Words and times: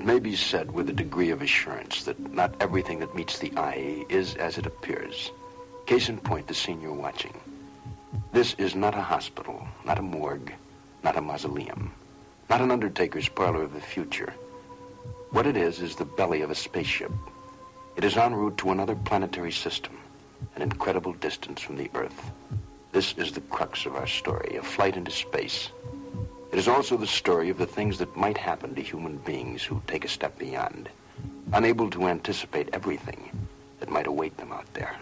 It 0.00 0.06
may 0.06 0.18
be 0.18 0.34
said 0.34 0.72
with 0.72 0.88
a 0.88 0.94
degree 0.94 1.28
of 1.28 1.42
assurance 1.42 2.04
that 2.04 2.32
not 2.32 2.54
everything 2.58 3.00
that 3.00 3.14
meets 3.14 3.38
the 3.38 3.52
eye 3.58 4.06
is 4.08 4.34
as 4.36 4.56
it 4.56 4.64
appears. 4.64 5.30
Case 5.84 6.08
in 6.08 6.16
point, 6.16 6.46
the 6.46 6.54
scene 6.54 6.80
you're 6.80 6.90
watching. 6.90 7.38
This 8.32 8.54
is 8.54 8.74
not 8.74 8.94
a 8.94 9.02
hospital, 9.02 9.68
not 9.84 9.98
a 9.98 10.02
morgue, 10.02 10.54
not 11.04 11.18
a 11.18 11.20
mausoleum, 11.20 11.92
not 12.48 12.62
an 12.62 12.70
undertaker's 12.70 13.28
parlor 13.28 13.62
of 13.62 13.74
the 13.74 13.80
future. 13.82 14.32
What 15.32 15.46
it 15.46 15.58
is 15.58 15.82
is 15.82 15.96
the 15.96 16.06
belly 16.06 16.40
of 16.40 16.50
a 16.50 16.54
spaceship. 16.54 17.12
It 17.94 18.02
is 18.02 18.16
en 18.16 18.34
route 18.34 18.56
to 18.56 18.70
another 18.70 18.94
planetary 18.94 19.52
system, 19.52 19.98
an 20.56 20.62
incredible 20.62 21.12
distance 21.12 21.60
from 21.60 21.76
the 21.76 21.90
Earth. 21.94 22.30
This 22.92 23.12
is 23.18 23.32
the 23.32 23.42
crux 23.42 23.84
of 23.84 23.96
our 23.96 24.06
story, 24.06 24.56
a 24.56 24.62
flight 24.62 24.96
into 24.96 25.10
space. 25.10 25.68
It 26.52 26.58
is 26.58 26.66
also 26.66 26.96
the 26.96 27.06
story 27.06 27.48
of 27.48 27.58
the 27.58 27.66
things 27.66 27.98
that 27.98 28.16
might 28.16 28.36
happen 28.36 28.74
to 28.74 28.82
human 28.82 29.18
beings 29.18 29.62
who 29.62 29.80
take 29.86 30.04
a 30.04 30.08
step 30.08 30.36
beyond, 30.36 30.88
unable 31.52 31.88
to 31.90 32.08
anticipate 32.08 32.68
everything 32.72 33.30
that 33.78 33.88
might 33.88 34.08
await 34.08 34.36
them 34.36 34.50
out 34.50 34.66
there. 34.74 34.98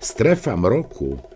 Strefa 0.00 0.56
Mroku 0.56 1.35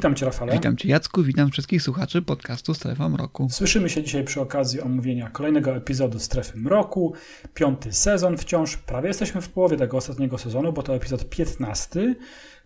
Witam 0.00 0.14
Cię, 0.14 0.26
Rafale. 0.26 0.52
Witam 0.52 0.76
Cię, 0.76 0.88
Jacku, 0.88 1.22
witam 1.22 1.50
wszystkich 1.50 1.82
słuchaczy 1.82 2.22
podcastu 2.22 2.74
Strefa 2.74 3.08
Mroku. 3.08 3.48
Słyszymy 3.50 3.90
się 3.90 4.02
dzisiaj 4.02 4.24
przy 4.24 4.40
okazji 4.40 4.80
omówienia 4.80 5.30
kolejnego 5.30 5.76
epizodu 5.76 6.18
Strefy 6.18 6.58
Mroku. 6.58 7.14
Piąty 7.54 7.92
sezon 7.92 8.36
wciąż, 8.36 8.76
prawie 8.76 9.08
jesteśmy 9.08 9.40
w 9.40 9.48
połowie 9.48 9.76
tego 9.76 9.96
ostatniego 9.96 10.38
sezonu, 10.38 10.72
bo 10.72 10.82
to 10.82 10.94
epizod 10.94 11.28
15 11.28 12.14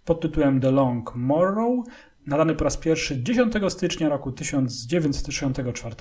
pod 0.05 0.21
tytułem 0.21 0.61
The 0.61 0.71
Long 0.71 1.15
Morrow, 1.15 1.87
nadany 2.27 2.55
po 2.55 2.65
raz 2.65 2.77
pierwszy 2.77 3.23
10 3.23 3.55
stycznia 3.69 4.09
roku 4.09 4.33
1964 4.33 5.97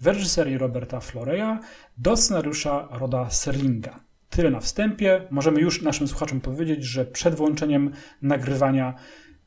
w 0.00 0.06
reżyserii 0.06 0.58
Roberta 0.58 1.00
Floreya 1.00 1.58
do 1.98 2.16
scenariusza 2.16 2.88
Roda 2.90 3.30
Serlinga. 3.30 4.00
Tyle 4.30 4.50
na 4.50 4.60
wstępie. 4.60 5.26
Możemy 5.30 5.60
już 5.60 5.82
naszym 5.82 6.08
słuchaczom 6.08 6.40
powiedzieć, 6.40 6.84
że 6.84 7.04
przed 7.04 7.34
włączeniem 7.34 7.90
nagrywania 8.22 8.94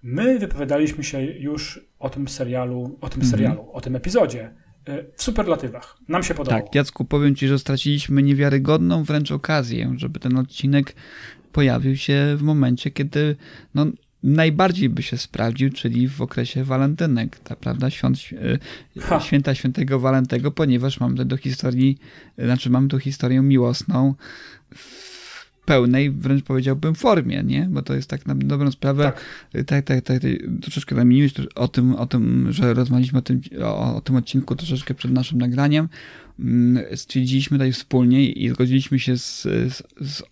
My 0.03 0.39
wypowiadaliśmy 0.39 1.03
się 1.03 1.21
już 1.21 1.79
o 1.99 2.09
tym 2.09 2.27
serialu, 2.27 2.97
o 3.01 3.09
tym 3.09 3.21
mhm. 3.21 3.31
serialu, 3.31 3.71
o 3.71 3.81
tym 3.81 3.95
epizodzie 3.95 4.49
y, 4.89 5.05
w 5.15 5.23
superlatywach. 5.23 5.97
Nam 6.07 6.23
się 6.23 6.33
podobało. 6.33 6.63
Tak, 6.63 6.75
Jacku, 6.75 7.05
powiem 7.05 7.35
ci, 7.35 7.47
że 7.47 7.59
straciliśmy 7.59 8.23
niewiarygodną 8.23 9.03
wręcz 9.03 9.31
okazję, 9.31 9.93
żeby 9.97 10.19
ten 10.19 10.37
odcinek 10.37 10.95
pojawił 11.51 11.95
się 11.95 12.35
w 12.37 12.41
momencie, 12.41 12.91
kiedy 12.91 13.35
no, 13.75 13.85
najbardziej 14.23 14.89
by 14.89 15.03
się 15.03 15.17
sprawdził, 15.17 15.69
czyli 15.69 16.07
w 16.07 16.21
okresie 16.21 16.63
walentynek, 16.63 17.39
ta 17.39 17.55
prawda, 17.55 17.89
świąt, 17.89 18.17
y, 18.31 18.59
święta 19.25 19.55
świętego 19.55 19.99
Walentego, 19.99 20.51
ponieważ 20.51 20.99
mamy 20.99 21.25
do 21.25 21.37
historii, 21.37 21.97
znaczy 22.37 22.69
mamy 22.69 22.87
tu 22.87 22.99
historię 22.99 23.41
miłosną 23.41 24.15
pełnej, 25.65 26.11
wręcz 26.11 26.43
powiedziałbym, 26.43 26.95
formie, 26.95 27.43
nie? 27.43 27.67
Bo 27.71 27.81
to 27.81 27.95
jest 27.95 28.09
tak 28.09 28.25
na 28.25 28.35
dobrą 28.35 28.71
sprawę, 28.71 29.03
tak, 29.03 29.63
tak, 29.65 29.85
tak, 29.85 30.05
tak, 30.05 30.21
tak 30.21 30.31
troszeczkę 30.61 30.95
zamieniłeś 30.95 31.33
o 31.55 31.67
tym, 31.67 31.95
o 31.95 32.05
tym, 32.05 32.47
że 32.51 32.73
rozmawialiśmy 32.73 33.19
o 33.19 33.21
tym, 33.21 33.41
o, 33.61 33.95
o 33.95 34.01
tym 34.01 34.15
odcinku 34.15 34.55
troszeczkę 34.55 34.93
przed 34.93 35.11
naszym 35.11 35.37
nagraniem. 35.37 35.89
Mm, 36.39 36.83
stwierdziliśmy 36.95 37.57
tutaj 37.57 37.71
wspólnie 37.71 38.31
i 38.31 38.49
zgodziliśmy 38.49 38.99
się 38.99 39.17
z, 39.17 39.41
z, 39.43 39.83
z 40.01 40.23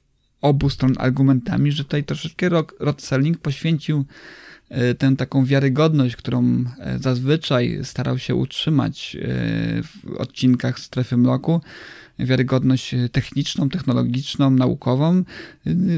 obu 0.42 0.70
stron 0.70 0.94
argumentami, 0.98 1.72
że 1.72 1.84
tutaj 1.84 2.04
troszeczkę 2.04 2.50
Rod 2.80 3.02
Serling 3.02 3.38
poświęcił 3.38 4.06
e, 4.70 4.96
tę 4.96 5.16
taką 5.18 5.46
wiarygodność, 5.46 6.16
którą 6.16 6.66
e, 6.80 7.00
zazwyczaj 7.00 7.80
starał 7.84 8.18
się 8.18 8.36
utrzymać 8.36 9.16
e, 9.16 9.28
w 9.84 10.16
odcinkach 10.18 10.80
Strefy 10.80 11.18
Mroku, 11.18 11.62
wiarygodność 12.20 12.94
e, 12.94 13.10
techniczną, 13.10 13.70
technologiczną, 13.70 14.50
naukową 14.52 15.18
e, 15.18 15.24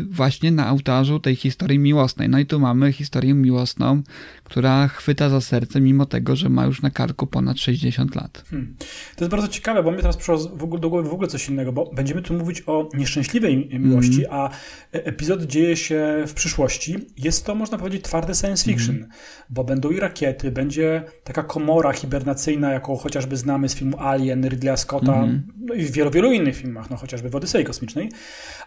właśnie 0.10 0.52
na 0.52 0.72
ołtarzu 0.72 1.20
tej 1.20 1.36
historii 1.36 1.80
miłosnej. 1.80 2.30
No 2.30 2.40
i 2.40 2.46
tu 2.46 2.60
mamy 2.60 2.92
historię 2.92 3.34
miłosną, 3.34 4.02
która 4.44 4.88
chwyta 4.88 5.30
za 5.30 5.42
serce, 5.42 5.82
mimo 5.82 6.06
tego, 6.06 6.36
że 6.36 6.50
ma 6.50 6.66
już 6.66 6.82
na 6.82 6.90
karku 6.90 7.28
ponad 7.28 7.60
60 7.60 8.16
lat. 8.16 8.44
Hmm. 8.50 8.76
To 9.16 9.24
jest 9.26 9.32
bardzo 9.32 9.48
ciekawe, 9.48 9.84
bo 9.84 9.92
mnie 9.92 10.02
teraz 10.02 10.18
przyszło 10.18 10.38
w 10.38 10.64
ogóle, 10.64 10.82
do 10.82 10.90
głowy 10.90 11.10
w 11.10 11.14
ogóle 11.14 11.28
coś 11.28 11.50
innego, 11.50 11.74
bo 11.74 11.92
będziemy 11.94 12.22
tu 12.22 12.34
mówić 12.34 12.64
o 12.66 12.90
nieszczęśliwej 12.94 13.80
miłości, 13.80 14.26
mm. 14.26 14.40
a 14.40 14.50
epizod 14.92 15.44
dzieje 15.44 15.78
się 15.78 16.24
w 16.28 16.34
przyszłości. 16.34 16.96
Jest 17.18 17.46
to, 17.46 17.56
można 17.56 17.78
powiedzieć, 17.78 18.04
twarde 18.04 18.36
science 18.36 18.66
fiction, 18.66 18.96
mm. 18.96 19.10
bo 19.50 19.64
będą 19.64 19.90
i 19.90 20.00
rakiety, 20.00 20.52
będzie 20.52 21.04
taka 21.24 21.44
komora 21.44 21.94
hibernacyjna, 21.94 22.72
jaką 22.72 22.98
chociażby 22.98 23.38
znamy 23.38 23.70
z 23.70 23.76
filmu 23.76 24.00
Alien, 24.00 24.50
Ridleya 24.50 24.78
Scotta, 24.78 25.24
mm. 25.24 25.44
no 25.58 25.74
i 25.74 25.84
w 25.84 25.92
wielu, 26.12 26.24
wielu 26.24 26.42
innych 26.42 26.56
filmach, 26.56 26.90
no 26.90 26.98
chociażby 26.98 27.30
w 27.30 27.36
Odysei 27.36 27.64
Kosmicznej. 27.64 28.12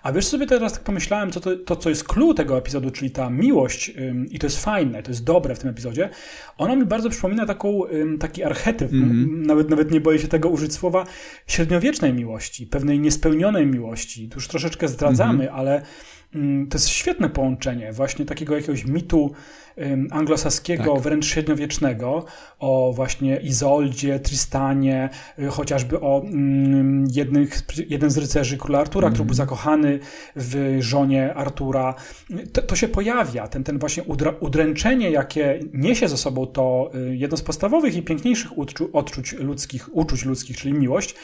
A 0.03 0.13
wiesz 0.13 0.27
sobie 0.27 0.47
teraz 0.47 0.73
tak 0.73 0.83
pomyślałem, 0.83 1.31
co 1.31 1.41
to, 1.41 1.57
to 1.57 1.77
co 1.77 1.89
jest 1.89 2.05
clue 2.05 2.35
tego 2.35 2.59
epizodu, 2.59 2.91
czyli 2.91 3.11
ta 3.11 3.31
miłość 3.31 3.93
ym, 3.99 4.27
i 4.31 4.39
to 4.39 4.47
jest 4.47 4.65
fajne, 4.65 5.03
to 5.03 5.11
jest 5.11 5.25
dobre 5.25 5.55
w 5.55 5.59
tym 5.59 5.71
epizodzie, 5.71 6.09
ona 6.59 6.77
mi 6.77 6.85
bardzo 6.85 7.11
przypomina 7.11 7.47
taką, 7.47 7.83
taki 8.21 8.45
archetyp, 8.45 8.93
mm-hmm. 8.93 9.47
nawet, 9.47 9.71
nawet 9.71 9.91
nie 9.91 10.01
boję 10.01 10.19
się 10.19 10.29
tego 10.29 10.49
użyć 10.49 10.75
słowa, 10.75 11.07
średniowiecznej 11.47 12.13
miłości, 12.13 12.67
pewnej 12.67 13.01
niespełnionej 13.01 13.67
miłości. 13.67 14.29
Tu 14.29 14.35
już 14.35 14.49
troszeczkę 14.49 14.89
zdradzamy, 14.89 15.45
mm-hmm. 15.45 15.55
ale 15.55 15.83
to 16.71 16.77
jest 16.77 16.89
świetne 16.89 17.29
połączenie 17.29 17.93
właśnie 17.93 18.25
takiego 18.25 18.57
jakiegoś 18.57 18.85
mitu 18.85 19.33
anglosaskiego, 20.11 20.95
tak. 20.95 21.03
wręcz 21.03 21.27
średniowiecznego, 21.27 22.25
o 22.59 22.93
właśnie 22.95 23.37
Izoldzie, 23.37 24.21
Tristanie, 24.21 25.09
y, 25.39 25.47
chociażby 25.47 26.01
o 26.01 26.23
jednych, 27.13 27.63
jeden 27.89 28.11
z 28.11 28.19
rycerzy 28.19 28.57
króla 28.59 28.79
Artura, 28.79 29.07
mm. 29.07 29.15
który 29.15 29.27
był 29.27 29.33
mhm. 29.33 29.49
zakochany 29.49 29.99
w 30.37 30.77
żonie 30.81 31.35
Artura. 31.35 31.95
To, 32.53 32.63
to 32.63 32.77
się 32.77 32.89
pojawia, 32.89 33.49
ten, 33.49 33.65
ten 33.65 33.79
właśnie 33.79 34.03
udra, 34.03 34.35
udręczenie, 34.41 35.11
jakie 35.11 35.61
niesie 35.73 36.09
ze 36.09 36.17
sobą 36.17 36.47
to 36.47 36.91
y, 36.95 37.17
jedno 37.17 37.37
z 37.37 37.43
podstawowych 37.43 37.97
i 37.97 38.03
piękniejszych 38.03 38.59
odczu, 38.59 38.91
odczuć 38.93 39.33
ludzkich, 39.33 39.97
uczuć 39.97 40.25
ludzkich, 40.25 40.57
czyli 40.57 40.75
miłość, 40.75 41.15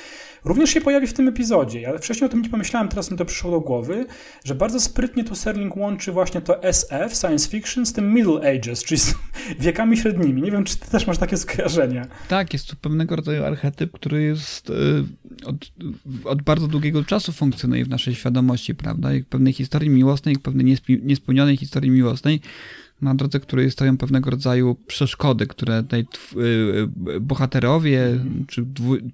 również 0.44 0.70
się 0.70 0.80
pojawi 0.80 1.06
w 1.06 1.12
tym 1.12 1.28
epizodzie. 1.28 1.80
Ja 1.80 1.98
wcześniej 1.98 2.26
o 2.26 2.28
tym 2.28 2.42
nie 2.42 2.48
pomyślałem, 2.48 2.88
teraz 2.88 3.10
mi 3.10 3.18
to 3.18 3.24
przyszło 3.24 3.50
do 3.50 3.60
głowy, 3.60 4.06
że 4.44 4.54
bardzo 4.54 4.80
sprytnie 4.80 5.24
tu 5.24 5.34
Serling 5.34 5.76
łączy 5.76 6.12
właśnie 6.12 6.40
to 6.40 6.62
SF, 6.62 7.14
science 7.20 7.50
fiction, 7.50 7.86
z 7.86 7.92
tym 7.92 8.14
Middle 8.14 8.54
Ages, 8.54 8.84
czyli 8.84 9.00
z 9.00 9.14
wiekami 9.60 9.96
średnimi. 9.96 10.42
Nie 10.42 10.50
wiem, 10.50 10.64
czy 10.64 10.76
ty 10.76 10.90
też 10.90 11.06
masz 11.06 11.18
takie 11.18 11.36
skojarzenia. 11.36 12.06
Tak, 12.28 12.52
jest 12.52 12.68
to 12.68 12.76
pewnego 12.76 13.16
rodzaju 13.16 13.44
archetyp, 13.44 13.92
który 13.92 14.22
jest 14.22 14.70
y, 14.70 15.04
od, 15.46 15.56
od 16.24 16.42
bardzo 16.42 16.68
długiego 16.68 17.04
czasu 17.04 17.32
funkcjonuje 17.32 17.84
w 17.84 17.88
naszej 17.88 18.14
świadomości, 18.14 18.74
prawda? 18.74 19.12
Jak 19.12 19.26
pewnej 19.26 19.52
historii 19.52 19.90
miłosnej, 19.90 20.32
jak 20.32 20.42
pewnej 20.42 20.76
niespełnionej 21.02 21.56
historii 21.56 21.90
miłosnej, 21.90 22.40
na 23.02 23.14
drodze 23.14 23.40
której 23.40 23.70
stoją 23.70 23.96
pewnego 23.96 24.30
rodzaju 24.30 24.76
przeszkody, 24.86 25.46
które 25.46 25.82
tutaj 25.82 26.00
y, 26.00 26.40
y, 27.10 27.20
bohaterowie 27.20 28.18
czy 28.48 28.66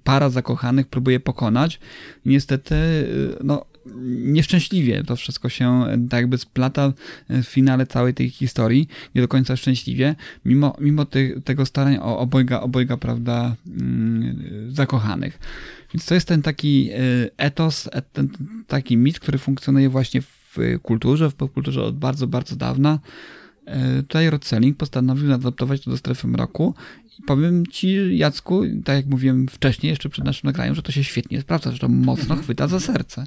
para 0.03 0.29
zakochanych 0.29 0.87
próbuje 0.87 1.19
pokonać. 1.19 1.79
Niestety, 2.25 2.75
y, 2.75 3.35
no, 3.43 3.65
nieszczęśliwie 4.05 5.03
to 5.03 5.15
wszystko 5.15 5.49
się 5.49 5.85
tak 6.09 6.19
jakby 6.19 6.37
splata 6.37 6.93
w 7.29 7.43
finale 7.43 7.87
całej 7.87 8.13
tej 8.13 8.29
historii, 8.29 8.87
nie 9.15 9.21
do 9.21 9.27
końca 9.27 9.55
szczęśliwie, 9.55 10.15
mimo, 10.45 10.75
mimo 10.79 11.05
ty, 11.05 11.41
tego 11.45 11.65
starań 11.65 11.97
o 12.01 12.19
obojga, 12.19 12.59
obojga, 12.61 12.97
prawda, 12.97 13.55
mm, 13.67 14.73
zakochanych. 14.73 15.39
Więc 15.93 16.05
to 16.05 16.13
jest 16.13 16.27
ten 16.27 16.41
taki 16.41 16.89
etos, 17.37 17.89
ten 18.13 18.29
taki 18.67 18.97
mit, 18.97 19.19
który 19.19 19.37
funkcjonuje 19.37 19.89
właśnie 19.89 20.21
w 20.21 20.39
w 20.49 20.79
kulturze, 20.81 21.29
w 21.29 21.35
popkulturze 21.35 21.83
od 21.83 21.97
bardzo, 21.97 22.27
bardzo 22.27 22.55
dawna. 22.55 22.99
E, 23.69 24.03
tutaj 24.03 24.29
Rod 24.29 24.45
Selling 24.45 24.77
postanowił 24.77 25.33
adaptować 25.33 25.81
to 25.81 25.91
do 25.91 25.97
strefy 25.97 26.27
mroku 26.27 26.73
i 27.19 27.21
powiem 27.21 27.67
ci, 27.67 28.17
Jacku, 28.17 28.63
tak 28.85 28.95
jak 28.95 29.05
mówiłem 29.05 29.47
wcześniej, 29.47 29.89
jeszcze 29.89 30.09
przed 30.09 30.25
naszym 30.25 30.47
nagraniem, 30.47 30.75
że 30.75 30.81
to 30.81 30.91
się 30.91 31.03
świetnie 31.03 31.41
sprawdza, 31.41 31.71
że 31.71 31.79
to 31.79 31.87
mocno 31.87 32.23
mhm. 32.23 32.41
chwyta 32.41 32.67
za 32.67 32.79
serce. 32.79 33.23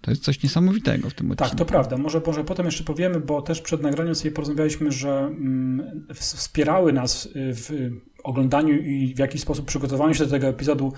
To 0.00 0.10
jest 0.10 0.22
coś 0.22 0.42
niesamowitego 0.42 1.10
w 1.10 1.14
tym 1.14 1.30
odcinku. 1.30 1.50
Tak, 1.50 1.58
to 1.58 1.64
prawda. 1.64 1.96
Może, 1.96 2.22
może 2.26 2.44
potem 2.44 2.66
jeszcze 2.66 2.84
powiemy, 2.84 3.20
bo 3.20 3.42
też 3.42 3.60
przed 3.60 3.82
nagraniem 3.82 4.14
sobie 4.14 4.30
porozmawialiśmy, 4.30 4.92
że 4.92 5.18
mm, 5.18 6.06
wspierały 6.14 6.92
nas 6.92 7.28
w 7.34 7.90
oglądaniu 8.24 8.74
i 8.74 9.14
w 9.14 9.18
jakiś 9.18 9.40
sposób 9.40 9.66
przygotowaniu 9.66 10.14
się 10.14 10.24
do 10.24 10.30
tego 10.30 10.46
epizodu 10.46 10.92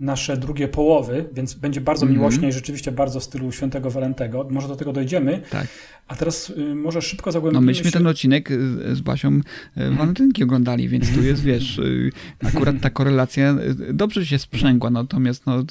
nasze 0.00 0.36
drugie 0.36 0.68
połowy, 0.68 1.24
więc 1.32 1.54
będzie 1.54 1.80
bardzo 1.80 2.06
mm 2.06 2.14
-hmm. 2.14 2.18
miłośnie 2.18 2.48
i 2.48 2.52
rzeczywiście 2.52 2.92
bardzo 2.92 3.20
w 3.20 3.24
stylu 3.24 3.52
świętego 3.52 3.90
Walentego. 3.90 4.46
Może 4.50 4.68
do 4.68 4.76
tego 4.76 4.92
dojdziemy. 4.92 5.40
Tak. 5.50 5.68
A 6.08 6.16
teraz 6.16 6.50
y, 6.50 6.74
może 6.74 7.02
szybko 7.02 7.32
zagłębimy 7.32 7.60
No 7.60 7.66
myśmy 7.66 7.84
się... 7.84 7.90
ten 7.90 8.06
odcinek 8.06 8.48
z 8.92 9.00
Basią 9.00 9.40
y, 9.76 9.90
Walentynki 9.90 10.44
oglądali, 10.44 10.88
więc 10.88 11.14
tu 11.14 11.22
jest, 11.22 11.42
wiesz, 11.42 11.78
y, 11.78 12.10
akurat 12.54 12.76
ta 12.80 12.90
korelacja 12.90 13.56
y, 13.90 13.94
dobrze 13.94 14.26
się 14.26 14.38
sprzęgła, 14.38 14.90
natomiast 14.90 15.46
no, 15.46 15.64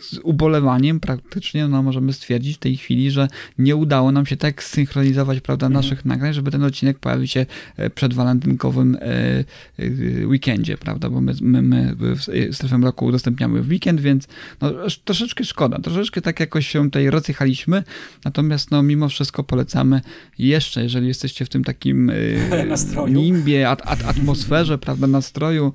z 0.00 0.18
ubolewaniem 0.22 1.00
praktycznie 1.00 1.68
no, 1.68 1.82
możemy 1.82 2.12
stwierdzić 2.12 2.56
w 2.56 2.58
tej 2.58 2.76
chwili, 2.76 3.10
że 3.10 3.28
nie 3.58 3.76
udało 3.76 4.12
nam 4.12 4.26
się 4.26 4.36
tak 4.36 4.62
synchronizować 4.62 5.40
prawda, 5.40 5.66
mhm. 5.66 5.84
naszych 5.84 6.04
nagrań, 6.04 6.34
żeby 6.34 6.50
ten 6.50 6.62
odcinek 6.62 6.98
pojawił 6.98 7.26
się 7.26 7.46
e, 7.76 7.90
przed 7.90 8.14
walentynkowym 8.14 8.96
e, 8.96 9.00
e, 9.02 10.26
weekendzie, 10.26 10.76
prawda, 10.76 11.10
bo 11.10 11.20
my, 11.20 11.32
my, 11.40 11.62
my 11.62 11.96
w 11.96 12.54
strefę 12.56 12.78
roku 12.82 13.06
udostępniamy 13.06 13.62
w 13.62 13.68
weekend, 13.68 14.00
więc 14.00 14.28
no, 14.60 14.72
troszeczkę 15.04 15.44
szkoda, 15.44 15.78
troszeczkę 15.78 16.20
tak 16.22 16.40
jakoś 16.40 16.66
się 16.66 16.84
tutaj 16.84 17.10
rozjechaliśmy, 17.10 17.82
natomiast 18.24 18.70
no, 18.70 18.82
mimo 18.82 19.08
wszystko 19.08 19.44
polecamy 19.44 20.00
jeszcze, 20.38 20.82
jeżeli 20.82 21.08
jesteście 21.08 21.44
w 21.44 21.48
tym 21.48 21.64
takim 21.64 22.12
nastroju. 22.68 23.14
nimbie, 23.14 23.68
at, 23.68 23.82
at, 23.84 24.04
atmosferze, 24.04 24.78
prawda, 24.86 25.06
nastroju 25.06 25.72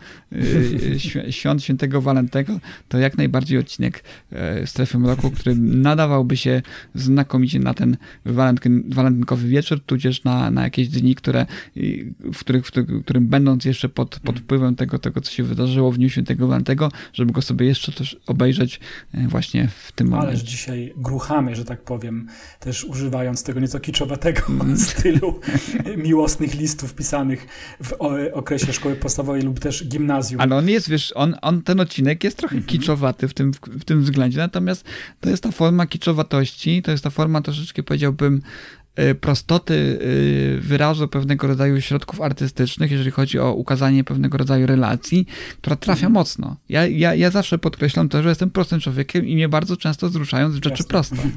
świąt 1.29 1.63
świętego 1.63 2.01
Walentego, 2.01 2.59
to 2.87 2.97
jak 2.97 3.17
najbardziej 3.17 3.57
odcinek 3.57 4.03
strefy 4.65 4.99
mroku, 4.99 5.31
który 5.31 5.55
nadawałby 5.55 6.37
się 6.37 6.61
znakomicie 6.95 7.59
na 7.59 7.73
ten 7.73 7.97
walentynkowy 8.85 9.47
wieczór, 9.47 9.79
tudzież 9.85 10.23
na, 10.23 10.51
na 10.51 10.63
jakieś 10.63 10.87
dni, 10.87 11.15
które, 11.15 11.45
w, 12.33 12.39
których, 12.39 12.67
w 12.67 12.71
którym 13.03 13.27
będąc 13.27 13.65
jeszcze 13.65 13.89
pod, 13.89 14.19
pod 14.19 14.39
wpływem 14.39 14.75
tego, 14.75 14.99
tego, 14.99 15.21
co 15.21 15.31
się 15.31 15.43
wydarzyło 15.43 15.91
w 15.91 15.97
Dniu 15.97 16.09
Świętego 16.09 16.47
Walentego, 16.47 16.91
żeby 17.13 17.33
go 17.33 17.41
sobie 17.41 17.65
jeszcze 17.65 17.91
też 17.91 18.17
obejrzeć 18.27 18.79
e, 19.13 19.27
właśnie 19.27 19.67
w 19.67 19.91
tym 19.91 20.07
momencie. 20.07 20.29
Ależ 20.29 20.41
dzisiaj 20.41 20.93
gruchamy, 20.97 21.55
że 21.55 21.65
tak 21.65 21.83
powiem, 21.83 22.27
też 22.59 22.83
używając 22.83 23.43
tego 23.43 23.59
nieco 23.59 23.79
kiczowatego 23.79 24.41
mm. 24.49 24.77
stylu 24.87 25.39
miłosnych 25.97 26.55
listów 26.55 26.95
pisanych 26.95 27.47
w 27.83 27.93
okresie 28.33 28.73
szkoły 28.73 28.95
podstawowej 28.95 29.41
lub 29.41 29.59
też 29.59 29.87
gimnazjum. 29.87 30.41
Ale 30.41 30.55
on 30.55 30.69
jest, 30.69 30.89
wiesz, 30.89 31.13
on, 31.15 31.35
on 31.41 31.61
ten 31.61 31.79
odcinek 31.79 32.23
jest 32.23 32.37
trochę 32.37 32.55
mm 32.55 32.65
-hmm. 32.65 32.69
kiczowaty 32.69 33.27
w 33.27 33.33
tym, 33.33 33.51
w 33.53 33.85
tym 33.89 34.03
względzie, 34.03 34.37
natomiast 34.37 34.85
to 35.19 35.29
jest 35.29 35.43
ta 35.43 35.51
forma 35.51 35.87
kiczowatości, 35.87 36.81
to 36.81 36.91
jest 36.91 37.03
ta 37.03 37.09
forma 37.09 37.41
troszeczkę 37.41 37.83
powiedziałbym 37.83 38.41
Y, 38.99 39.15
prostoty 39.15 39.73
y, 39.73 40.59
wyrazu 40.61 41.07
pewnego 41.07 41.47
rodzaju 41.47 41.81
środków 41.81 42.21
artystycznych, 42.21 42.91
jeżeli 42.91 43.11
chodzi 43.11 43.39
o 43.39 43.53
ukazanie 43.53 44.03
pewnego 44.03 44.37
rodzaju 44.37 44.67
relacji, 44.67 45.25
która 45.57 45.75
trafia 45.75 46.05
mm. 46.07 46.13
mocno. 46.13 46.55
Ja, 46.69 46.87
ja, 46.87 47.15
ja 47.15 47.31
zawsze 47.31 47.57
podkreślam 47.57 48.09
to, 48.09 48.23
że 48.23 48.29
jestem 48.29 48.49
prostym 48.49 48.79
człowiekiem 48.79 49.27
i 49.27 49.35
mnie 49.35 49.49
bardzo 49.49 49.77
często 49.77 50.09
wzruszają 50.09 50.51
rzeczy 50.51 50.69
Jasne. 50.69 50.85
proste. 50.85 51.15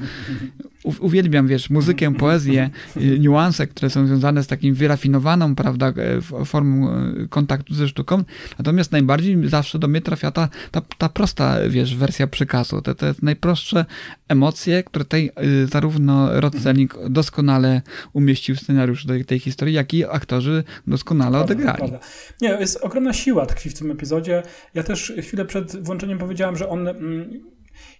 Uwielbiam, 0.84 1.46
wiesz, 1.46 1.70
muzykę, 1.70 2.14
poezję, 2.25 2.70
y, 2.96 3.19
niuanse, 3.19 3.67
które 3.67 3.90
są 3.90 4.06
związane 4.06 4.43
z 4.43 4.46
takim 4.46 4.75
wyrafinowaną, 4.75 5.55
prawda, 5.55 5.93
e, 6.40 6.44
formą 6.44 6.90
e, 6.90 7.29
kontaktu 7.29 7.75
ze 7.75 7.88
sztuką, 7.88 8.25
natomiast 8.58 8.93
najbardziej 8.93 9.49
zawsze 9.49 9.79
do 9.79 9.88
mnie 9.88 10.00
trafia 10.00 10.31
ta, 10.31 10.49
ta, 10.70 10.82
ta 10.99 11.08
prosta, 11.08 11.56
wiesz, 11.69 11.96
wersja 11.96 12.26
przekazu, 12.26 12.82
te, 12.82 12.94
te 12.94 13.14
najprostsze 13.23 13.84
emocje, 14.29 14.82
które 14.82 15.05
tutaj 15.05 15.31
zarówno 15.73 16.40
Rod 16.40 16.55
Serling 16.58 16.99
doskonale 17.11 17.82
umieścił 18.12 18.56
scenariusz 18.56 19.06
tej, 19.06 19.25
tej 19.25 19.38
historii, 19.38 19.75
jak 19.75 19.94
i 19.94 20.05
aktorzy 20.05 20.64
doskonale 20.87 21.31
prawda, 21.31 21.55
odegrali. 21.55 21.78
Prawda. 21.78 21.99
Nie, 22.40 22.49
jest 22.49 22.76
ogromna 22.76 23.12
siła 23.12 23.46
tkwi 23.46 23.70
w 23.70 23.78
tym 23.78 23.90
epizodzie. 23.90 24.43
Ja 24.75 24.82
też 24.82 25.12
chwilę 25.23 25.44
przed 25.44 25.85
włączeniem 25.85 26.19
powiedziałem, 26.19 26.56
że 26.56 26.69
on 26.69 26.88
mm, 26.88 27.40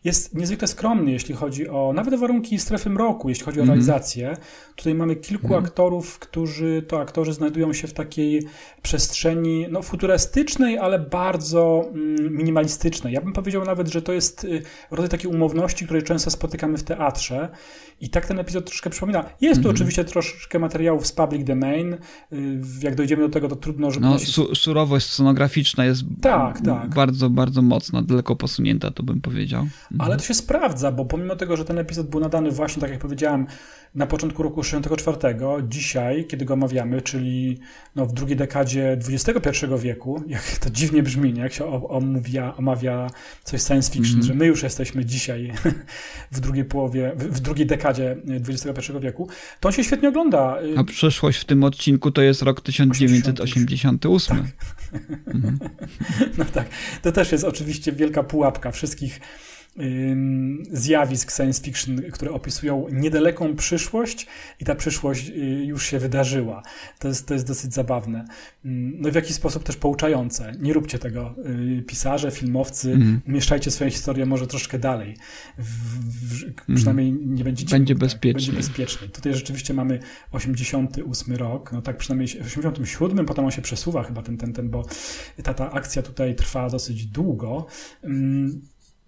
jest 0.05 0.35
niezwykle 0.35 0.69
skromny, 0.69 1.13
jeśli 1.13 1.35
chodzi 1.35 1.69
o 1.69 1.93
nawet 1.95 2.21
warunki 2.21 2.59
strefy 2.59 2.91
mroku, 2.91 3.29
jeśli 3.29 3.45
chodzi 3.45 3.61
o 3.61 3.63
mm 3.63 3.67
-hmm. 3.67 3.77
realizację. 3.77 4.37
Tutaj 4.77 4.95
mamy 4.95 5.17
kilku 5.17 5.47
mm 5.47 5.61
-hmm. 5.61 5.65
aktorów, 5.65 6.19
którzy 6.19 6.83
to 6.89 7.01
aktorzy 7.01 7.33
znajdują 7.33 7.73
się 7.73 7.89
w 7.89 7.93
takiej 7.93 8.47
przestrzeni 8.83 9.67
no, 9.71 9.83
futurystycznej, 9.83 10.79
ale 10.79 10.99
bardzo 10.99 11.85
mm, 11.95 12.37
minimalistycznej. 12.37 13.13
Ja 13.13 13.21
bym 13.21 13.33
powiedział 13.33 13.65
nawet, 13.65 13.89
że 13.89 14.03
to 14.03 14.13
jest 14.13 14.45
y, 14.45 14.63
rodzaj 14.91 15.09
takiej 15.09 15.31
umowności, 15.31 15.85
której 15.85 16.03
często 16.03 16.31
spotykamy 16.31 16.79
w 16.79 16.83
teatrze. 16.83 17.49
I 18.03 18.09
tak 18.09 18.27
ten 18.27 18.39
epizod 18.39 18.67
troszkę 18.67 18.91
przypomina. 18.91 19.19
Jest 19.19 19.33
mm 19.41 19.51
-hmm. 19.51 19.55
tu 19.55 19.69
mhm. 19.69 19.75
oczywiście 19.75 20.05
troszeczkę 20.05 20.59
materiałów 20.59 21.07
z 21.07 21.13
public 21.13 21.45
domain. 21.45 21.93
Y, 22.33 22.61
jak 22.83 22.95
dojdziemy 22.95 23.23
do 23.23 23.29
tego, 23.29 23.49
to 23.49 23.57
trudno, 23.57 23.91
żeby... 23.91 24.07
No, 24.07 24.19
su 24.19 24.55
surowość 24.55 25.07
scenograficzna 25.07 25.85
jest 25.85 26.03
tak, 26.21 26.61
tak. 26.61 26.95
bardzo, 26.95 27.31
bardzo 27.31 27.63
mocna, 27.63 28.03
daleko 28.03 28.37
posunięta, 28.37 28.91
to 28.91 29.03
bym 29.03 29.21
powiedział. 29.21 29.67
Ale 29.99 30.17
to 30.17 30.23
się 30.23 30.35
sprawdza, 30.35 30.93
bo 30.93 31.05
pomimo 31.05 31.37
tego, 31.37 31.57
że 31.57 31.65
ten 31.65 31.79
epizod 31.79 32.07
był 32.07 32.21
nadany 32.21 32.51
właśnie, 32.51 32.81
tak 32.81 32.91
jak 32.91 33.01
powiedziałem, 33.01 33.47
na 33.95 34.07
początku 34.07 34.43
roku 34.43 34.63
64, 34.63 35.19
dzisiaj, 35.69 36.27
kiedy 36.27 36.45
go 36.45 36.55
omawiamy, 36.55 37.03
czyli 37.03 37.59
no, 37.97 38.07
w 38.07 38.13
drugiej 38.13 38.37
dekadzie 38.37 38.99
XXI 39.09 39.67
wieku, 39.79 40.23
jak 40.27 40.43
to 40.43 40.71
dziwnie 40.71 41.03
brzmi, 41.03 41.33
nie? 41.33 41.41
jak 41.41 41.53
się 41.53 41.89
omawia, 41.89 42.57
omawia 42.57 43.11
coś 43.45 43.63
science 43.63 43.93
fiction, 43.93 44.15
mm 44.15 44.25
-hmm. 44.25 44.27
że 44.27 44.35
my 44.35 44.47
już 44.47 44.63
jesteśmy 44.63 45.05
dzisiaj 45.05 45.53
w 46.33 46.41
drugiej 46.41 46.65
połowie, 46.65 47.13
w, 47.17 47.25
w 47.25 47.41
drugiej 47.41 47.67
dekadzie 47.67 48.17
XXI 48.49 48.93
wieku, 49.01 49.29
to 49.61 49.69
on 49.69 49.73
się 49.73 49.85
świetnie 49.85 50.09
ogląda. 50.09 50.59
A 50.77 50.85
przeszłość 50.85 51.39
w 51.39 51.45
tym 51.45 51.65
odcinku 51.65 52.11
to 52.11 52.23
jest 52.23 52.43
rok 52.43 52.61
1988. 52.61 54.37
Tak. 54.37 54.47
Mhm. 55.35 55.59
No 56.39 56.45
tak, 56.45 56.67
to 57.03 57.13
też 57.13 57.33
jest 57.33 57.45
oczywiście 57.45 57.93
wielka 57.93 58.23
pułapka 58.23 58.71
wszystkich 58.71 59.21
zjawisk 60.71 61.33
science 61.33 61.63
fiction, 61.63 62.03
które 62.13 62.33
opisują 62.33 62.87
niedaleką 62.93 63.57
przyszłość 63.57 64.27
i 64.61 64.65
ta 64.65 64.75
przyszłość 64.75 65.29
y, 65.29 65.65
już 65.65 65.87
się 65.87 65.99
wydarzyła. 65.99 66.63
To 66.99 67.09
jest, 67.09 67.29
to 67.29 67.35
jest 67.35 67.47
dosyć 67.47 67.75
zabawne. 67.75 68.25
No 68.65 69.09
i 69.09 69.13
w 69.13 69.15
jakiś 69.15 69.35
sposób 69.35 69.65
też 69.65 69.77
pouczające. 69.77 70.53
Nie 70.61 70.73
róbcie 70.73 70.99
tego. 70.99 71.35
Y, 71.79 71.83
pisarze, 71.83 72.31
filmowcy, 72.31 72.93
mm. 72.93 73.21
umieszczajcie 73.29 73.71
swoje 73.71 73.91
historie 73.91 74.27
może 74.27 74.47
troszkę 74.47 74.79
dalej. 74.79 75.17
W, 75.59 75.65
w, 75.65 76.45
mhm. 76.45 76.77
przynajmniej 76.77 77.13
nie 77.13 77.45
będziecie... 77.45 77.71
Będzie 77.71 77.95
bezpiecznie. 77.95 78.53
Będzie 78.53 78.53
bezpiecznie. 78.53 79.09
Tutaj 79.09 79.35
rzeczywiście 79.35 79.75
mamy 79.75 79.99
88 80.33 81.37
rok, 81.37 81.73
no 81.73 81.83
tak 81.83 81.97
przynajmniej 81.97 82.29
87, 82.47 83.27
potem 83.27 83.45
on 83.45 83.51
się 83.51 83.63
przesuwa 83.63 84.03
chyba 84.03 84.23
ten, 84.23 84.37
ten, 84.37 84.53
ten, 84.53 84.71
bo 84.71 84.85
ta, 85.43 85.55
ta 85.55 85.73
akcja 85.73 86.03
tutaj 86.03 86.35
trwa 86.35 86.71
dosyć 86.71 87.07
długo. 87.07 87.67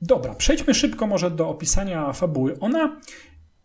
Dobra, 0.06 0.34
przejdźmy 0.34 0.75
szybko 0.75 1.06
może 1.06 1.30
do 1.30 1.49
opisania 1.49 2.12
fabuły. 2.12 2.58
Ona 2.61 3.00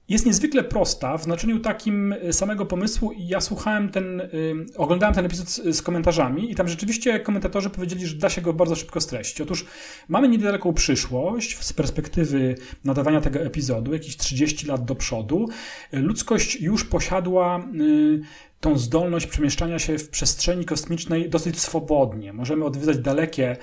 jest 0.10 0.26
niezwykle 0.26 0.64
prosta 0.64 1.18
w 1.18 1.24
znaczeniu 1.24 1.60
takim 1.60 2.14
y, 2.14 2.34
samego 2.34 2.66
pomysłu 2.66 3.12
i 3.12 3.28
ja 3.28 3.42
słuchałem 3.42 3.90
ten, 3.90 4.22
y, 4.22 4.56
oglądałem 4.78 5.16
ten 5.16 5.26
epizod 5.26 5.50
z, 5.50 5.76
z, 5.78 5.82
komentarzami 5.82 6.52
i 6.52 6.56
tam 6.56 6.68
rzeczywiście 6.68 7.20
komentatorzy 7.20 7.70
powiedzieli, 7.70 8.08
że 8.08 8.16
da 8.16 8.30
się 8.30 8.42
go 8.42 8.54
bardzo 8.54 8.76
szybko 8.76 9.02
streścić. 9.02 9.42
Otóż 9.42 9.66
mamy 10.08 10.30
niedaleką 10.30 10.74
przyszłość 10.74 11.58
z 11.64 11.74
perspektywy 11.74 12.56
nadawania 12.84 13.22
tego 13.22 13.40
epizodu, 13.40 13.94
jakieś 13.94 14.18
30 14.18 14.68
lat 14.68 14.86
do 14.86 14.96
przodu. 14.96 15.50
Ludzkość 15.92 16.62
już 16.62 16.86
posiadła 16.86 17.68
tą 18.60 18.78
zdolność 18.78 19.28
przemieszczania 19.28 19.80
się 19.80 19.98
w 19.98 20.10
przestrzeni 20.10 20.66
kosmicznej 20.66 21.30
dosyć 21.30 21.60
swobodnie. 21.60 22.34
Możemy 22.34 22.66
odwiedzać 22.66 22.98
dalekie 22.98 23.52
y, 23.52 23.58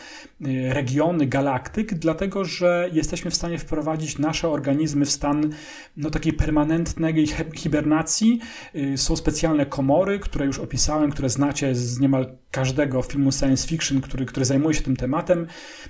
regiony 0.74 1.26
galaktyk, 1.26 1.94
dlatego 1.94 2.44
że 2.44 2.90
jesteśmy 2.92 3.30
w 3.30 3.34
stanie 3.34 3.58
wprowadzić 3.58 4.18
nasze 4.18 4.48
organizmy 4.48 5.04
w 5.04 5.10
stan 5.10 5.50
no, 5.96 6.10
takiej 6.10 6.32
permanentnej 6.32 7.26
hibernacji. 7.54 8.40
Y, 8.74 8.98
są 8.98 9.16
specjalne 9.16 9.66
komory, 9.66 10.18
które 10.18 10.46
już 10.46 10.58
opisałem, 10.58 11.10
które 11.10 11.28
znacie 11.30 11.74
z 11.74 12.00
niemal 12.00 12.36
każdego 12.50 13.02
filmu 13.02 13.32
science 13.32 13.68
fiction, 13.68 14.00
który, 14.00 14.26
który 14.26 14.46
zajmuje 14.46 14.74
się 14.74 14.82
tym 14.82 14.96
tematem. 14.96 15.46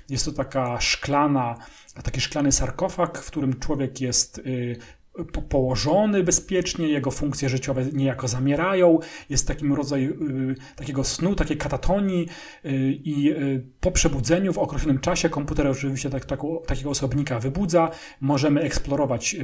Jest 0.09 0.25
to 0.25 0.31
taka 0.31 0.81
szklana, 0.81 1.55
taki 2.03 2.21
szklany 2.21 2.51
sarkofag, 2.51 3.17
w 3.17 3.27
którym 3.27 3.59
człowiek 3.59 4.01
jest 4.01 4.37
y, 4.37 4.77
położony 5.49 6.23
bezpiecznie, 6.23 6.87
jego 6.87 7.11
funkcje 7.11 7.49
życiowe 7.49 7.85
niejako 7.93 8.27
zamierają, 8.27 8.99
jest 9.29 9.47
takim 9.47 9.73
rodzaju 9.73 10.11
y, 10.11 10.55
takiego 10.75 11.03
snu, 11.03 11.35
takiej 11.35 11.57
katatonii 11.57 12.27
y, 12.65 12.69
i 13.03 13.31
y, 13.31 13.65
po 13.79 13.91
przebudzeniu 13.91 14.53
w 14.53 14.57
określonym 14.57 14.99
czasie 14.99 15.29
komputer 15.29 15.67
oczywiście 15.67 16.09
tak, 16.09 16.25
tak, 16.25 16.39
takiego 16.67 16.89
osobnika 16.89 17.39
wybudza, 17.39 17.91
możemy 18.21 18.61
eksplorować 18.61 19.35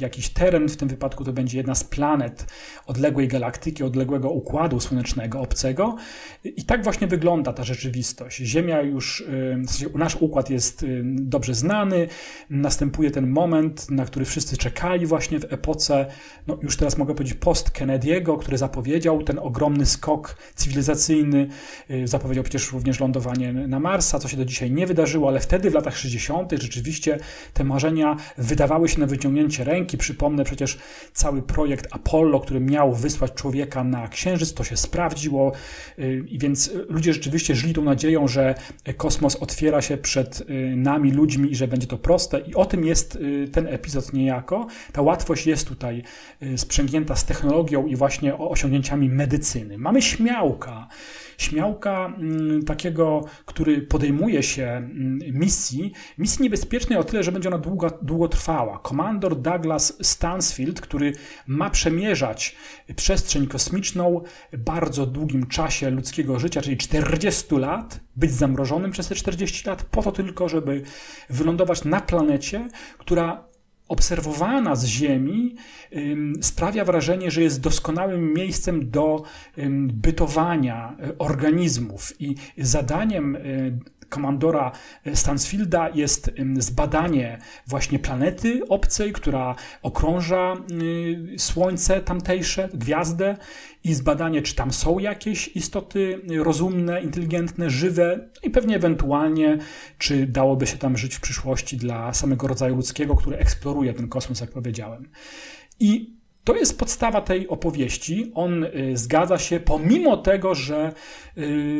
jakiś 0.00 0.28
teren, 0.28 0.68
w 0.68 0.76
tym 0.76 0.88
wypadku 0.88 1.24
to 1.24 1.32
będzie 1.32 1.56
jedna 1.56 1.74
z 1.74 1.84
planet 1.84 2.46
odległej 2.86 3.28
galaktyki, 3.28 3.84
odległego 3.84 4.30
układu 4.30 4.80
słonecznego, 4.80 5.40
obcego. 5.40 5.96
I 6.44 6.64
tak 6.64 6.84
właśnie 6.84 7.06
wygląda 7.06 7.52
ta 7.52 7.64
rzeczywistość. 7.64 8.36
Ziemia 8.36 8.82
już, 8.82 9.24
w 9.66 9.70
sensie 9.70 9.98
nasz 9.98 10.16
układ 10.16 10.50
jest 10.50 10.86
dobrze 11.04 11.54
znany, 11.54 12.08
następuje 12.50 13.10
ten 13.10 13.26
moment, 13.26 13.90
na 13.90 14.04
który 14.04 14.24
wszyscy 14.24 14.56
czekali 14.58 15.06
właśnie 15.06 15.40
w 15.40 15.52
epoce, 15.52 16.06
no 16.46 16.58
już 16.62 16.76
teraz 16.76 16.98
mogę 16.98 17.14
powiedzieć 17.14 17.38
post-Kennedy'ego, 17.38 18.38
który 18.38 18.58
zapowiedział 18.58 19.22
ten 19.22 19.38
ogromny 19.38 19.86
skok 19.86 20.36
cywilizacyjny, 20.54 21.48
y, 21.90 22.08
zapowiedział 22.08 22.44
przecież 22.44 22.72
również 22.72 23.00
lądowanie 23.00 23.52
na 23.52 23.80
Marsa, 23.80 24.18
co 24.18 24.28
się 24.28 24.36
do 24.36 24.44
dzisiaj 24.44 24.70
nie 24.70 24.86
wydarzyło, 24.86 25.28
ale 25.28 25.40
wtedy 25.40 25.70
w 25.70 25.74
latach 25.74 25.96
60. 25.96 26.52
rzeczywiście 26.52 27.18
te 27.54 27.64
marzenia 27.64 28.16
wydawały 28.38 28.88
się 28.88 29.00
na 29.00 29.06
wyciągnięcie 29.06 29.64
ręki. 29.64 29.98
Przypomnę 29.98 30.44
przecież 30.44 30.78
cały 31.12 31.42
projekt 31.42 31.88
Apollo, 31.90 32.40
który 32.40 32.60
miał 32.60 32.94
wysłać 32.94 33.32
człowieka 33.32 33.84
na 33.84 34.08
Księżyc, 34.08 34.54
to 34.54 34.64
się 34.64 34.76
sprawdziło 34.76 35.52
y, 35.98 36.24
i 36.28 36.38
więc 36.38 36.70
ludzie 36.88 37.12
rzeczywiście 37.12 37.54
żyli 37.54 37.74
tą 37.74 37.84
nadzieją, 37.84 38.28
że 38.28 38.54
kosmos 38.96 39.36
otwiera 39.36 39.82
się 39.82 39.96
przed 39.96 40.40
y, 40.40 40.74
nami, 40.76 41.12
ludźmi 41.12 41.50
i 41.50 41.54
że 41.54 41.68
będzie 41.68 41.86
to 41.86 41.98
proste 41.98 42.40
i 42.40 42.54
o 42.54 42.64
tym 42.64 42.84
jest 42.84 43.18
ten 43.52 43.66
epizod 43.66 44.12
niejako 44.12 44.47
ta 44.92 45.02
łatwość 45.02 45.46
jest 45.46 45.68
tutaj 45.68 46.02
y, 46.42 46.58
sprzęgnięta 46.58 47.16
z 47.16 47.24
technologią 47.24 47.86
i 47.86 47.96
właśnie 47.96 48.38
osiągnięciami 48.38 49.08
medycyny. 49.08 49.78
Mamy 49.78 50.02
śmiałka, 50.02 50.88
śmiałka 51.38 52.06
mm, 52.06 52.64
takiego, 52.64 53.24
który 53.44 53.82
podejmuje 53.82 54.42
się 54.42 54.66
mm, 54.66 55.18
misji, 55.32 55.92
misji 56.18 56.42
niebezpiecznej 56.42 56.98
o 56.98 57.04
tyle, 57.04 57.22
że 57.22 57.32
będzie 57.32 57.48
ona 57.48 57.58
długo, 57.58 57.98
długo 58.02 58.28
trwała. 58.28 58.78
Komandor 58.78 59.40
Douglas 59.40 59.98
Stansfield, 60.02 60.80
który 60.80 61.12
ma 61.46 61.70
przemierzać 61.70 62.56
przestrzeń 62.96 63.46
kosmiczną 63.46 64.20
bardzo 64.58 65.06
długim 65.06 65.46
czasie 65.46 65.90
ludzkiego 65.90 66.38
życia, 66.38 66.62
czyli 66.62 66.76
40 66.76 67.56
lat, 67.56 68.00
być 68.16 68.32
zamrożonym 68.32 68.90
przez 68.90 69.08
te 69.08 69.14
40 69.14 69.68
lat, 69.68 69.82
po 69.82 70.02
to 70.02 70.12
tylko, 70.12 70.48
żeby 70.48 70.82
wylądować 71.30 71.84
na 71.84 72.00
planecie, 72.00 72.68
która 72.98 73.47
obserwowana 73.88 74.76
z 74.76 74.84
Ziemi 74.84 75.54
sprawia 76.40 76.84
wrażenie, 76.84 77.30
że 77.30 77.42
jest 77.42 77.60
doskonałym 77.60 78.34
miejscem 78.34 78.90
do 78.90 79.22
bytowania 79.82 80.96
e, 81.00 81.18
organizmów. 81.18 82.20
I 82.20 82.34
zadaniem 82.58 83.36
e, 83.36 83.40
komandora 84.08 84.72
Stansfielda 85.14 85.88
jest 85.88 86.30
zbadanie 86.58 87.38
właśnie 87.66 87.98
planety 87.98 88.68
obcej, 88.68 89.12
która 89.12 89.54
okrąża 89.82 90.56
y, 91.34 91.38
Słońce 91.38 92.00
tamtejsze, 92.00 92.68
gwiazdę 92.74 93.36
i 93.84 93.94
zbadanie, 93.94 94.42
czy 94.42 94.54
tam 94.54 94.72
są 94.72 94.98
jakieś 94.98 95.48
istoty 95.48 96.20
rozumne, 96.38 97.02
inteligentne, 97.02 97.70
żywe 97.70 98.28
i 98.42 98.50
pewnie 98.50 98.76
ewentualnie, 98.76 99.58
czy 99.98 100.26
dałoby 100.26 100.66
się 100.66 100.78
tam 100.78 100.96
żyć 100.96 101.14
w 101.14 101.20
przyszłości 101.20 101.76
dla 101.76 102.14
samego 102.14 102.48
rodzaju 102.48 102.76
ludzkiego, 102.76 103.16
który 103.16 103.36
eksploruje 103.36 103.94
ten 103.94 104.08
kosmos, 104.08 104.40
jak 104.40 104.50
powiedziałem. 104.50 105.08
I 105.80 106.18
to 106.48 106.56
jest 106.56 106.78
podstawa 106.78 107.20
tej 107.20 107.48
opowieści. 107.48 108.32
On 108.34 108.64
y, 108.64 108.96
zgadza 108.96 109.38
się, 109.38 109.60
pomimo 109.60 110.16
tego, 110.16 110.54
że 110.54 110.88
y, 110.88 111.27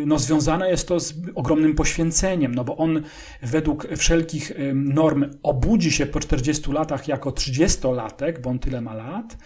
no, 0.06 0.18
związane 0.18 0.70
jest 0.70 0.88
to 0.88 1.00
z 1.00 1.14
ogromnym 1.34 1.74
poświęceniem, 1.74 2.54
no 2.54 2.64
bo 2.64 2.76
on 2.76 3.02
według 3.42 3.88
wszelkich 3.96 4.50
y, 4.50 4.72
norm 4.74 5.24
obudzi 5.42 5.92
się 5.92 6.06
po 6.06 6.20
40 6.20 6.72
latach 6.72 7.08
jako 7.08 7.30
30-latek, 7.30 8.38
bo 8.38 8.50
on 8.50 8.58
tyle 8.58 8.80
ma 8.80 8.94
lat. 8.94 9.36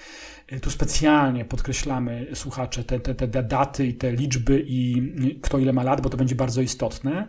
Tu 0.62 0.70
specjalnie 0.70 1.44
podkreślamy, 1.44 2.26
słuchacze, 2.34 2.84
te, 2.84 3.00
te, 3.00 3.14
te 3.14 3.42
daty 3.42 3.86
i 3.86 3.94
te 3.94 4.12
liczby 4.12 4.64
i 4.66 5.12
kto 5.42 5.58
ile 5.58 5.72
ma 5.72 5.82
lat, 5.82 6.00
bo 6.00 6.10
to 6.10 6.16
będzie 6.16 6.34
bardzo 6.34 6.62
istotne. 6.62 7.28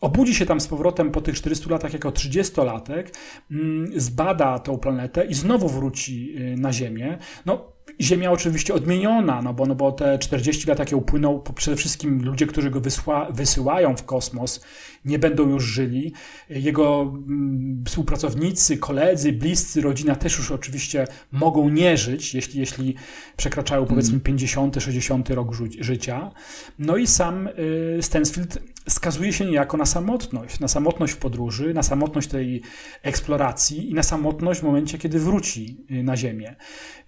Obudzi 0.00 0.34
się 0.34 0.46
tam 0.46 0.60
z 0.60 0.66
powrotem 0.66 1.10
po 1.10 1.20
tych 1.20 1.34
400 1.34 1.70
latach 1.70 1.92
jako 1.92 2.10
30-latek, 2.10 3.04
mm, 3.50 4.00
zbada 4.00 4.58
tą 4.58 4.78
planetę 4.78 5.24
i 5.24 5.34
znowu 5.34 5.68
wróci 5.68 6.34
y, 6.38 6.56
na 6.56 6.72
Ziemię. 6.72 7.18
No, 7.46 7.72
Ziemia 8.00 8.32
oczywiście 8.32 8.74
odmieniona, 8.74 9.42
no 9.42 9.54
bo, 9.54 9.66
no 9.66 9.74
bo 9.74 9.92
te 9.92 10.18
40 10.18 10.68
lat, 10.68 10.78
jakie 10.78 10.96
upłyną, 10.96 11.42
przede 11.54 11.76
wszystkim 11.76 12.24
ludzie, 12.24 12.46
którzy 12.46 12.70
go 12.70 12.80
wysła, 12.80 13.30
wysyłają 13.30 13.96
w 13.96 14.04
kosmos, 14.04 14.60
nie 15.04 15.18
będą 15.18 15.48
już 15.48 15.64
żyli. 15.64 16.12
Jego 16.50 17.02
mm, 17.02 17.84
współpracownicy, 17.86 18.76
koledzy, 18.76 19.32
bliscy, 19.32 19.80
rodzina 19.80 20.14
też 20.14 20.38
już 20.38 20.50
oczywiście 20.50 21.06
mogą 21.32 21.68
nie 21.68 21.96
żyć, 21.96 22.34
jeśli, 22.34 22.60
jeśli 22.60 22.94
przekraczają 23.36 23.86
powiedzmy 23.86 24.20
50, 24.20 24.74
mm. 24.76 24.80
60 24.80 25.30
rok 25.30 25.54
życia. 25.80 26.30
No 26.78 26.96
i 26.96 27.06
sam 27.06 27.46
y, 27.46 27.98
Stansfield 28.00 28.58
skazuje 28.90 29.32
się 29.32 29.44
niejako 29.44 29.76
na 29.76 29.86
samotność, 29.86 30.60
na 30.60 30.68
samotność 30.68 31.12
w 31.12 31.16
podróży, 31.16 31.74
na 31.74 31.82
samotność 31.82 32.28
tej 32.28 32.62
eksploracji 33.02 33.90
i 33.90 33.94
na 33.94 34.02
samotność 34.02 34.60
w 34.60 34.62
momencie, 34.62 34.98
kiedy 34.98 35.18
wróci 35.18 35.86
y, 35.90 36.02
na 36.02 36.16
Ziemię. 36.16 36.56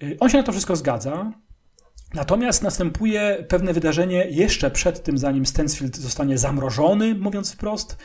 Y, 0.03 0.17
on 0.21 0.29
się 0.29 0.39
na 0.39 0.45
to 0.45 0.53
wszystko 0.53 0.77
zgadza. 0.77 1.33
Natomiast 2.15 2.63
następuje 2.63 3.45
pewne 3.49 3.73
wydarzenie 3.73 4.27
jeszcze 4.31 4.71
przed 4.71 5.03
tym, 5.03 5.19
zanim 5.19 5.47
Stansfield 5.47 5.97
zostanie 5.97 6.39
zamrożony, 6.39 7.15
mówiąc 7.15 7.53
wprost, 7.53 7.99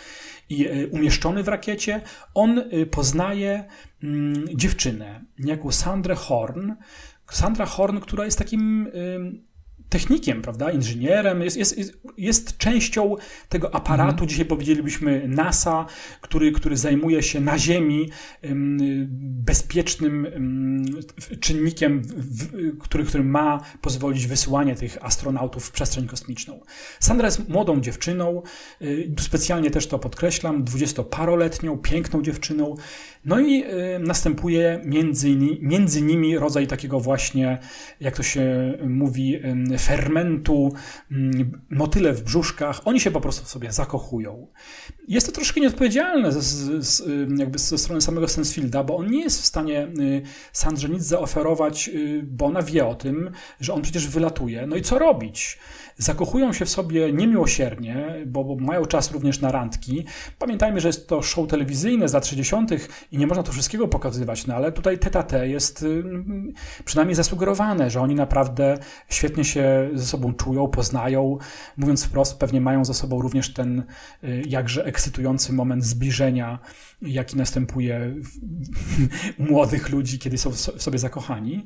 i 0.50 0.68
y, 0.68 0.90
umieszczony 0.92 1.44
w 1.44 1.48
rakiecie. 1.48 2.02
On 2.34 2.64
poznaje 2.92 3.64
mm, 4.04 4.46
dziewczynę, 4.56 5.26
niejaką 5.40 5.72
Sandrę 5.72 6.16
Horn. 6.16 6.72
Sandra 7.32 7.66
Horn, 7.66 8.00
która 8.00 8.26
jest 8.26 8.38
takim 8.38 8.88
technikiem, 9.90 10.42
prawda, 10.42 10.72
inżynierem, 10.72 11.42
jest, 11.42 11.58
jest, 11.58 11.78
jest, 11.78 11.98
jest 12.18 12.58
częścią 12.58 13.16
tego 13.50 13.76
aparatu, 13.76 14.12
mhm. 14.12 14.30
dzisiaj 14.30 14.46
powiedzielibyśmy 14.46 15.28
NASA, 15.28 15.86
który, 16.22 16.52
który 16.52 16.78
zajmuje 16.78 17.24
się 17.24 17.40
na 17.40 17.60
Ziemi 17.60 18.10
bezpiecznym 19.20 20.28
czynnikiem, 21.40 22.02
który, 22.80 23.04
który 23.04 23.24
ma 23.24 23.62
pozwolić 23.82 24.28
wysyłanie 24.28 24.76
tych 24.76 25.06
astronautów 25.06 25.66
w 25.66 25.72
przestrzeń 25.72 26.08
kosmiczną. 26.08 26.60
Sandra 27.00 27.28
jest 27.28 27.50
młodą 27.50 27.82
dziewczyną, 27.82 28.42
y, 28.82 29.12
specjalnie 29.20 29.72
też 29.72 29.88
to 29.88 30.00
podkreślam, 30.00 30.64
dwudziestoparoletnią, 30.64 31.78
piękną 31.78 32.22
dziewczyną, 32.22 32.76
no 33.28 33.40
i 33.40 33.64
y, 33.64 34.00
następuje 34.00 34.82
między, 34.86 35.36
między 35.62 36.02
nimi 36.02 36.38
rodzaj 36.38 36.68
takiego 36.68 37.00
właśnie, 37.00 37.58
jak 38.00 38.18
to 38.18 38.24
się 38.24 38.74
mówi, 38.88 39.40
fermentu, 39.80 40.74
mm, 41.12 41.62
motyle 41.70 42.14
w 42.14 42.24
brzuszkach. 42.24 42.82
Oni 42.86 43.00
się 43.00 43.12
po 43.12 43.22
prostu 43.22 43.46
w 43.46 43.50
sobie 43.50 43.72
zakochują. 43.72 44.48
Jest 45.08 45.28
to 45.28 45.34
troszkę 45.34 45.62
nieodpowiedzialne 45.62 46.32
z, 46.32 47.04
jakby 47.38 47.60
ze 47.60 47.78
strony 47.78 48.02
samego 48.02 48.28
Sensfielda, 48.28 48.84
bo 48.84 48.98
on 48.98 49.12
nie 49.12 49.22
jest 49.22 49.42
w 49.42 49.46
stanie 49.46 49.88
y, 50.00 50.22
Sandrze 50.54 50.90
nic 50.90 51.04
zaoferować, 51.04 51.90
y, 51.90 52.24
bo 52.24 52.46
ona 52.46 52.62
wie 52.62 52.86
o 52.86 52.96
tym, 52.96 53.32
że 53.60 53.74
on 53.74 53.82
przecież 53.82 54.08
wylatuje. 54.08 54.68
No 54.68 54.76
i 54.76 54.82
co 54.82 55.00
robić? 55.00 55.58
Zakochują 55.98 56.54
się 56.54 56.66
w 56.66 56.70
sobie 56.70 57.14
niemiłosiernie, 57.14 58.16
bo, 58.26 58.44
bo 58.44 58.56
mają 58.56 58.86
czas 58.86 59.12
również 59.12 59.42
na 59.42 59.52
randki. 59.52 60.06
Pamiętajmy, 60.40 60.80
że 60.80 60.90
jest 60.90 61.08
to 61.08 61.22
show 61.22 61.48
telewizyjne 61.48 62.10
za 62.10 62.20
30 62.20 62.56
i 63.12 63.18
nie 63.18 63.28
można 63.28 63.44
to 63.44 63.52
wszystkiego 63.52 63.88
pokazywać, 63.88 64.48
no 64.48 64.56
ale 64.56 64.72
tutaj 64.72 65.00
tete 65.00 65.48
jest 65.48 65.84
y, 65.84 66.04
przynajmniej 66.86 67.16
zasugerowane, 67.16 67.90
że 67.90 68.02
oni 68.02 68.16
naprawdę 68.16 68.78
świetnie 69.10 69.46
się 69.46 69.90
ze 69.94 70.06
sobą 70.06 70.34
czują, 70.34 70.68
poznają. 70.68 71.38
Mówiąc 71.78 72.06
wprost, 72.06 72.40
pewnie 72.40 72.62
mają 72.62 72.86
za 72.86 72.94
sobą 72.94 73.22
również 73.22 73.54
ten 73.54 73.84
y, 74.24 74.44
jakże 74.48 74.86
ekscytujący 74.86 75.54
moment 75.54 75.86
zbliżenia, 75.86 76.60
jaki 77.02 77.38
następuje 77.38 78.16
u 79.40 79.44
młodych 79.44 79.90
ludzi, 79.90 80.20
kiedy 80.20 80.38
są 80.38 80.52
w 80.52 80.58
sobie 80.58 81.00
zakochani. 81.00 81.66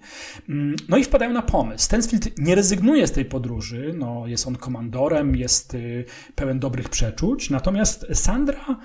Mm, 0.50 0.75
no 0.89 0.97
i 0.97 1.03
wpadają 1.03 1.33
na 1.33 1.41
pomysł. 1.41 1.85
Stansfield 1.85 2.39
nie 2.39 2.55
rezygnuje 2.55 3.07
z 3.07 3.11
tej 3.11 3.25
podróży, 3.25 3.93
no 3.97 4.27
jest 4.27 4.47
on 4.47 4.55
komandorem, 4.55 5.35
jest 5.35 5.73
y, 5.73 6.05
pełen 6.35 6.59
dobrych 6.59 6.89
przeczuć. 6.89 7.50
Natomiast 7.50 8.05
Sandra 8.13 8.77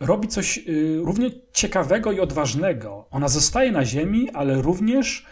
robi 0.00 0.28
coś 0.28 0.58
y, 0.58 1.00
równie 1.04 1.30
ciekawego 1.52 2.12
i 2.12 2.20
odważnego. 2.20 3.06
Ona 3.10 3.28
zostaje 3.28 3.72
na 3.72 3.84
Ziemi, 3.84 4.30
ale 4.30 4.62
również 4.62 5.26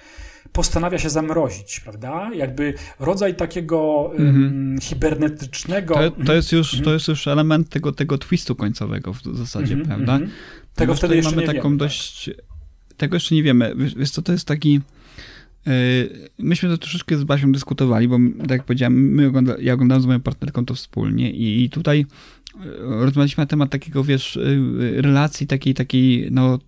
postanawia 0.57 0.99
się 0.99 1.11
zamrozić, 1.11 1.81
prawda? 1.81 2.31
Jakby 2.35 2.75
rodzaj 3.01 3.35
takiego 3.35 4.11
mm 4.19 4.35
-hmm. 4.35 4.83
hibernetycznego... 4.83 5.95
To, 5.95 6.11
to, 6.11 6.35
jest 6.35 6.53
już, 6.53 6.71
to 6.71 6.77
mhm. 6.77 6.95
jest 6.95 7.09
już 7.09 7.29
element 7.29 7.69
tego, 7.69 7.93
tego 7.93 8.19
twistu 8.19 8.55
końcowego 8.55 9.13
w 9.13 9.23
zasadzie, 9.23 9.75
mm 9.75 9.85
-hmm, 9.85 9.89
prawda? 9.89 10.19
Tego 10.75 10.95
wtedy 10.95 11.17
jeszcze 11.17 11.31
mamy 11.31 11.43
nie 11.43 11.55
taką 11.55 11.69
wiem, 11.69 11.79
dość... 11.79 12.25
Tak 12.25 12.97
tego 12.97 13.17
jeszcze 13.17 13.35
nie 13.35 13.43
wiemy. 13.43 13.75
Wiesz 13.97 14.11
co, 14.11 14.23
to 14.23 14.33
jest 14.33 14.47
taki... 14.47 14.81
Myśmy 16.39 16.69
to 16.69 16.79
troszeczkę 16.79 17.19
z 17.19 17.25
Basią 17.25 17.53
dyskutowali, 17.53 18.09
bo 18.09 18.19
tak 18.41 18.51
jak 18.51 18.65
powiedziałem, 18.65 18.95
my 19.15 19.27
ogląda, 19.27 19.55
ja 19.61 19.75
oglądałem 19.75 20.03
z 20.03 20.07
moją 20.07 20.21
partnerką 20.21 20.65
to 20.67 20.75
wspólnie 20.75 21.31
i, 21.31 21.65
i 21.65 21.71
tutaj 21.71 22.07
rozmawialiśmy 22.79 23.43
na 23.43 23.47
temat 23.47 23.71
takiego, 23.71 24.05
wiesz, 24.05 24.39
relacji 24.97 25.47
takiej, 25.47 25.75
takiej, 25.75 26.29
no 26.31 26.59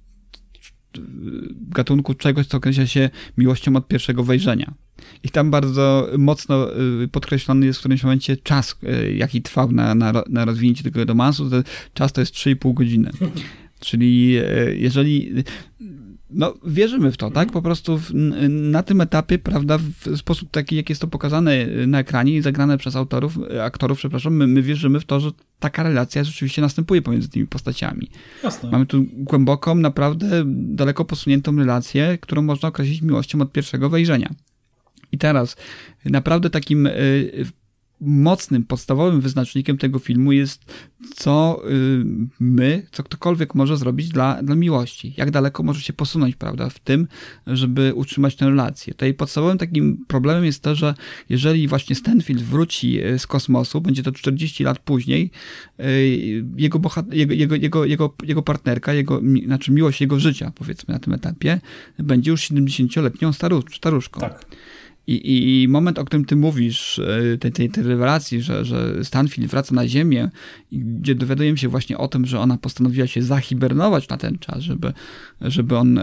gatunku 1.71 2.14
czegoś, 2.14 2.47
co 2.47 2.57
określa 2.57 2.87
się 2.87 3.11
miłością 3.38 3.76
od 3.76 3.88
pierwszego 3.88 4.25
wejrzenia. 4.25 4.75
I 5.23 5.28
tam 5.28 5.50
bardzo 5.50 6.09
mocno 6.18 6.68
podkreślony 7.12 7.66
jest 7.66 7.78
w 7.78 7.80
którymś 7.83 8.02
momencie 8.02 8.37
czas, 8.37 8.78
jaki 9.14 9.42
trwał 9.42 9.73
na, 9.73 9.95
na, 9.95 10.12
na 10.28 10.45
rozwinięcie 10.45 10.85
tego 10.85 11.04
romansu. 11.04 11.50
Czas 11.95 12.12
to 12.12 12.21
jest 12.21 12.35
3,5 12.35 12.75
godziny. 12.75 13.11
Czyli 13.80 14.37
jeżeli 14.76 15.33
no, 16.30 16.54
wierzymy 16.64 17.12
w 17.12 17.16
to, 17.16 17.30
tak? 17.30 17.52
Po 17.52 17.62
prostu 17.62 17.99
w, 17.99 18.11
na 18.49 18.82
tym 18.82 19.00
etapie, 19.00 19.38
prawda, 19.38 19.78
w 19.78 20.16
sposób 20.16 20.50
taki, 20.50 20.76
jak 20.76 20.88
jest 20.88 21.00
to 21.00 21.06
pokazane 21.06 21.66
na 21.87 21.99
ekranie 21.99 22.37
i 22.37 22.42
zagrane 22.42 22.78
przez 22.78 22.97
autorów, 22.97 23.38
aktorów, 23.62 23.99
przepraszam, 23.99 24.37
my, 24.37 24.47
my 24.47 24.62
wierzymy 24.62 25.00
w 25.00 25.04
to, 25.04 25.20
że 25.20 25.30
taka 25.58 25.82
relacja 25.82 26.25
rzeczywiście 26.25 26.62
następuje 26.62 27.02
pomiędzy 27.02 27.28
tymi 27.28 27.47
postaciami. 27.47 28.11
Jasne. 28.44 28.70
Mamy 28.70 28.87
tu 28.87 29.04
głęboką, 29.12 29.75
naprawdę 29.75 30.42
daleko 30.47 31.04
posuniętą 31.04 31.56
relację, 31.56 32.18
którą 32.20 32.42
można 32.42 32.68
określić 32.68 33.02
miłością 33.02 33.40
od 33.40 33.52
pierwszego 33.52 33.90
wejrzenia. 33.90 34.35
I 35.12 35.18
teraz 35.18 35.56
naprawdę 36.04 36.50
takim 36.50 36.87
y, 36.87 37.47
mocnym, 38.00 38.64
podstawowym 38.64 39.20
wyznacznikiem 39.20 39.78
tego 39.78 39.98
filmu 39.98 40.32
jest, 40.32 40.72
co 41.16 41.62
y, 41.70 42.04
my, 42.40 42.86
co 42.92 43.02
ktokolwiek 43.02 43.54
może 43.54 43.76
zrobić 43.76 44.08
dla, 44.08 44.42
dla 44.42 44.54
miłości. 44.54 45.14
Jak 45.16 45.30
daleko 45.30 45.62
może 45.62 45.80
się 45.80 45.92
posunąć, 45.92 46.36
prawda, 46.36 46.70
w 46.70 46.78
tym, 46.78 47.08
żeby 47.46 47.92
utrzymać 47.94 48.36
tę 48.36 48.46
relację. 48.46 48.94
Tutaj 48.94 49.14
podstawowym 49.14 49.58
takim 49.58 50.04
problemem 50.06 50.44
jest 50.44 50.62
to, 50.62 50.74
że 50.74 50.94
jeżeli 51.28 51.68
właśnie 51.68 51.96
Stanfield 51.96 52.42
wróci 52.42 53.02
y, 53.04 53.18
z 53.18 53.26
kosmosu, 53.26 53.80
będzie 53.80 54.02
to 54.02 54.12
40 54.12 54.64
lat 54.64 54.78
później, 54.78 55.30
y, 55.80 56.44
jego, 56.56 56.80
jego, 57.12 57.34
jego, 57.34 57.54
jego, 57.54 57.84
jego, 57.84 58.14
jego 58.22 58.42
partnerka, 58.42 58.92
jego, 58.92 59.22
znaczy 59.44 59.72
miłość 59.72 60.00
jego 60.00 60.20
życia, 60.20 60.52
powiedzmy 60.54 60.94
na 60.94 61.00
tym 61.00 61.12
etapie, 61.12 61.60
będzie 61.98 62.30
już 62.30 62.42
70-letnią 62.42 63.30
staru- 63.30 63.76
staruszką. 63.76 64.20
Tak. 64.20 64.44
I, 65.08 65.62
I, 65.62 65.68
moment, 65.68 65.98
o 65.98 66.04
którym 66.04 66.24
ty 66.24 66.36
mówisz, 66.36 67.00
tej, 67.40 67.52
tej, 67.52 67.70
tej 67.70 67.84
rewelacji, 67.84 68.42
że, 68.42 68.64
że 68.64 69.04
Stanfield 69.04 69.50
wraca 69.50 69.74
na 69.74 69.88
Ziemię, 69.88 70.30
gdzie 70.72 71.14
dowiadujemy 71.14 71.58
się 71.58 71.68
właśnie 71.68 71.98
o 71.98 72.08
tym, 72.08 72.26
że 72.26 72.40
ona 72.40 72.58
postanowiła 72.58 73.06
się 73.06 73.22
zahibernować 73.22 74.08
na 74.08 74.16
ten 74.16 74.38
czas, 74.38 74.58
żeby, 74.58 74.92
żeby 75.40 75.76
on 75.76 76.00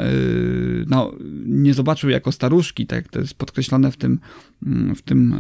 no, 0.88 1.12
nie 1.46 1.74
zobaczył 1.74 2.10
jako 2.10 2.32
staruszki, 2.32 2.88
tak 2.88 3.08
to 3.08 3.20
jest 3.20 3.34
podkreślone 3.34 3.92
w 3.92 3.98
tym, 3.98 4.20
w 4.96 5.02
tym 5.02 5.36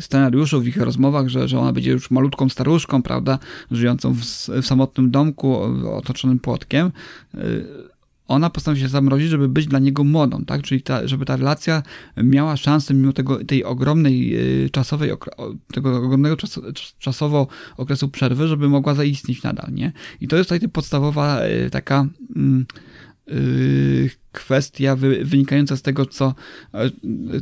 scenariuszu, 0.00 0.60
w 0.60 0.66
ich 0.66 0.76
rozmowach, 0.76 1.28
że, 1.28 1.48
że 1.48 1.58
ona 1.58 1.72
będzie 1.72 1.90
już 1.90 2.10
malutką 2.10 2.48
staruszką, 2.48 3.02
prawda, 3.02 3.38
żyjącą 3.70 4.12
w, 4.12 4.20
w 4.62 4.66
samotnym 4.66 5.10
domku 5.10 5.56
otoczonym 5.96 6.38
płotkiem 6.38 6.90
ona 8.34 8.50
postanowi 8.50 8.80
się 8.80 8.88
zamrozić, 8.88 9.28
żeby 9.28 9.48
być 9.48 9.66
dla 9.66 9.78
niego 9.78 10.04
młodą, 10.04 10.44
tak? 10.44 10.62
Czyli 10.62 10.82
ta, 10.82 11.08
żeby 11.08 11.24
ta 11.24 11.36
relacja 11.36 11.82
miała 12.16 12.56
szansę, 12.56 12.94
mimo 12.94 13.12
tego, 13.12 13.44
tej 13.44 13.64
ogromnej 13.64 14.36
czasowej, 14.72 15.10
tego 15.72 15.96
ogromnego 15.96 16.36
czas, 16.36 16.60
czasowo 16.98 17.46
okresu 17.76 18.08
przerwy, 18.08 18.48
żeby 18.48 18.68
mogła 18.68 18.94
zaistnieć 18.94 19.42
nadal, 19.42 19.72
nie? 19.72 19.92
I 20.20 20.28
to 20.28 20.36
jest 20.36 20.50
tutaj 20.50 20.68
podstawowa 20.68 21.40
taka 21.70 22.06
kwestia 24.32 24.96
wynikająca 25.22 25.76
z 25.76 25.82
tego, 25.82 26.06
co, 26.06 26.34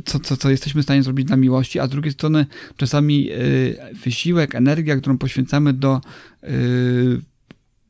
co, 0.05 0.19
co, 0.19 0.37
co 0.37 0.49
jesteśmy 0.49 0.81
w 0.81 0.85
stanie 0.85 1.03
zrobić 1.03 1.27
dla 1.27 1.37
miłości, 1.37 1.79
a 1.79 1.87
z 1.87 1.89
drugiej 1.89 2.11
strony 2.11 2.45
czasami 2.77 3.29
wysiłek, 4.05 4.55
energia, 4.55 4.97
którą 4.97 5.17
poświęcamy 5.17 5.73
do 5.73 6.01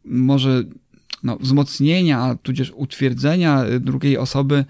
może 0.05 0.63
no, 1.23 1.37
wzmocnienia, 1.37 2.37
tudzież 2.43 2.73
utwierdzenia 2.75 3.63
drugiej 3.79 4.17
osoby 4.17 4.65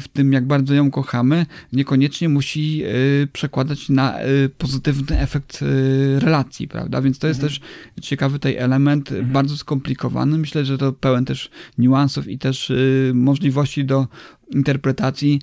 w 0.00 0.08
tym, 0.08 0.32
jak 0.32 0.46
bardzo 0.46 0.74
ją 0.74 0.90
kochamy, 0.90 1.46
niekoniecznie 1.72 2.28
musi 2.28 2.82
y, 2.84 3.28
przekładać 3.32 3.88
na 3.88 4.24
y, 4.24 4.48
pozytywny 4.58 5.20
efekt 5.20 5.62
y, 5.62 6.20
relacji, 6.20 6.68
prawda? 6.68 7.02
Więc 7.02 7.18
to 7.18 7.26
jest 7.26 7.40
mhm. 7.40 7.52
też 7.52 7.60
ciekawy 8.02 8.38
tutaj 8.38 8.56
element, 8.56 9.12
mhm. 9.12 9.32
bardzo 9.32 9.56
skomplikowany. 9.56 10.38
Myślę, 10.38 10.64
że 10.64 10.78
to 10.78 10.92
pełen 10.92 11.24
też 11.24 11.50
niuansów 11.78 12.28
i 12.28 12.38
też 12.38 12.72
możliwości 13.14 13.84
do 13.84 14.06
interpretacji 14.50 15.40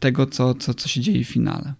tego, 0.00 0.26
co, 0.26 0.54
co, 0.54 0.74
co 0.74 0.88
się 0.88 1.00
dzieje 1.00 1.24
w 1.24 1.28
finale. 1.28 1.74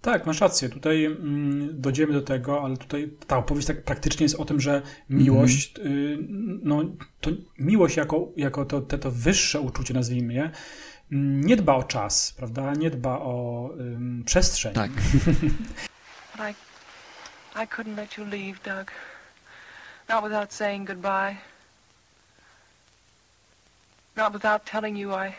Tak, 0.00 0.26
masz 0.26 0.40
rację. 0.40 0.68
Tutaj 0.68 1.04
mm, 1.04 1.80
dojdziemy 1.80 2.12
do 2.12 2.22
tego, 2.22 2.64
ale 2.64 2.76
tutaj 2.76 3.10
ta 3.26 3.36
opowieść 3.36 3.66
tak 3.66 3.82
praktycznie 3.82 4.24
jest 4.24 4.34
o 4.34 4.44
tym, 4.44 4.60
że 4.60 4.82
miłość, 5.10 5.78
mm 5.78 5.92
y, 5.92 6.18
no 6.62 6.84
to 7.20 7.30
miłość 7.58 7.96
jako, 7.96 8.28
jako 8.36 8.64
to, 8.64 8.80
to, 8.80 8.98
to 8.98 9.10
wyższe 9.10 9.60
uczucie, 9.60 9.94
nazwijmy 9.94 10.34
je, 10.34 10.50
mm, 11.12 11.40
nie 11.40 11.56
dba 11.56 11.74
o 11.74 11.82
czas, 11.82 12.32
prawda? 12.32 12.72
Nie 12.72 12.90
dba 12.90 13.18
o 13.18 13.70
y, 14.20 14.24
przestrzeń. 14.24 14.74
Tak. 14.74 14.90
I, 16.48 16.54
I 17.62 17.66
couldn't 17.66 17.96
let 17.96 18.18
you 18.18 18.24
leave, 18.24 18.58
Doug. 18.64 18.90
Not 20.08 20.24
without 20.24 20.52
saying 20.52 20.88
goodbye. 20.88 21.36
Not 24.16 24.32
without 24.32 24.64
telling 24.64 24.98
you 24.98 25.12
I 25.12 25.32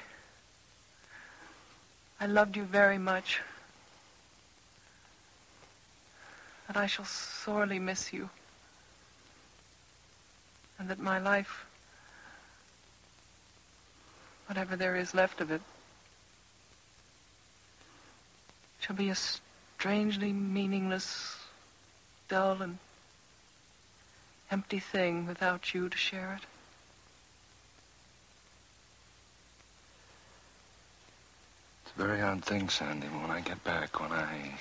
I 2.22 2.26
loved 2.26 2.58
you 2.58 2.66
very 2.66 3.00
much. 3.00 3.40
That 6.70 6.78
I 6.78 6.86
shall 6.86 7.06
sorely 7.06 7.80
miss 7.80 8.14
you, 8.14 8.30
and 10.78 10.88
that 10.88 11.00
my 11.00 11.18
life, 11.18 11.66
whatever 14.46 14.76
there 14.76 14.96
is 14.96 15.16
left 15.16 15.42
of 15.42 15.50
it, 15.50 15.62
shall 18.80 18.96
be 18.96 19.10
a 19.10 19.16
strangely 19.16 20.32
meaningless, 20.32 21.38
dull, 22.28 22.62
and 22.62 22.78
empty 24.52 24.80
thing 24.80 25.26
without 25.26 25.74
you 25.74 25.90
to 25.90 25.98
share 25.98 26.38
it. 26.40 26.46
It's 31.84 31.96
a 31.98 32.04
very 32.06 32.22
odd 32.22 32.46
thing, 32.46 32.70
Sandy, 32.70 33.08
when 33.08 33.32
I 33.32 33.42
get 33.42 33.64
back, 33.64 34.00
when 34.00 34.12
I 34.12 34.60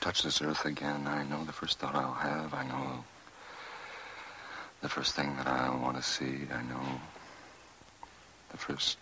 touch 0.00 0.22
this 0.22 0.40
earth 0.40 0.64
again, 0.64 1.06
I 1.06 1.24
know 1.24 1.44
the 1.44 1.52
first 1.52 1.78
thought 1.78 1.94
I'll 1.94 2.14
have. 2.14 2.54
I 2.54 2.64
know 2.64 3.04
the 4.80 4.88
first 4.88 5.14
thing 5.14 5.36
that 5.36 5.46
I'll 5.46 5.78
want 5.78 5.96
to 5.98 6.02
see. 6.02 6.46
I 6.52 6.62
know 6.62 7.00
the 8.50 8.56
first 8.56 8.96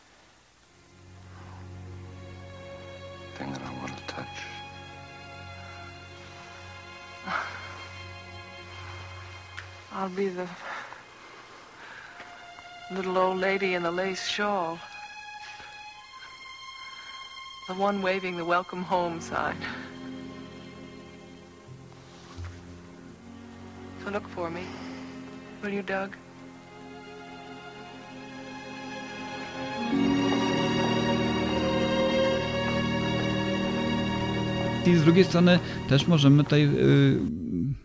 thing 3.36 3.52
that 3.52 3.62
I 3.62 3.72
want 3.74 3.96
to 3.96 4.04
touch. 4.06 4.26
I'll 9.92 10.08
be 10.10 10.28
the 10.28 10.48
little 12.90 13.18
old 13.18 13.38
lady 13.38 13.74
in 13.74 13.84
the 13.84 13.92
lace 13.92 14.26
shawl. 14.26 14.78
The 17.68 17.74
one 17.74 18.02
waving 18.02 18.36
the 18.36 18.44
welcome 18.44 18.82
home 18.82 19.20
sign. 19.20 19.56
So 24.08 24.14
look 24.14 24.28
for 24.28 24.48
me. 24.50 24.62
Will 25.62 25.74
you, 25.74 25.82
Doug? 25.82 26.16
I 34.86 34.96
z 34.96 35.04
drugiej 35.04 35.24
strony 35.24 35.58
też 35.88 36.06
możemy 36.06 36.44
tutaj 36.44 36.62
yy, 36.62 37.20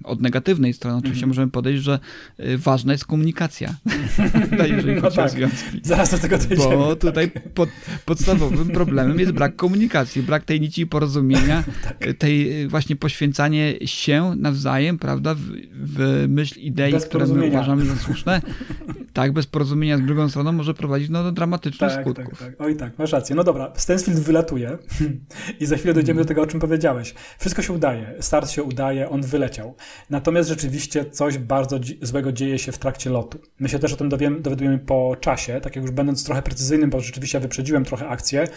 od 0.03 0.21
negatywnej 0.21 0.73
strony 0.73 0.97
oczywiście 0.97 1.23
mm. 1.23 1.29
możemy 1.29 1.51
podejść, 1.51 1.83
że 1.83 1.99
y, 2.39 2.57
ważna 2.57 2.91
jest 2.91 3.05
komunikacja, 3.05 3.75
jeżeli 4.67 5.01
chodzi 5.01 5.17
no 5.17 5.23
tak. 5.23 5.25
o 5.25 5.29
związki. 5.29 5.79
Zaraz 5.83 6.11
do 6.11 6.17
tego 6.17 6.37
dojdziemy. 6.37 6.75
Bo 6.75 6.95
tutaj 6.95 7.31
pod, 7.53 7.69
podstawowym 8.05 8.67
problemem 8.67 9.19
jest 9.19 9.31
brak 9.31 9.55
komunikacji, 9.55 10.23
brak 10.23 10.43
tej 10.43 10.61
nici 10.61 10.87
porozumienia, 10.87 11.63
tak. 11.83 11.97
tej 12.17 12.63
y, 12.63 12.67
właśnie 12.67 12.95
poświęcanie 12.95 13.73
się 13.85 14.33
nawzajem, 14.37 14.97
prawda, 14.97 15.35
w, 15.35 15.41
w 15.73 16.25
myśl 16.27 16.59
idei, 16.59 16.93
które 17.09 17.27
my 17.27 17.47
uważamy 17.47 17.85
za 17.85 17.95
słuszne. 17.95 18.41
tak, 19.13 19.31
bez 19.31 19.47
porozumienia 19.47 19.97
z 19.97 20.01
drugą 20.01 20.29
stroną 20.29 20.51
może 20.51 20.73
prowadzić 20.73 21.09
no, 21.09 21.23
do 21.23 21.31
dramatycznych 21.31 21.91
tak, 21.91 22.01
skutków. 22.01 22.39
Tak, 22.39 22.49
tak. 22.49 22.61
Oj 22.61 22.75
tak, 22.75 22.99
masz 22.99 23.11
rację. 23.11 23.35
No 23.35 23.43
dobra, 23.43 23.71
Stansfield 23.75 24.19
wylatuje 24.19 24.77
i 25.59 25.65
za 25.65 25.77
chwilę 25.77 25.93
dojdziemy 25.93 26.21
do 26.21 26.27
tego, 26.27 26.41
o 26.41 26.47
czym 26.47 26.59
powiedziałeś. 26.59 27.13
Wszystko 27.39 27.61
się 27.61 27.73
udaje, 27.73 28.15
start 28.19 28.49
się 28.49 28.63
udaje, 28.63 29.09
on 29.09 29.21
wyleciał. 29.21 29.75
Natomiast 30.09 30.49
rzeczywiście 30.49 31.05
coś 31.05 31.37
bardzo 31.37 31.79
złego 32.01 32.31
dzieje 32.31 32.59
się 32.59 32.71
w 32.71 32.77
trakcie 32.77 33.09
lotu. 33.09 33.39
My 33.59 33.69
się 33.69 33.79
też 33.79 33.93
o 33.93 33.97
tym 33.97 34.09
dowiem, 34.09 34.41
dowiadujemy 34.41 34.79
po 34.79 35.15
czasie, 35.19 35.61
tak 35.61 35.75
jak 35.75 35.85
już 35.85 35.93
będąc 35.93 36.23
trochę 36.23 36.41
precyzyjnym, 36.41 36.89
bo 36.89 36.99
rzeczywiście 36.99 37.39
wyprzedziłem 37.39 37.85
trochę 37.85 38.07
akcję, 38.07 38.47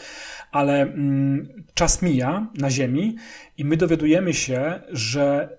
ale 0.53 0.83
mm, 0.83 1.65
czas 1.75 2.03
mija 2.03 2.47
na 2.55 2.71
Ziemi 2.71 3.17
i 3.59 3.65
my 3.65 3.77
dowiadujemy 3.77 4.35
się, 4.35 4.81
że 4.89 5.57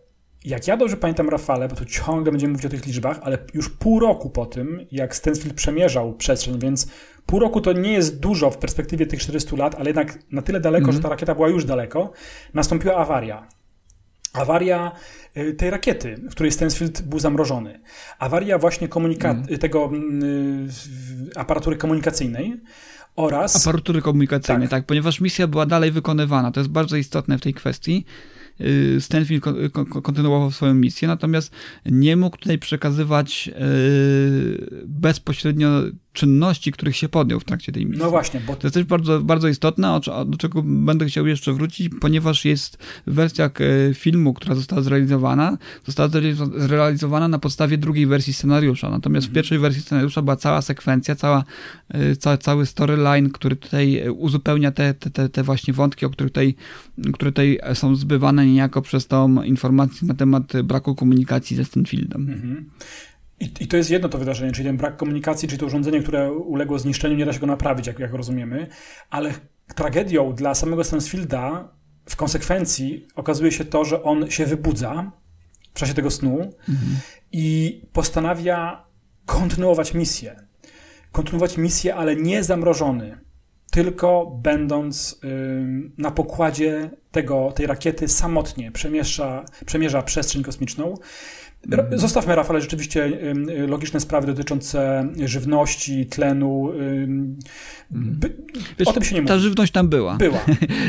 jak 0.47 0.67
ja 0.67 0.77
dobrze 0.77 0.97
pamiętam 0.97 1.29
Rafale, 1.29 1.67
bo 1.67 1.75
tu 1.75 1.85
ciągle 1.85 2.31
będziemy 2.31 2.51
mówić 2.51 2.65
o 2.65 2.69
tych 2.69 2.85
liczbach, 2.85 3.19
ale 3.23 3.37
już 3.53 3.69
pół 3.69 3.99
roku 3.99 4.29
po 4.29 4.45
tym, 4.45 4.85
jak 4.91 5.15
Stansfield 5.15 5.55
przemierzał 5.55 6.13
przestrzeń, 6.13 6.59
więc 6.59 6.87
pół 7.25 7.39
roku 7.39 7.61
to 7.61 7.73
nie 7.73 7.93
jest 7.93 8.19
dużo 8.19 8.51
w 8.51 8.57
perspektywie 8.57 9.05
tych 9.05 9.19
400 9.19 9.55
lat, 9.55 9.75
ale 9.75 9.85
jednak 9.85 10.19
na 10.31 10.41
tyle 10.41 10.59
daleko, 10.59 10.83
mm 10.83 10.91
-hmm. 10.91 10.97
że 10.97 11.03
ta 11.03 11.09
rakieta 11.09 11.35
była 11.35 11.49
już 11.49 11.65
daleko, 11.65 12.11
nastąpiła 12.53 12.95
awaria. 12.95 13.47
Awaria 14.33 14.91
y, 15.37 15.53
tej 15.53 15.69
rakiety, 15.69 16.15
w 16.29 16.31
której 16.31 16.51
Stansfield 16.51 17.01
był 17.01 17.19
zamrożony. 17.19 17.79
Awaria 18.19 18.57
właśnie 18.57 18.87
mm. 19.23 19.45
tego 19.59 19.91
y, 19.93 21.39
aparatury 21.39 21.77
komunikacyjnej 21.77 22.61
oraz... 23.15 23.67
Aparatury 23.67 24.01
komunikacyjnej, 24.01 24.67
tak. 24.67 24.79
tak, 24.79 24.85
ponieważ 24.85 25.21
misja 25.21 25.47
była 25.47 25.65
dalej 25.65 25.91
wykonywana. 25.91 26.51
To 26.51 26.59
jest 26.59 26.69
bardzo 26.69 26.97
istotne 26.97 27.37
w 27.37 27.41
tej 27.41 27.53
kwestii. 27.53 28.05
Y, 28.61 29.01
Stanfield 29.01 29.43
kontynuował 30.03 30.51
swoją 30.51 30.73
misję, 30.73 31.07
natomiast 31.07 31.51
nie 31.85 32.15
mógł 32.15 32.37
tutaj 32.37 32.59
przekazywać 32.59 33.49
y, 33.61 34.83
bezpośrednio 34.87 35.69
czynności, 36.17 36.71
których 36.71 36.95
się 36.95 37.09
podjął 37.09 37.39
w 37.39 37.43
trakcie 37.43 37.71
tej 37.71 37.85
misji. 37.85 38.03
No 38.03 38.09
właśnie, 38.09 38.41
bo... 38.47 38.55
To 38.55 38.67
jest 38.67 38.73
też 38.73 38.83
bardzo, 38.83 39.21
bardzo 39.21 39.47
istotne, 39.47 39.99
do 40.25 40.37
czego 40.37 40.63
będę 40.63 41.05
chciał 41.05 41.27
jeszcze 41.27 41.53
wrócić, 41.53 41.89
ponieważ 42.01 42.45
jest 42.45 42.77
w 43.07 43.13
wersjach 43.13 43.51
e, 43.61 43.93
filmu, 43.93 44.33
która 44.33 44.55
została 44.55 44.81
zrealizowana, 44.81 45.57
została 45.85 46.09
zrealizowana 46.57 47.27
na 47.27 47.39
podstawie 47.39 47.77
drugiej 47.77 48.05
wersji 48.05 48.33
scenariusza. 48.33 48.89
Natomiast 48.89 49.27
w 49.27 49.29
mhm. 49.29 49.35
pierwszej 49.35 49.59
wersji 49.59 49.81
scenariusza 49.81 50.21
była 50.21 50.35
cała 50.35 50.61
sekwencja, 50.61 51.15
cała, 51.15 51.43
e, 51.89 52.15
ca, 52.15 52.37
cały 52.37 52.65
storyline, 52.65 53.29
który 53.29 53.55
tutaj 53.55 54.09
uzupełnia 54.09 54.71
te, 54.71 54.93
te, 54.93 55.29
te 55.29 55.43
właśnie 55.43 55.73
wątki, 55.73 56.05
o 56.05 56.09
których 56.09 56.31
tutaj, 56.31 56.55
które 57.13 57.31
tutaj 57.31 57.59
są 57.73 57.95
zbywane 57.95 58.45
niejako 58.45 58.81
przez 58.81 59.07
tą 59.07 59.43
informację 59.43 60.07
na 60.07 60.13
temat 60.13 60.61
braku 60.63 60.95
komunikacji 60.95 61.57
ze 61.57 61.65
Stanfieldem. 61.65 62.21
Mhm. 62.21 62.65
I, 63.39 63.51
I, 63.59 63.67
to 63.67 63.77
jest 63.77 63.89
jedno 63.89 64.09
to 64.09 64.17
wydarzenie, 64.17 64.51
czyli 64.51 64.67
ten 64.67 64.77
brak 64.77 64.97
komunikacji, 64.97 65.47
czyli 65.47 65.59
to 65.59 65.65
urządzenie, 65.65 65.99
które 65.99 66.31
uległo 66.31 66.79
zniszczeniu, 66.79 67.15
nie 67.15 67.25
da 67.25 67.33
się 67.33 67.39
go 67.39 67.47
naprawić, 67.47 67.87
jak, 67.87 67.99
jak 67.99 68.13
rozumiemy, 68.13 68.67
ale 69.09 69.33
tragedią 69.75 70.33
dla 70.33 70.55
samego 70.55 70.83
Stansfielda 70.83 71.69
w 72.09 72.15
konsekwencji 72.15 73.07
okazuje 73.15 73.51
się 73.51 73.65
to, 73.65 73.85
że 73.85 74.03
on 74.03 74.31
się 74.31 74.45
wybudza 74.45 75.11
w 75.73 75.79
czasie 75.79 75.93
tego 75.93 76.11
snu 76.11 76.39
mhm. 76.69 76.97
i 77.31 77.81
postanawia 77.93 78.85
kontynuować 79.25 79.93
misję. 79.93 80.35
Kontynuować 81.11 81.57
misję, 81.57 81.95
ale 81.95 82.15
nie 82.15 82.43
zamrożony, 82.43 83.17
tylko 83.71 84.39
będąc 84.43 85.21
na 85.97 86.11
pokładzie 86.11 86.89
tego, 87.11 87.51
tej 87.51 87.67
rakiety 87.67 88.07
samotnie 88.07 88.71
przemierza, 88.71 89.45
przemierza 89.65 90.01
przestrzeń 90.01 90.43
kosmiczną. 90.43 90.93
Zostawmy, 91.95 92.35
Rafale, 92.35 92.61
rzeczywiście 92.61 93.19
logiczne 93.67 93.99
sprawy 93.99 94.27
dotyczące 94.27 95.07
żywności, 95.25 96.05
tlenu. 96.05 96.71
Wiesz, 98.79 98.87
o 98.87 98.93
tym 98.93 99.03
się 99.03 99.15
nie 99.15 99.21
mówi. 99.21 99.27
Ta 99.27 99.39
żywność 99.39 99.71
tam 99.71 99.87
była. 99.89 100.15
Była. 100.15 100.39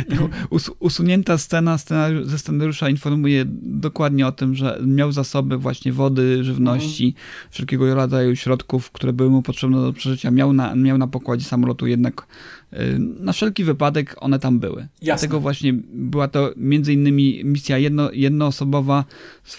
Us 0.50 0.70
usunięta 0.78 1.38
scena, 1.38 1.78
scena 1.78 2.08
ze 2.24 2.38
scenariusza 2.38 2.88
informuje 2.88 3.44
dokładnie 3.62 4.26
o 4.26 4.32
tym, 4.32 4.54
że 4.54 4.78
miał 4.86 5.12
zasoby 5.12 5.56
właśnie 5.56 5.92
wody, 5.92 6.44
żywności, 6.44 7.06
mhm. 7.06 7.24
wszelkiego 7.50 7.94
rodzaju 7.94 8.36
środków, 8.36 8.90
które 8.90 9.12
były 9.12 9.30
mu 9.30 9.42
potrzebne 9.42 9.76
do 9.76 9.92
przeżycia. 9.92 10.30
Miał 10.30 10.52
na, 10.52 10.74
miał 10.74 10.98
na 10.98 11.06
pokładzie 11.06 11.44
samolotu 11.44 11.86
jednak 11.86 12.26
Y, 12.26 12.57
na 12.98 13.32
wszelki 13.32 13.64
wypadek 13.64 14.16
one 14.20 14.38
tam 14.38 14.58
były. 14.58 14.80
Jasne. 14.80 14.88
Dlatego 15.02 15.40
właśnie 15.40 15.72
była 15.92 16.28
to 16.28 16.52
między 16.56 16.92
innymi 16.92 17.44
misja 17.44 17.78
jedno, 17.78 18.12
jednoosobowa 18.12 19.04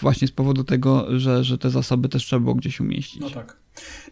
właśnie 0.00 0.28
z 0.28 0.32
powodu 0.32 0.64
tego, 0.64 1.18
że, 1.18 1.44
że 1.44 1.58
te 1.58 1.70
zasoby 1.70 2.08
też 2.08 2.24
trzeba 2.24 2.40
było 2.40 2.54
gdzieś 2.54 2.80
umieścić. 2.80 3.20
No 3.20 3.30
tak. 3.30 3.56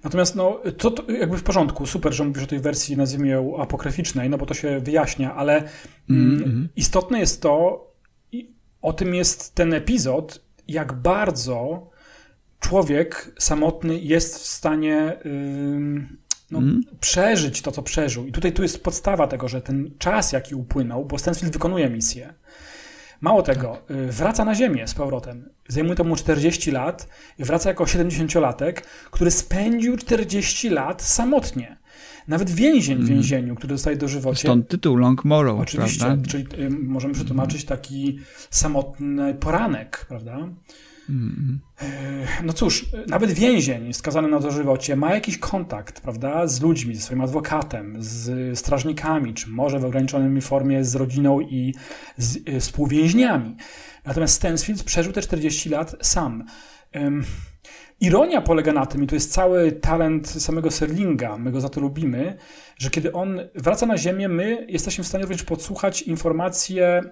Natomiast 0.05 0.37
no, 0.37 0.61
to, 0.79 0.91
to 0.91 1.13
jakby 1.13 1.37
w 1.37 1.43
porządku, 1.43 1.87
super, 1.87 2.13
że 2.13 2.25
mówisz 2.25 2.43
o 2.43 2.47
tej 2.47 2.61
wersji, 2.61 2.97
nazwijmy 2.97 3.29
ją 3.29 3.61
apokryficznej, 3.61 4.31
no 4.31 4.39
bo 4.39 4.47
to 4.47 4.55
się 4.55 4.81
wyjaśnia, 4.81 5.35
ale 5.35 5.69
mm 6.11 6.39
-hmm. 6.39 6.67
istotne 6.77 7.21
jest 7.21 7.43
to, 7.43 7.87
i 8.33 8.51
o 8.83 8.93
tym 8.93 9.15
jest 9.15 9.55
ten 9.55 9.75
epizod, 9.75 10.45
jak 10.69 10.93
bardzo 10.93 11.91
człowiek 12.61 13.35
samotny 13.39 14.01
jest 14.01 14.39
w 14.39 14.47
stanie... 14.47 15.17
Yy, 15.25 16.28
no, 16.51 16.59
mm. 16.59 16.83
przeżyć 17.01 17.63
to, 17.63 17.73
co 17.73 17.83
przeżył. 17.83 18.27
I 18.27 18.33
tutaj 18.33 18.53
tu 18.53 18.63
jest 18.63 18.83
podstawa 18.83 19.27
tego, 19.27 19.49
że 19.49 19.63
ten 19.63 19.91
czas, 19.99 20.33
jaki 20.33 20.55
upłynął, 20.55 21.05
bo 21.05 21.19
Stansfield 21.19 21.53
wykonuje 21.53 21.91
misję. 21.91 22.35
Mało 23.21 23.43
tego, 23.43 23.83
tak. 23.89 23.97
Wraca 23.97 24.45
na 24.45 24.55
Ziemię 24.55 24.89
z 24.89 24.95
powrotem. 24.95 25.49
Zajmuje 25.69 25.97
to 25.97 26.05
mu 26.05 26.17
40 26.17 26.71
lat 26.71 27.09
i 27.39 27.45
wraca 27.45 27.69
jako 27.69 27.85
70-latek, 27.85 28.73
który 29.11 29.31
spędził 29.31 29.97
40 29.97 30.69
lat 30.69 31.03
samotnie. 31.03 31.77
Nawet 32.29 32.51
więzień 32.51 32.97
w 32.97 33.01
mm. 33.01 33.13
więzieniu, 33.13 33.55
który 33.55 33.75
dostaje 33.75 33.97
dożywocie. 33.97 34.41
Stąd 34.41 34.69
tytuł 34.69 34.97
Long 34.97 35.25
Morrow, 35.25 35.61
Oczywiście, 35.61 36.05
prawda? 36.05 36.31
czyli 36.31 36.47
y, 36.59 36.71
możemy 36.71 37.15
przetłumaczyć 37.15 37.65
taki 37.65 38.19
samotny 38.51 39.35
poranek, 39.35 40.07
prawda? 40.09 40.49
Mm. 41.09 41.61
No 42.44 42.53
cóż, 42.53 42.87
nawet 43.07 43.33
więzień 43.33 43.92
skazany 43.92 44.29
na 44.29 44.40
dożywocie 44.40 44.97
ma 44.97 45.14
jakiś 45.14 45.38
kontakt, 45.38 46.01
prawda, 46.01 46.47
z 46.47 46.61
ludźmi, 46.61 46.94
ze 46.94 47.03
swoim 47.03 47.21
adwokatem, 47.21 47.97
z 47.99 48.59
strażnikami, 48.59 49.35
czy 49.35 49.51
może 49.51 49.79
w 49.79 49.85
ograniczonej 49.85 50.42
formie 50.42 50.85
z 50.85 50.94
rodziną 50.94 51.40
i 51.40 51.75
z 52.16 52.37
y, 52.49 52.61
współwięźniami. 52.61 53.57
Natomiast 54.05 54.35
Stansfield 54.35 54.85
przeżył 54.85 55.12
te 55.12 55.23
40 55.23 55.68
lat 55.68 55.97
sam. 56.03 56.44
Ironia 58.01 58.40
polega 58.40 58.73
na 58.73 58.87
tym, 58.87 59.03
i 59.03 59.07
to 59.07 59.14
jest 59.14 59.33
cały 59.33 59.73
talent 59.73 60.29
samego 60.29 60.71
Serlinga, 60.71 61.38
my 61.38 61.53
go 61.53 61.61
za 61.61 61.68
to 61.68 61.81
lubimy, 61.81 62.37
że 62.77 62.90
kiedy 62.90 63.12
on 63.12 63.40
wraca 63.55 63.87
na 63.87 63.99
Ziemię, 63.99 64.29
my 64.29 64.66
jesteśmy 64.68 65.05
w 65.05 65.07
stanie 65.07 65.23
również 65.23 65.42
podsłuchać 65.42 66.03
informacje 66.03 67.03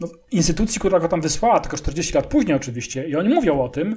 no, 0.00 0.08
instytucji, 0.30 0.78
która 0.80 1.00
go 1.00 1.08
tam 1.08 1.20
wysłała, 1.20 1.60
tylko 1.60 1.76
40 1.76 2.14
lat 2.14 2.26
później 2.26 2.56
oczywiście, 2.56 3.08
i 3.08 3.16
oni 3.16 3.34
mówią 3.34 3.60
o 3.60 3.68
tym, 3.68 3.96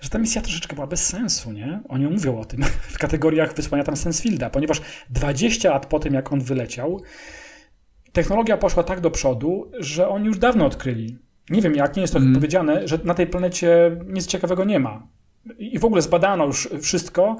że 0.00 0.08
ta 0.08 0.18
misja 0.18 0.42
troszeczkę 0.42 0.74
była 0.74 0.86
bez 0.86 1.06
sensu, 1.06 1.52
nie? 1.52 1.80
Oni 1.88 2.06
mówią 2.06 2.38
o 2.38 2.44
tym 2.44 2.62
w 2.94 2.98
kategoriach 2.98 3.54
wysłania 3.54 3.84
tam 3.84 3.96
Stansfielda, 3.96 4.50
ponieważ 4.50 4.80
20 5.10 5.70
lat 5.70 5.86
po 5.86 5.98
tym, 5.98 6.14
jak 6.14 6.32
on 6.32 6.40
wyleciał, 6.40 7.00
technologia 8.12 8.56
poszła 8.56 8.82
tak 8.82 9.00
do 9.00 9.10
przodu, 9.10 9.70
że 9.78 10.08
oni 10.08 10.26
już 10.26 10.38
dawno 10.38 10.66
odkryli. 10.66 11.18
Nie 11.50 11.62
wiem 11.62 11.74
jak, 11.74 11.96
nie 11.96 12.02
jest 12.02 12.12
to 12.12 12.18
mm. 12.18 12.34
powiedziane, 12.34 12.88
że 12.88 12.98
na 13.04 13.14
tej 13.14 13.26
planecie 13.26 13.96
nic 14.06 14.26
ciekawego 14.26 14.64
nie 14.64 14.80
ma 14.80 15.17
i 15.58 15.78
w 15.78 15.84
ogóle 15.84 16.02
zbadano 16.02 16.46
już 16.46 16.68
wszystko. 16.80 17.36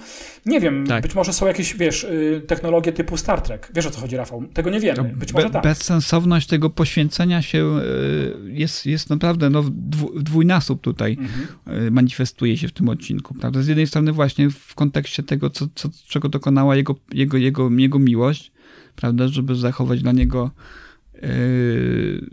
Nie 0.46 0.60
wiem, 0.60 0.86
tak. 0.86 1.02
być 1.02 1.14
może 1.14 1.32
są 1.32 1.46
jakieś, 1.46 1.76
wiesz, 1.76 2.04
y, 2.04 2.42
technologie 2.46 2.92
typu 2.92 3.16
Star 3.16 3.40
Trek. 3.40 3.70
Wiesz 3.74 3.86
o 3.86 3.90
co 3.90 4.00
chodzi, 4.00 4.16
Rafał? 4.16 4.44
Tego 4.54 4.70
nie 4.70 4.80
wiemy. 4.80 5.12
Być 5.16 5.32
może 5.32 5.46
Be 5.46 5.52
tak. 5.52 5.62
Bezsensowność 5.62 6.46
tego 6.46 6.70
poświęcenia 6.70 7.42
się 7.42 7.78
y, 7.78 8.52
jest, 8.52 8.86
jest 8.86 9.10
naprawdę 9.10 9.50
no, 9.50 9.64
dwójnasób 10.16 10.80
tutaj 10.80 11.18
mhm. 11.20 11.86
Y, 11.86 11.90
manifestuje 11.90 12.56
się 12.56 12.68
w 12.68 12.72
tym 12.72 12.88
odcinku. 12.88 13.34
Prawda? 13.34 13.62
Z 13.62 13.68
jednej 13.68 13.86
strony 13.86 14.12
właśnie 14.12 14.50
w 14.50 14.74
kontekście 14.74 15.22
tego, 15.22 15.50
co, 15.50 15.66
co, 15.74 15.88
czego 16.08 16.28
dokonała 16.28 16.76
jego, 16.76 16.94
jego, 17.12 17.36
jego, 17.36 17.70
jego 17.70 17.98
miłość, 17.98 18.52
prawda, 18.96 19.28
żeby 19.28 19.54
zachować 19.54 20.02
dla 20.02 20.12
niego 20.12 20.50
yy, 21.22 22.30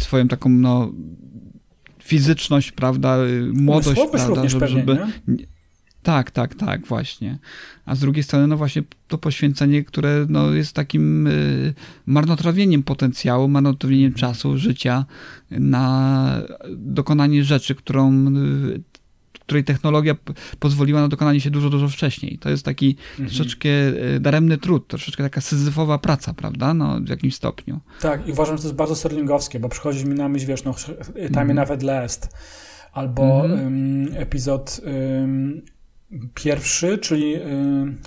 swoją 0.00 0.28
taką 0.28 0.48
no, 0.48 0.92
fizyczność, 2.10 2.72
prawda, 2.72 3.16
młodość, 3.52 4.00
prawda, 4.10 4.48
żeby, 4.48 4.66
pewnie, 4.66 4.80
żeby 4.80 4.98
tak, 6.02 6.30
tak, 6.30 6.54
tak, 6.54 6.86
właśnie. 6.86 7.38
A 7.84 7.94
z 7.94 8.00
drugiej 8.00 8.22
strony, 8.22 8.46
no 8.46 8.56
właśnie 8.56 8.82
to 9.08 9.18
poświęcenie, 9.18 9.84
które 9.84 10.26
no, 10.28 10.52
jest 10.52 10.72
takim 10.72 11.26
y, 11.26 11.74
marnotrawieniem 12.06 12.82
potencjału, 12.82 13.48
marnotrawieniem 13.48 14.14
czasu, 14.14 14.58
życia 14.58 15.04
na 15.50 16.42
dokonanie 16.76 17.44
rzeczy, 17.44 17.74
którą 17.74 18.26
y, 18.36 18.82
której 19.50 19.64
technologia 19.64 20.14
pozwoliła 20.58 21.00
na 21.00 21.08
dokonanie 21.08 21.40
się 21.40 21.50
dużo, 21.50 21.70
dużo 21.70 21.88
wcześniej. 21.88 22.38
To 22.38 22.50
jest 22.50 22.64
taki 22.64 22.96
mhm. 23.10 23.28
troszeczkę 23.28 23.68
e, 23.68 24.20
daremny 24.20 24.58
trud, 24.58 24.88
troszeczkę 24.88 25.22
taka 25.22 25.40
syzyfowa 25.40 25.98
praca, 25.98 26.34
prawda, 26.34 26.74
no, 26.74 27.00
w 27.00 27.08
jakimś 27.08 27.34
stopniu. 27.34 27.80
Tak, 28.00 28.28
i 28.28 28.32
uważam, 28.32 28.56
że 28.56 28.62
to 28.62 28.68
jest 28.68 28.76
bardzo 28.76 28.96
serlingowskie, 28.96 29.60
bo 29.60 29.68
przychodzi 29.68 30.06
mi 30.06 30.14
na 30.14 30.28
myśl, 30.28 30.46
wiesz, 30.46 30.64
no, 30.64 30.74
Time 31.14 31.40
mhm. 31.40 31.54
Nawet 31.54 31.82
Last, 31.82 32.36
albo 32.92 33.44
mhm. 33.44 33.64
um, 33.64 34.08
epizod 34.14 34.80
um, 34.84 35.62
pierwszy, 36.34 36.98
czyli 36.98 37.34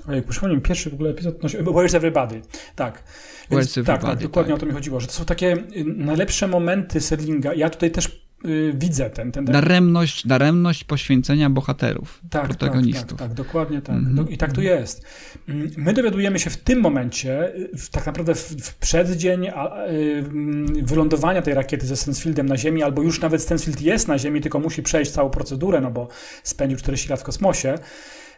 ojej, 0.08 0.22
przypomnij 0.30 0.62
pierwszy 0.62 0.90
w 0.90 0.94
ogóle 0.94 1.10
epizod, 1.10 1.44
no, 1.44 1.50
Where's 1.50 1.96
Everybody? 1.96 2.42
Tak. 2.76 3.04
Więc, 3.52 3.72
Where's 3.72 3.86
tak, 3.86 4.02
tak, 4.02 4.20
dokładnie 4.20 4.54
tak. 4.54 4.58
o 4.58 4.60
to 4.60 4.66
mi 4.66 4.72
chodziło, 4.72 5.00
że 5.00 5.08
to 5.08 5.14
są 5.14 5.26
takie 5.26 5.58
najlepsze 5.86 6.48
momenty 6.48 7.02
Serlinga. 7.02 7.54
Ja 7.54 7.70
tutaj 7.70 7.92
też 7.92 8.23
y, 8.46 8.74
widzę 8.76 9.10
ten, 9.10 9.32
ten, 9.32 9.46
ten... 9.46 9.54
Daremność, 9.54 10.28
daremność 10.28 10.84
poświęcenia 10.84 11.50
bohaterów, 11.50 12.22
tak, 12.30 12.44
protagonistów. 12.44 13.10
Tak, 13.10 13.18
tak, 13.18 13.28
tak, 13.28 13.34
dokładnie 13.38 13.82
tak. 13.82 13.96
Mhm. 13.96 14.16
Do, 14.16 14.24
I 14.24 14.38
tak 14.38 14.54
to 14.54 14.62
jest. 14.62 15.06
Mm, 15.50 15.72
My 15.78 15.94
dowiadujemy 15.94 16.40
się 16.40 16.50
w 16.50 16.58
tym 16.58 16.82
momencie, 16.82 17.56
y, 17.56 17.78
w, 17.78 17.90
tak 17.90 18.06
naprawdę 18.06 18.36
w, 18.36 18.40
w 18.40 18.76
przeddzień 18.76 19.48
a, 19.48 19.86
y, 19.88 20.26
mm, 20.32 20.86
wylądowania 20.86 21.42
tej 21.42 21.54
rakiety 21.54 21.88
ze 21.88 21.96
Stansfieldem 21.96 22.46
na 22.46 22.58
Ziemi, 22.58 22.84
albo 22.84 23.02
już 23.02 23.22
nawet 23.22 23.42
Stansfield 23.42 23.82
jest 23.82 24.08
na 24.08 24.18
Ziemi, 24.18 24.42
tylko 24.42 24.60
musi 24.60 24.84
przejść 24.84 25.12
całą 25.12 25.30
procedurę, 25.30 25.82
no 25.82 25.92
bo 25.92 26.08
spędził 26.44 26.78
40 26.78 27.10
lat 27.10 27.20
w 27.20 27.24
kosmosie. 27.24 27.76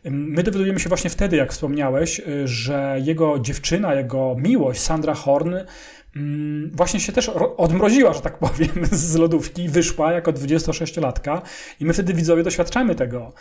Ym, 0.06 0.28
My 0.28 0.44
dowiadujemy 0.44 0.80
się 0.80 0.90
właśnie 0.90 1.10
wtedy, 1.10 1.38
jak 1.38 1.52
wspomniałeś, 1.52 2.20
y, 2.20 2.48
że 2.48 2.98
jego 3.04 3.40
dziewczyna, 3.40 3.94
jego 3.94 4.36
miłość, 4.40 4.82
Sandra 4.82 5.14
Horn, 5.14 5.54
mm, 5.54 5.66
właśnie 6.72 7.00
się 7.00 7.12
też 7.12 7.28
ro- 7.28 7.58
odmroziła, 7.58 8.14
że 8.14 8.22
tak 8.22 8.38
powiem, 8.38 8.70
z 8.92 9.16
lodówki, 9.16 9.70
wyszła 9.70 10.12
jako 10.14 10.34
26-latka 10.34 11.42
i 11.80 11.86
my 11.86 11.94
wtedy 11.94 12.14
widzowie 12.14 12.44
doświadczamy 12.44 12.96
tego, 12.96 13.34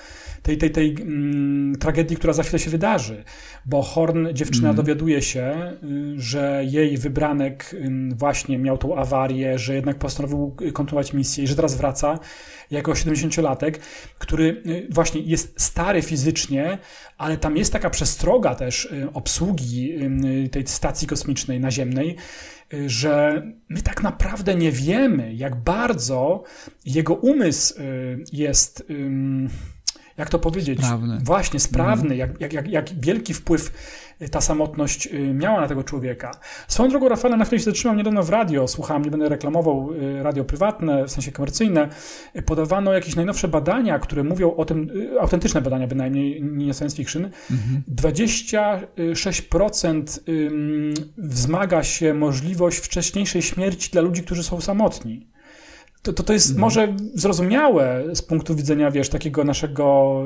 tej, 0.42 0.58
tej, 0.58 0.70
tej 0.70 0.96
mm, 1.00 1.76
tragedii, 1.76 2.16
która 2.16 2.32
za 2.32 2.42
chwilę 2.42 2.58
się 2.58 2.70
wydarzy, 2.70 3.24
bo 3.66 3.82
Horn, 3.82 4.28
dziewczyna 4.32 4.74
dowiaduje 4.74 5.22
się, 5.22 5.72
y, 5.82 6.20
że 6.20 6.62
jej 6.64 6.98
wybranek 6.98 7.76
właśnie 8.14 8.58
miał 8.58 8.78
tą 8.78 8.96
awarię, 8.96 9.58
że 9.58 9.74
jednak 9.74 9.98
postanowił 9.98 10.56
y, 10.62 10.72
kontynuować 10.72 11.12
misję 11.12 11.44
i 11.44 11.46
że 11.46 11.56
teraz 11.56 11.76
wraca 11.76 12.18
jako 12.70 12.92
70-latek, 12.92 13.78
który 14.18 14.62
y, 14.66 14.88
właśnie 14.90 15.20
jest 15.20 15.60
stary 15.62 16.02
fizycznie, 16.02 16.78
ale 17.18 17.36
tam 17.36 17.56
jest 17.56 17.72
taka 17.72 17.90
przestroga 17.90 18.54
też 18.54 18.88
obsługi 19.14 19.94
tej 20.50 20.66
stacji 20.66 21.08
kosmicznej 21.08 21.60
naziemnej, 21.60 22.16
że 22.86 23.42
my 23.68 23.82
tak 23.82 24.02
naprawdę 24.02 24.54
nie 24.54 24.72
wiemy, 24.72 25.34
jak 25.34 25.56
bardzo 25.56 26.42
jego 26.84 27.14
umysł 27.14 27.80
y, 27.80 28.24
jest, 28.32 28.84
jak 30.16 30.28
to 30.28 30.38
powiedzieć, 30.38 30.78
Sprawny. 30.78 31.18
właśnie 31.24 31.60
sprawny, 31.60 32.16
jak, 32.16 32.40
jak, 32.40 32.52
jak, 32.52 32.68
jak 32.68 33.00
wielki 33.00 33.34
wpływ 33.34 33.72
y, 34.22 34.28
ta 34.28 34.40
samotność 34.40 35.06
y, 35.06 35.34
miała 35.34 35.60
na 35.60 35.68
tego 35.68 35.84
człowieka. 35.84 36.30
Swoją 36.68 36.90
drogą, 36.90 37.08
Rafale, 37.08 37.36
na 37.36 37.44
chwilę 37.44 37.58
się 37.58 37.64
zatrzymam 37.64 37.96
niedawno 37.96 38.22
w 38.22 38.30
radio, 38.30 38.68
słuchałem, 38.68 39.04
nie 39.04 39.10
będę 39.10 39.28
reklamował 39.28 39.92
y, 39.92 40.22
radio 40.22 40.44
prywatne, 40.44 41.04
w 41.04 41.10
sensie 41.10 41.32
komercyjne, 41.32 41.88
podawano 42.46 42.92
jakieś 42.92 43.16
najnowsze 43.16 43.48
badania, 43.48 43.98
które 43.98 44.24
mówią 44.24 44.56
o 44.56 44.64
tym, 44.64 44.90
autentyczne 45.20 45.60
badania 45.60 45.86
bynajmniej, 45.86 46.42
nie 46.42 46.74
science 46.74 46.96
fiction, 46.96 47.30
26% 47.94 50.18
ym, 50.28 50.94
wzmaga 51.18 51.82
się 51.82 52.14
możliwość 52.14 52.78
wcześniejszej 52.78 53.42
śmierci 53.42 53.90
dla 53.90 54.02
ludzi, 54.02 54.22
którzy 54.22 54.42
są 54.42 54.60
samotni. 54.60 55.33
To, 56.04 56.12
to, 56.12 56.22
to 56.22 56.32
jest 56.32 56.56
może 56.56 56.96
zrozumiałe 57.14 58.04
z 58.14 58.22
punktu 58.22 58.54
widzenia, 58.54 58.90
wiesz, 58.90 59.08
takiego 59.08 59.44
naszego 59.44 60.18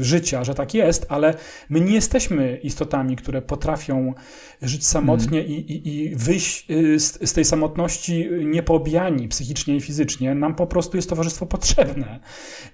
życia, 0.00 0.44
że 0.44 0.54
tak 0.54 0.74
jest, 0.74 1.06
ale 1.08 1.34
my 1.68 1.80
nie 1.80 1.94
jesteśmy 1.94 2.56
istotami, 2.62 3.16
które 3.16 3.42
potrafią 3.42 4.14
żyć 4.62 4.86
samotnie 4.86 5.44
i, 5.44 5.72
i, 5.72 5.88
i 5.88 6.16
wyjść 6.16 6.70
y, 6.70 7.00
z, 7.00 7.28
z 7.30 7.32
tej 7.32 7.44
samotności 7.44 8.28
niepoobijani 8.44 9.28
psychicznie 9.28 9.76
i 9.76 9.80
fizycznie. 9.80 10.34
Nam 10.34 10.54
po 10.54 10.66
prostu 10.66 10.96
jest 10.96 11.08
towarzystwo 11.08 11.46
potrzebne. 11.46 12.20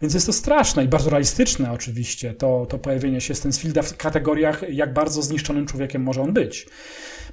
Więc 0.02 0.14
jest 0.14 0.26
to 0.26 0.32
straszne 0.32 0.84
i 0.84 0.88
bardzo 0.88 1.10
realistyczne 1.10 1.72
oczywiście, 1.72 2.34
to, 2.34 2.66
to 2.66 2.78
pojawienie 2.78 3.20
się 3.20 3.34
Stansfielda 3.34 3.82
w 3.82 3.96
kategoriach, 3.96 4.62
jak 4.72 4.92
bardzo 4.92 5.22
zniszczonym 5.22 5.66
człowiekiem 5.66 6.02
może 6.02 6.22
on 6.22 6.32
być. 6.32 6.66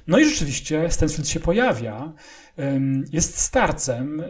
No 0.06 0.18
i 0.18 0.24
rzeczywiście 0.24 0.90
Stansfield 0.90 1.28
się 1.28 1.40
pojawia, 1.40 2.12
jest 3.12 3.38
starcem 3.38 4.22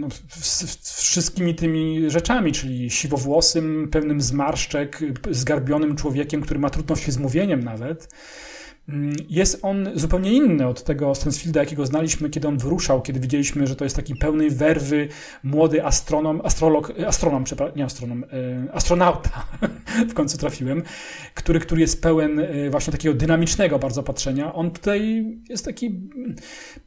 no, 0.00 0.08
z, 0.28 0.86
z 0.86 1.00
wszystkimi 1.00 1.54
tymi 1.54 2.10
rzeczami, 2.10 2.52
czyli 2.52 2.90
siwowłosym, 2.90 3.88
pełnym 3.92 4.20
zmarszczek, 4.20 5.00
zgarbionym 5.30 5.96
człowiekiem, 5.96 6.40
który 6.40 6.60
ma 6.60 6.70
trudności 6.70 7.12
z 7.12 7.18
mówieniem 7.18 7.64
nawet. 7.64 8.08
Ym, 8.88 9.16
Jest 9.28 9.58
on 9.62 9.88
zupełnie 9.94 10.32
inny 10.32 10.66
od 10.66 10.84
tego 10.84 11.14
Stansfielda, 11.14 11.60
jakiego 11.60 11.86
znaliśmy, 11.86 12.30
kiedy 12.30 12.48
on 12.48 12.58
wyruszał, 12.58 13.02
kiedy 13.02 13.20
widzieliśmy, 13.20 13.66
że 13.66 13.76
to 13.76 13.84
jest 13.84 13.96
taki 13.96 14.16
pełnej 14.16 14.50
werwy 14.50 15.08
młody 15.42 15.84
astronom, 15.84 16.40
astrolog, 16.44 16.92
astronom, 17.06 17.44
przepraszam, 17.44 17.76
nie 17.76 17.84
astronom, 17.84 18.24
y, 18.24 18.72
astronauta, 18.72 19.46
w 20.10 20.14
końcu 20.14 20.38
trafiłem, 20.38 20.82
który, 21.34 21.60
który 21.60 21.80
jest 21.80 22.02
pełen 22.02 22.38
y, 22.38 22.70
właśnie 22.70 22.92
takiego 22.92 23.14
dynamicznego 23.14 23.78
bardzo 23.78 24.02
patrzenia. 24.02 24.54
On 24.54 24.70
tutaj 24.70 25.24
jest 25.48 25.64
taki 25.64 25.86
mm, 25.86 26.34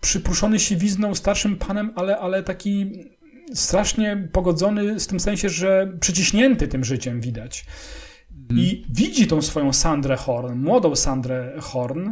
przypruszony 0.02 0.60
siwizną, 0.60 1.16
starszym 1.16 1.56
panem, 1.56 1.92
ale, 1.96 2.18
ale 2.18 2.44
taki 2.44 2.92
strasznie 3.54 4.28
pogodzony 4.32 5.00
w 5.00 5.08
tym 5.08 5.20
sensie, 5.20 5.50
że 5.50 5.94
przyciśnięty 6.00 6.68
tym 6.68 6.84
życiem 6.84 7.22
widać. 7.22 7.66
I 8.50 8.86
widzi 8.90 9.28
tą 9.28 9.42
swoją 9.42 9.74
Sandrę 9.74 10.16
Horn, 10.16 10.60
młodą 10.60 10.96
Sandrę 10.96 11.54
Horn 11.62 12.12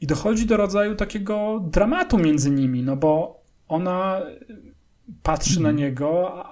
i 0.00 0.06
dochodzi 0.06 0.46
do 0.46 0.56
rodzaju 0.56 0.94
takiego 0.94 1.64
dramatu 1.72 2.18
między 2.18 2.50
nimi, 2.50 2.82
no 2.82 2.96
bo 2.96 3.40
ona 3.68 4.20
patrzy 5.22 5.60
na 5.60 5.72
niego, 5.72 6.44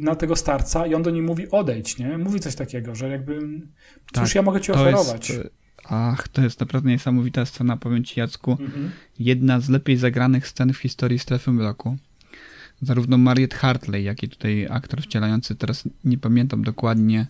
na 0.00 0.14
tego 0.14 0.36
starca 0.36 0.86
i 0.86 0.94
on 0.94 1.02
do 1.02 1.10
niej 1.10 1.22
mówi 1.22 1.50
odejdź, 1.50 1.98
nie? 1.98 2.18
Mówi 2.18 2.40
coś 2.40 2.54
takiego, 2.54 2.94
że 2.94 3.08
jakby 3.08 3.38
cóż 4.12 4.22
Tak, 4.28 4.34
ja 4.34 4.42
mogę 4.42 4.60
ci 4.60 4.72
oferować. 4.72 5.30
jest, 5.30 5.50
ach, 5.84 6.28
to 6.28 6.42
jest 6.42 6.60
naprawdę 6.60 6.90
niesamowita 6.90 7.46
scena, 7.46 7.76
powiem 7.76 8.04
ci 8.04 8.20
Jacku. 8.20 8.50
Mhm. 8.50 8.90
Jedna 9.18 9.60
z 9.60 9.68
lepiej 9.68 9.96
zagranych 9.96 10.48
scen 10.48 10.72
w 10.72 10.78
historii 10.78 11.18
Strefy 11.18 11.52
Mroku. 11.52 11.96
Zarówno 12.82 13.18
Mariette 13.18 13.56
Hartley, 13.56 14.02
jak 14.02 14.22
i 14.22 14.28
tutaj 14.28 14.66
aktor 14.70 15.02
wcielający, 15.02 15.56
teraz 15.56 15.84
nie 16.04 16.18
pamiętam 16.18 16.64
dokładnie, 16.64 17.26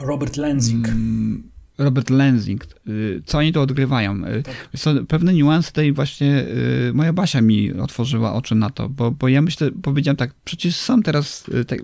Robert 0.00 0.36
Lenzing. 0.36 0.88
Mm, 0.88 1.42
Robert 1.78 2.10
Lenzing. 2.10 2.64
Y, 2.88 3.22
Co 3.26 3.38
oni 3.38 3.52
to 3.52 3.62
odgrywają? 3.62 4.24
Y, 4.26 4.42
Tak. 4.42 4.68
co, 4.76 4.90
pewne 5.08 5.34
niuanse 5.34 5.68
tutaj 5.68 5.92
właśnie 5.92 6.44
y, 6.88 6.92
moja 6.94 7.12
Basia 7.12 7.40
mi 7.40 7.72
otworzyła 7.72 8.32
oczy 8.34 8.54
na 8.54 8.70
to, 8.70 8.88
bo, 8.88 9.10
bo 9.10 9.28
ja 9.28 9.42
myślę, 9.42 9.70
powiedziałem 9.82 10.16
tak, 10.16 10.34
przecież 10.44 10.76
są 10.76 11.02
teraz 11.02 11.44
tak, 11.66 11.78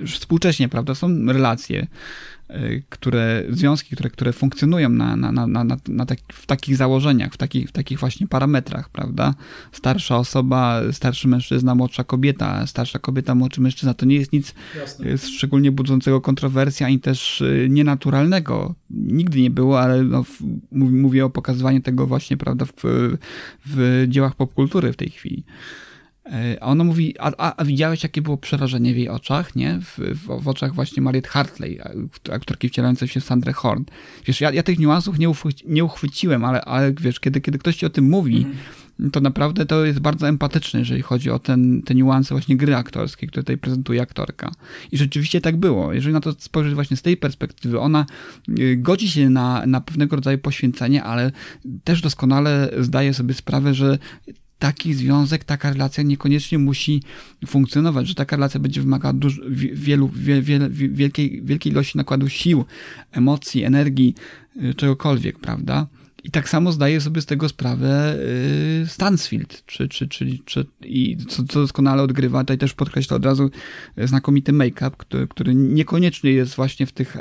już 0.00 0.18
współcześnie, 0.18 0.68
prawda, 0.68 0.94
są 0.94 1.26
relacje, 1.26 1.86
y, 2.50 2.82
które, 2.88 3.44
związki, 3.50 3.96
które, 3.96 4.10
które 4.10 4.32
funkcjonują 4.32 4.88
na, 4.88 5.16
na, 5.16 5.32
na, 5.32 5.64
na, 5.64 5.76
na 5.88 6.06
tak, 6.06 6.18
w 6.32 6.46
takich 6.46 6.76
założeniach, 6.76 7.32
w 7.32 7.36
takich, 7.36 7.68
w 7.68 7.72
takich 7.72 7.98
właśnie 7.98 8.26
parametrach, 8.26 8.88
prawda? 8.88 9.34
Starsza 9.72 10.16
osoba, 10.16 10.80
starszy 10.92 11.28
mężczyzna, 11.28 11.74
młodsza 11.74 12.04
kobieta, 12.04 12.66
starsza 12.66 12.98
kobieta, 12.98 13.34
młodszy 13.34 13.60
mężczyzna, 13.60 13.94
to 13.94 14.06
nie 14.06 14.16
jest 14.16 14.32
nic 14.32 14.54
Jasne. 14.78 15.06
y, 15.06 15.18
szczególnie 15.18 15.72
budzącego 15.72 16.20
kontrowersji, 16.20 16.86
ani 16.86 17.00
też 17.00 17.40
y, 17.40 17.66
nienaturalnego. 17.70 18.74
Nigdy 18.90 19.40
nie 19.40 19.50
było, 19.50 19.80
ale 19.80 20.02
no, 20.02 20.24
w, 20.24 20.40
mów- 20.72 20.92
mówię 20.92 21.24
o 21.24 21.30
pokazywaniu 21.30 21.80
tego 21.80 22.06
właśnie, 22.06 22.36
prawda, 22.36 22.64
w, 22.64 23.16
w 23.66 24.04
dziełach 24.08 24.34
popkultury 24.34 24.92
w 24.92 24.96
tej 24.96 25.10
chwili. 25.10 25.44
Y, 26.28 26.60
A 26.60 26.66
ona 26.66 26.84
mówi, 26.84 27.14
a, 27.18 27.32
a, 27.38 27.56
a 27.56 27.64
widziałeś, 27.64 28.02
jakie 28.02 28.22
było 28.22 28.36
przerażenie 28.36 28.94
w 28.94 28.96
jej 28.96 29.08
oczach, 29.08 29.56
nie? 29.56 29.80
W, 29.80 29.98
w, 29.98 30.42
w 30.42 30.48
oczach 30.48 30.74
właśnie 30.74 31.02
Mariette 31.02 31.28
Hartley, 31.28 31.78
aktorki 32.32 32.68
wcielającej 32.68 33.08
się 33.08 33.20
Sandrę 33.20 33.52
Horn. 33.52 33.84
Wiesz, 34.26 34.40
ja, 34.40 34.52
ja 34.52 34.62
tych 34.62 34.78
niuansów 34.78 35.18
nie, 35.18 35.28
uchwyci, 35.28 35.64
nie 35.68 35.84
uchwyciłem, 35.84 36.44
ale, 36.44 36.60
ale 36.60 36.92
wiesz, 37.00 37.20
kiedy, 37.20 37.40
kiedy 37.40 37.58
ktoś 37.58 37.76
ci 37.76 37.86
o 37.86 37.90
tym 37.90 38.08
mówi, 38.08 38.46
to 39.12 39.20
naprawdę 39.20 39.66
to 39.66 39.84
jest 39.84 39.98
bardzo 39.98 40.28
empatyczne, 40.28 40.80
jeżeli 40.80 41.02
chodzi 41.02 41.30
o 41.30 41.38
ten, 41.38 41.82
te 41.82 41.94
niuanse 41.94 42.34
właśnie 42.34 42.56
gry 42.56 42.76
aktorskiej, 42.76 43.28
które 43.28 43.42
tutaj 43.42 43.58
prezentuje 43.58 44.02
aktorka. 44.02 44.52
I 44.92 44.98
rzeczywiście 44.98 45.40
tak 45.40 45.56
było. 45.56 45.92
Jeżeli 45.92 46.12
na 46.12 46.20
to 46.20 46.32
spojrzeć 46.38 46.74
właśnie 46.74 46.96
z 46.96 47.02
tej 47.02 47.16
perspektywy, 47.16 47.80
ona 47.80 48.06
y, 48.58 48.76
godzi 48.76 49.08
się 49.08 49.30
na, 49.30 49.66
na 49.66 49.80
pewnego 49.80 50.16
rodzaju 50.16 50.38
poświęcenie, 50.38 51.04
ale 51.04 51.32
też 51.84 52.00
doskonale 52.00 52.70
zdaje 52.78 53.14
sobie 53.14 53.34
sprawę, 53.34 53.74
że 53.74 53.98
taki 54.58 54.94
związek, 54.94 55.44
taka 55.44 55.72
relacja 55.72 56.04
niekoniecznie 56.04 56.58
musi 56.58 57.02
funkcjonować, 57.46 58.08
że 58.08 58.14
taka 58.14 58.36
relacja 58.36 58.60
będzie 58.60 58.80
wymagała 58.80 59.14
wielu, 59.72 60.08
wie, 60.08 60.42
wiele, 60.42 60.70
wi- 60.70 60.90
wielkiej, 60.90 61.42
wielkiej 61.44 61.72
ilości 61.72 61.98
nakładu 61.98 62.28
sił, 62.28 62.64
emocji, 63.12 63.64
energii, 63.64 64.14
y, 64.62 64.74
czegokolwiek, 64.74 65.38
prawda? 65.38 65.86
I 66.24 66.30
tak 66.30 66.48
samo 66.48 66.72
zdaje 66.72 67.00
sobie 67.00 67.20
z 67.20 67.26
tego 67.26 67.48
sprawę 67.48 68.16
y, 68.82 68.86
Stansfield, 68.86 69.62
czy, 69.66 69.88
czy, 69.88 70.08
czyli, 70.08 70.42
czy, 70.44 70.66
i 70.84 71.16
co, 71.28 71.44
co 71.44 71.60
doskonale 71.60 72.02
odgrywa, 72.02 72.40
tutaj 72.40 72.58
też 72.58 72.74
podkreślę 72.74 73.16
od 73.16 73.24
razu 73.24 73.50
y, 73.98 74.06
znakomity 74.06 74.52
make-up, 74.52 74.90
który, 74.98 75.28
który 75.28 75.54
niekoniecznie 75.54 76.30
jest 76.30 76.54
właśnie 76.54 76.86
w 76.86 76.92
tych 76.92 77.16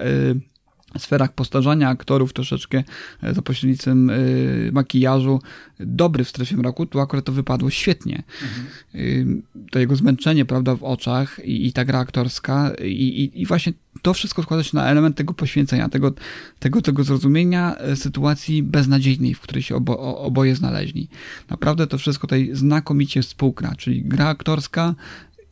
sferach 0.97 1.34
postarzania 1.34 1.89
aktorów, 1.89 2.34
troszeczkę 2.34 2.84
e, 3.23 3.34
za 3.34 3.41
pośrednictwem 3.41 4.10
y, 4.10 4.69
makijażu, 4.73 5.41
dobry 5.80 6.23
w 6.23 6.30
strefie 6.30 6.58
mroku, 6.58 6.86
tu 6.86 7.00
akurat 7.00 7.26
to 7.26 7.32
wypadło 7.32 7.69
świetnie. 7.69 8.23
Mhm. 8.43 8.67
Y, 8.95 9.41
to 9.71 9.80
jego 9.80 9.95
zmęczenie, 9.95 10.45
prawda, 10.45 10.76
w 10.76 10.84
oczach 10.84 11.39
i, 11.45 11.67
i 11.67 11.73
ta 11.73 11.86
gra 11.86 12.00
aktorska 12.00 12.71
i, 12.84 12.91
i, 12.91 13.41
i, 13.41 13.45
właśnie 13.45 13.73
to 14.02 14.13
wszystko 14.13 14.43
składa 14.43 14.63
się 14.63 14.78
na 14.78 14.89
element 14.89 15.15
tego 15.15 15.34
poświęcenia, 15.34 15.89
tego, 15.89 16.13
tego, 16.60 16.82
tego 16.82 17.04
zrozumienia 17.04 17.76
sytuacji 17.95 18.63
beznadziejnej, 18.63 19.34
w 19.34 19.39
której 19.39 19.63
się 19.63 19.76
obo, 19.76 20.17
oboje 20.17 20.56
znaleźli. 20.56 21.08
Naprawdę 21.50 21.88
to 21.88 21.97
wszystko 21.97 22.28
tutaj 22.28 22.50
znakomicie 22.54 23.21
współgra, 23.21 23.76
czyli 23.78 24.02
gra 24.04 24.28
aktorska, 24.28 24.95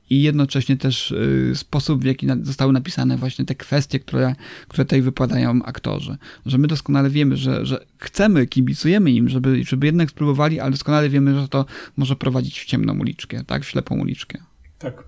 i 0.10 0.22
jednocześnie 0.22 0.78
też 0.78 1.12
y, 1.12 1.52
sposób, 1.56 2.02
w 2.02 2.06
jaki 2.06 2.28
zostały 2.42 2.74
napisane 2.74 3.18
właśnie 3.18 3.46
te 3.46 3.56
kwestie, 3.56 4.00
które, 4.00 4.36
które 4.68 4.86
tutaj 4.86 5.02
wypadają 5.02 5.64
aktorzy. 5.64 6.18
Że 6.46 6.58
my 6.58 6.68
doskonale 6.68 7.10
wiemy, 7.10 7.38
że, 7.38 7.66
że 7.66 7.86
chcemy, 7.98 8.48
kibicujemy 8.48 9.12
im, 9.12 9.30
żeby, 9.30 9.64
żeby 9.64 9.86
jednak 9.86 10.10
spróbowali, 10.10 10.60
ale 10.60 10.72
doskonale 10.72 11.10
wiemy, 11.10 11.42
że 11.42 11.48
to 11.48 11.66
może 11.98 12.16
prowadzić 12.16 12.60
w 12.60 12.66
ciemną 12.66 13.00
uliczkę, 13.00 13.44
tak? 13.44 13.64
W 13.64 13.70
ślepą 13.70 14.00
uliczkę. 14.00 14.40
Tak. 14.80 15.04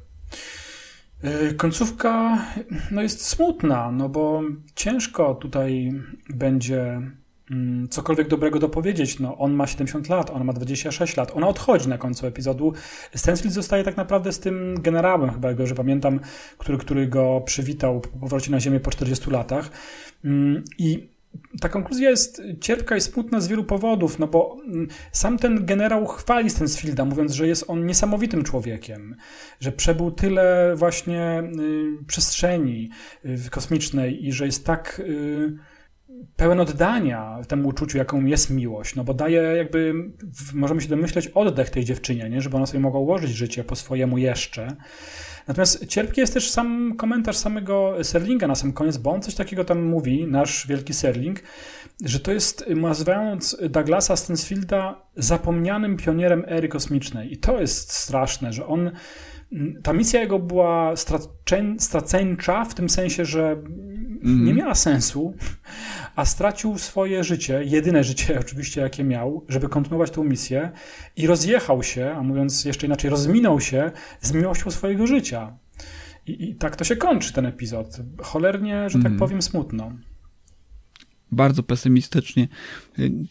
Y, 1.23 1.53
końcówka 1.53 2.45
no 2.91 3.01
jest 3.01 3.25
smutna, 3.25 3.91
no 3.91 4.10
bo 4.10 4.41
ciężko 4.75 5.36
tutaj 5.36 5.93
będzie 6.29 7.01
cokolwiek 7.89 8.27
dobrego 8.27 8.60
dopowiedzieć. 8.60 9.19
No, 9.19 9.38
on 9.38 9.53
ma 9.53 9.67
70 9.67 10.10
lat, 10.10 10.29
ona 10.29 10.43
ma 10.43 10.53
26 10.53 11.17
lat, 11.17 11.31
ona 11.36 11.47
odchodzi 11.47 11.89
na 11.89 11.97
końcu 11.97 12.27
epizodu. 12.27 12.73
Stansfield 13.15 13.53
zostaje 13.53 13.83
tak 13.83 13.97
naprawdę 13.97 14.31
z 14.31 14.39
tym 14.39 14.75
generałem, 14.81 15.31
chyba 15.31 15.53
go, 15.53 15.67
że 15.67 15.75
pamiętam, 15.75 16.19
który, 16.57 16.77
który 16.77 17.07
go 17.07 17.41
przywitał 17.45 18.01
po 18.01 18.19
powrocie 18.19 18.51
na 18.51 18.60
Ziemię 18.60 18.79
po 18.79 18.91
40 18.91 19.31
latach. 19.31 19.69
Mm, 20.25 20.63
I 20.77 21.17
ta 21.62 21.69
konkluzja 21.69 22.10
jest 22.10 22.41
cierpka 22.62 22.97
i 22.97 23.01
smutna 23.01 23.39
z 23.39 23.47
wielu 23.47 23.63
powodów, 23.63 24.19
no 24.19 24.27
bo 24.27 24.57
mm, 24.65 24.88
sam 25.12 25.38
ten 25.38 25.65
generał 25.65 26.07
chwali 26.07 26.49
Stansfielda, 26.49 27.05
mówiąc, 27.05 27.33
że 27.33 27.47
jest 27.47 27.65
on 27.67 27.86
niesamowitym 27.86 28.43
człowiekiem, 28.43 29.15
że 29.60 29.71
przebył 29.71 30.12
tyle 30.12 30.73
właśnie 30.75 31.43
y, 31.60 32.05
przestrzeni 32.07 32.89
y, 33.25 33.49
kosmicznej 33.49 34.27
i 34.27 34.31
że 34.31 34.45
jest 34.45 34.65
tak 34.65 35.01
y, 35.05 35.57
pełen 36.36 36.60
oddania 36.60 37.39
temu 37.47 37.69
uczuciu, 37.69 37.97
jaką 37.97 38.25
jest 38.25 38.49
miłość, 38.49 38.95
no 38.95 39.03
bo 39.03 39.13
daje 39.13 39.41
jakby, 39.41 39.93
możemy 40.53 40.82
się 40.82 40.89
domyśleć, 40.89 41.27
oddech 41.27 41.69
tej 41.69 41.86
dziewczynie, 41.86 42.30
nie? 42.30 42.41
żeby 42.41 42.58
ona 42.58 42.65
sobie 42.65 42.80
mogła 42.80 42.99
ułożyć 42.99 43.32
życie 43.32 43.63
po 43.63 43.75
swojemu 43.75 44.17
jeszcze. 44.17 44.75
Natomiast 45.47 45.88
cierpki 45.88 46.21
jest 46.21 46.34
też 46.34 46.49
sam 46.49 46.95
komentarz 46.97 47.38
samego 47.38 47.95
Serlinga 48.03 48.47
na 48.47 48.56
sam 48.56 48.73
koniec, 48.73 48.97
bo 48.97 49.12
on 49.12 49.21
coś 49.21 49.36
takiego 49.36 49.65
tam 49.65 49.84
mówi, 49.84 50.27
nasz 50.27 50.67
wielki 50.67 50.93
Serling, 50.93 51.39
że 52.06 52.19
to 52.19 52.32
jest, 52.32 52.65
nazywając 52.69 53.58
Douglasa 53.69 54.15
Stansfielda 54.15 55.01
zapomnianym 55.15 55.97
pionierem 55.97 56.43
ery 56.47 56.67
kosmicznej. 56.67 57.34
I 57.34 57.38
to 57.38 57.62
jest 57.62 57.91
straszne, 57.91 58.53
że 58.53 58.67
on 58.67 58.91
ta 59.83 59.93
misja 59.93 60.21
jego 60.21 60.39
była 60.39 60.93
straceńcza 61.77 62.65
w 62.65 62.73
tym 62.73 62.89
sensie, 62.89 63.25
że 63.25 63.51
mm. 64.23 64.45
nie 64.45 64.53
miała 64.53 64.75
sensu, 64.75 65.33
a 66.15 66.25
stracił 66.25 66.77
swoje 66.77 67.23
życie, 67.23 67.63
jedyne 67.65 68.03
życie 68.03 68.39
oczywiście, 68.45 68.81
jakie 68.81 69.03
miał, 69.03 69.45
żeby 69.49 69.69
kontynuować 69.69 70.12
tę 70.12 70.23
misję 70.23 70.71
i 71.15 71.27
rozjechał 71.27 71.83
się, 71.83 72.15
a 72.17 72.23
mówiąc 72.23 72.65
jeszcze 72.65 72.88
inaczej, 72.88 73.10
rozminął 73.10 73.60
się 73.60 73.91
z 74.21 74.33
miłością 74.33 74.71
swojego 74.71 75.07
życia. 75.07 75.57
I, 76.27 76.49
i 76.49 76.55
tak 76.55 76.75
to 76.75 76.83
się 76.83 76.95
kończy 76.95 77.33
ten 77.33 77.45
epizod. 77.45 77.97
Cholernie, 78.21 78.89
że 78.89 78.97
tak 78.97 79.07
mm. 79.07 79.19
powiem, 79.19 79.41
smutno 79.41 79.91
bardzo 81.31 81.63
pesymistycznie. 81.63 82.47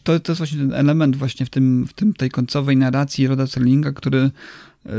To, 0.03 0.19
to 0.19 0.31
jest 0.31 0.37
właśnie 0.37 0.59
ten 0.59 0.73
element 0.73 1.15
właśnie 1.15 1.45
w, 1.45 1.49
tym, 1.49 1.87
w 1.87 1.93
tym, 1.93 2.13
tej 2.13 2.29
końcowej 2.29 2.77
narracji 2.77 3.27
Roda 3.27 3.47
Serlinga, 3.47 3.91
który 3.91 4.31
yy, 4.85 4.91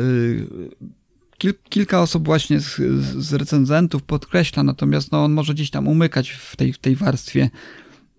Kil, 1.39 1.55
kilka 1.69 2.01
osób 2.01 2.27
właśnie 2.27 2.61
z, 2.61 2.77
z, 3.19 3.33
recenzentów 3.33 4.03
podkreśla, 4.03 4.63
natomiast 4.63 5.13
no, 5.13 5.25
on 5.25 5.33
może 5.33 5.55
gdzieś 5.55 5.71
tam 5.71 5.89
umykać 5.89 6.31
w 6.31 6.57
tej, 6.57 6.73
w 6.73 6.79
tej 6.79 6.97
warstwie, 6.97 7.51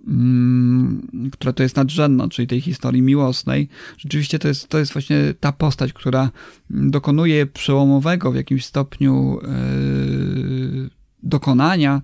mm, 0.08 1.29
która 1.32 1.53
to 1.53 1.63
jest 1.63 1.75
nadrzędna, 1.75 2.29
czyli 2.29 2.47
tej 2.47 2.62
historii 2.62 3.01
miłosnej. 3.01 3.69
Rzeczywiście 3.97 4.39
to 4.39 4.47
jest, 4.47 4.67
to 4.67 4.79
jest 4.79 4.93
właśnie 4.93 5.34
ta 5.39 5.51
postać, 5.51 5.93
która 5.93 6.32
dokonuje 6.69 7.45
przełomowego 7.45 8.32
w 8.32 8.36
jakimś 8.36 8.65
stopniu 8.65 9.39
yy, 9.41 10.89
dokonania, 11.23 12.01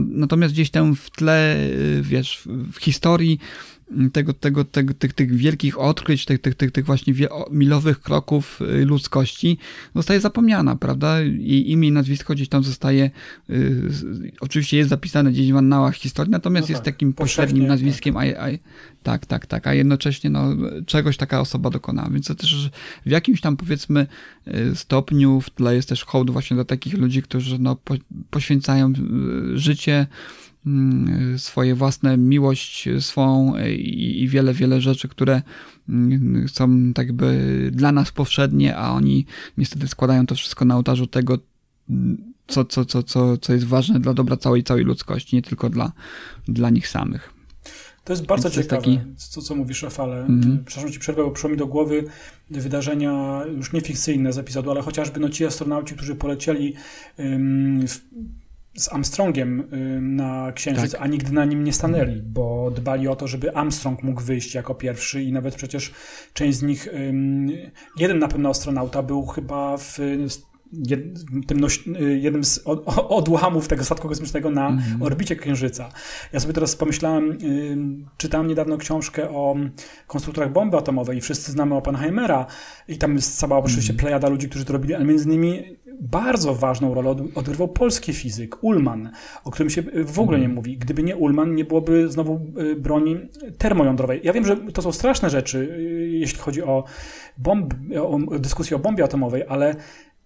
natomiast 0.00 0.54
gdzieś 0.54 0.70
tam 0.70 0.96
w 0.96 1.10
tle, 1.10 1.56
yy, 1.70 2.02
wiesz, 2.02 2.48
w 2.72 2.76
historii 2.76 3.38
tego, 4.12 4.32
tego, 4.32 4.64
tego, 4.64 4.94
tych, 4.94 5.12
tych 5.12 5.34
wielkich 5.36 5.78
odkryć, 5.80 6.24
tych, 6.24 6.38
tych, 6.38 6.54
tych, 6.54 6.72
tych 6.72 6.84
właśnie 6.84 7.14
milowych 7.50 8.00
kroków 8.00 8.60
y, 8.60 8.84
ludzkości 8.84 9.58
zostaje 9.94 10.20
zapomniana, 10.20 10.76
prawda? 10.76 11.20
Jej 11.20 11.70
imię 11.70 11.88
i 11.88 11.92
nazwisko 11.92 12.34
gdzieś 12.34 12.48
tam 12.48 12.64
zostaje, 12.64 13.10
y, 13.50 13.90
oczywiście 14.40 14.76
jest 14.76 14.90
zapisane 14.90 15.32
gdzieś 15.32 15.52
w 15.52 15.56
annałach 15.56 15.94
historii, 15.94 16.30
natomiast 16.30 16.68
no 16.68 16.72
jest 16.72 16.84
tak, 16.84 16.94
takim 16.94 17.12
pośrednim 17.12 17.66
nazwiskiem, 17.66 18.14
tak. 18.14 18.36
A, 18.36 18.44
a, 18.44 18.48
tak, 19.02 19.26
tak, 19.26 19.46
tak, 19.46 19.66
a 19.66 19.74
jednocześnie 19.74 20.30
no, 20.30 20.56
czegoś 20.86 21.16
taka 21.16 21.40
osoba 21.40 21.70
dokonała, 21.70 22.10
więc 22.10 22.26
to 22.26 22.34
też 22.34 22.70
w 23.06 23.10
jakimś 23.10 23.40
tam 23.40 23.56
powiedzmy 23.56 24.06
y, 24.48 24.76
stopniu 24.76 25.40
w 25.40 25.50
tle 25.50 25.74
jest 25.74 25.88
też 25.88 26.04
hołd 26.04 26.30
właśnie 26.30 26.54
dla 26.54 26.64
takich 26.64 26.94
ludzi, 26.94 27.22
którzy 27.22 27.58
no, 27.58 27.76
po, 27.76 27.94
poświęcają 28.30 28.92
życie, 29.54 29.92
Mm, 29.92 30.47
swoje 31.36 31.74
własne 31.74 32.16
miłość 32.16 32.88
swą 33.00 33.54
i, 33.68 34.22
i 34.22 34.28
wiele, 34.28 34.54
wiele 34.54 34.80
rzeczy, 34.80 35.08
które 35.08 35.42
mm, 35.88 36.48
są 36.48 36.92
tak 36.94 37.06
jakby 37.06 37.70
dla 37.72 37.92
nas 37.92 38.12
powszednie, 38.12 38.76
a 38.76 38.90
oni 38.92 39.26
niestety 39.58 39.88
składają 39.88 40.26
to 40.26 40.34
wszystko 40.34 40.64
na 40.64 40.76
ołtarzu 40.76 41.06
tego, 41.06 41.38
co, 42.46 42.64
co, 42.64 42.84
co, 42.84 43.02
co, 43.02 43.36
co 43.36 43.52
jest 43.52 43.66
ważne 43.66 44.00
dla 44.00 44.14
dobra 44.14 44.36
całej, 44.36 44.62
całej 44.62 44.84
ludzkości, 44.84 45.36
nie 45.36 45.42
tylko 45.42 45.70
dla, 45.70 45.92
dla 46.48 46.70
nich 46.70 46.88
samych. 46.88 47.32
To 48.04 48.12
jest 48.12 48.26
bardzo 48.26 48.50
Więc 48.50 48.62
ciekawe, 48.62 48.82
taki... 48.82 48.98
co, 49.16 49.42
co 49.42 49.54
mówisz, 49.54 49.82
Rafale. 49.82 50.26
Mm-hmm. 50.26 50.58
Przepraszam 50.64 50.92
ci 50.92 50.98
przerwę, 50.98 51.24
bo 51.24 51.30
przyszło 51.30 51.50
mi 51.50 51.56
do 51.56 51.66
głowy 51.66 52.04
wydarzenia 52.50 53.42
już 53.56 53.72
nie 53.72 53.80
fikcyjne 53.80 54.32
z 54.32 54.38
epizodu, 54.38 54.70
ale 54.70 54.82
chociażby 54.82 55.20
no, 55.20 55.28
ci 55.28 55.44
astronauci, 55.46 55.94
którzy 55.94 56.14
polecieli 56.14 56.74
w 57.88 58.00
z 58.78 58.92
Armstrongiem 58.92 59.68
na 60.00 60.52
Księżyc, 60.52 60.92
tak. 60.92 61.02
a 61.02 61.06
nigdy 61.06 61.32
na 61.32 61.44
nim 61.44 61.64
nie 61.64 61.72
stanęli, 61.72 62.22
bo 62.22 62.70
dbali 62.70 63.08
o 63.08 63.16
to, 63.16 63.26
żeby 63.26 63.54
Armstrong 63.54 64.02
mógł 64.02 64.20
wyjść 64.20 64.54
jako 64.54 64.74
pierwszy 64.74 65.22
i 65.22 65.32
nawet 65.32 65.54
przecież 65.54 65.92
część 66.32 66.58
z 66.58 66.62
nich, 66.62 66.88
jeden 67.96 68.18
na 68.18 68.28
pewno 68.28 68.48
astronauta 68.48 69.02
był 69.02 69.26
chyba 69.26 69.76
w 69.76 69.98
tym 71.46 71.64
y, 72.00 72.18
jednym 72.18 72.44
z 72.44 72.62
odłamów 73.08 73.68
tego 73.68 73.84
statku 73.84 74.08
kosmicznego 74.08 74.50
na 74.50 74.68
mm. 74.68 74.82
orbicie 75.00 75.36
Księżyca. 75.36 75.88
Ja 76.32 76.40
sobie 76.40 76.54
teraz 76.54 76.76
pomyślałem, 76.76 77.38
czytałem 78.16 78.48
niedawno 78.48 78.76
książkę 78.76 79.30
o 79.30 79.56
konstruktorach 80.06 80.52
bomby 80.52 80.76
atomowej 80.76 81.18
i 81.18 81.20
wszyscy 81.20 81.52
znamy 81.52 81.74
Oppenheimera 81.74 82.46
i 82.88 82.98
tam 82.98 83.14
jest 83.14 83.38
cała 83.38 83.58
oczywiście 83.58 83.92
mm. 83.92 84.00
plejada 84.00 84.28
ludzi, 84.28 84.48
którzy 84.48 84.64
to 84.64 84.72
robili, 84.72 84.94
ale 84.94 85.04
między 85.04 85.24
innymi 85.24 85.78
bardzo 86.00 86.54
ważną 86.54 86.94
rolę 86.94 87.16
odgrywał 87.34 87.68
polski 87.68 88.12
fizyk, 88.12 88.64
Ullman, 88.64 89.10
o 89.44 89.50
którym 89.50 89.70
się 89.70 89.82
w 90.04 90.20
ogóle 90.20 90.38
nie 90.38 90.44
mhm. 90.44 90.54
mówi. 90.54 90.78
Gdyby 90.78 91.02
nie 91.02 91.16
Ullman, 91.16 91.54
nie 91.54 91.64
byłoby 91.64 92.08
znowu 92.08 92.40
y, 92.58 92.76
broni 92.76 93.18
termojądrowej. 93.58 94.20
Ja 94.24 94.32
wiem, 94.32 94.46
że 94.46 94.56
to 94.56 94.82
są 94.82 94.92
straszne 94.92 95.30
rzeczy, 95.30 95.58
y, 95.58 96.08
jeśli 96.08 96.38
chodzi 96.38 96.62
o, 96.62 96.84
bomb, 97.38 97.74
o 98.02 98.18
dyskusję 98.38 98.76
o 98.76 98.80
bombie 98.80 99.02
atomowej, 99.02 99.44
ale 99.48 99.76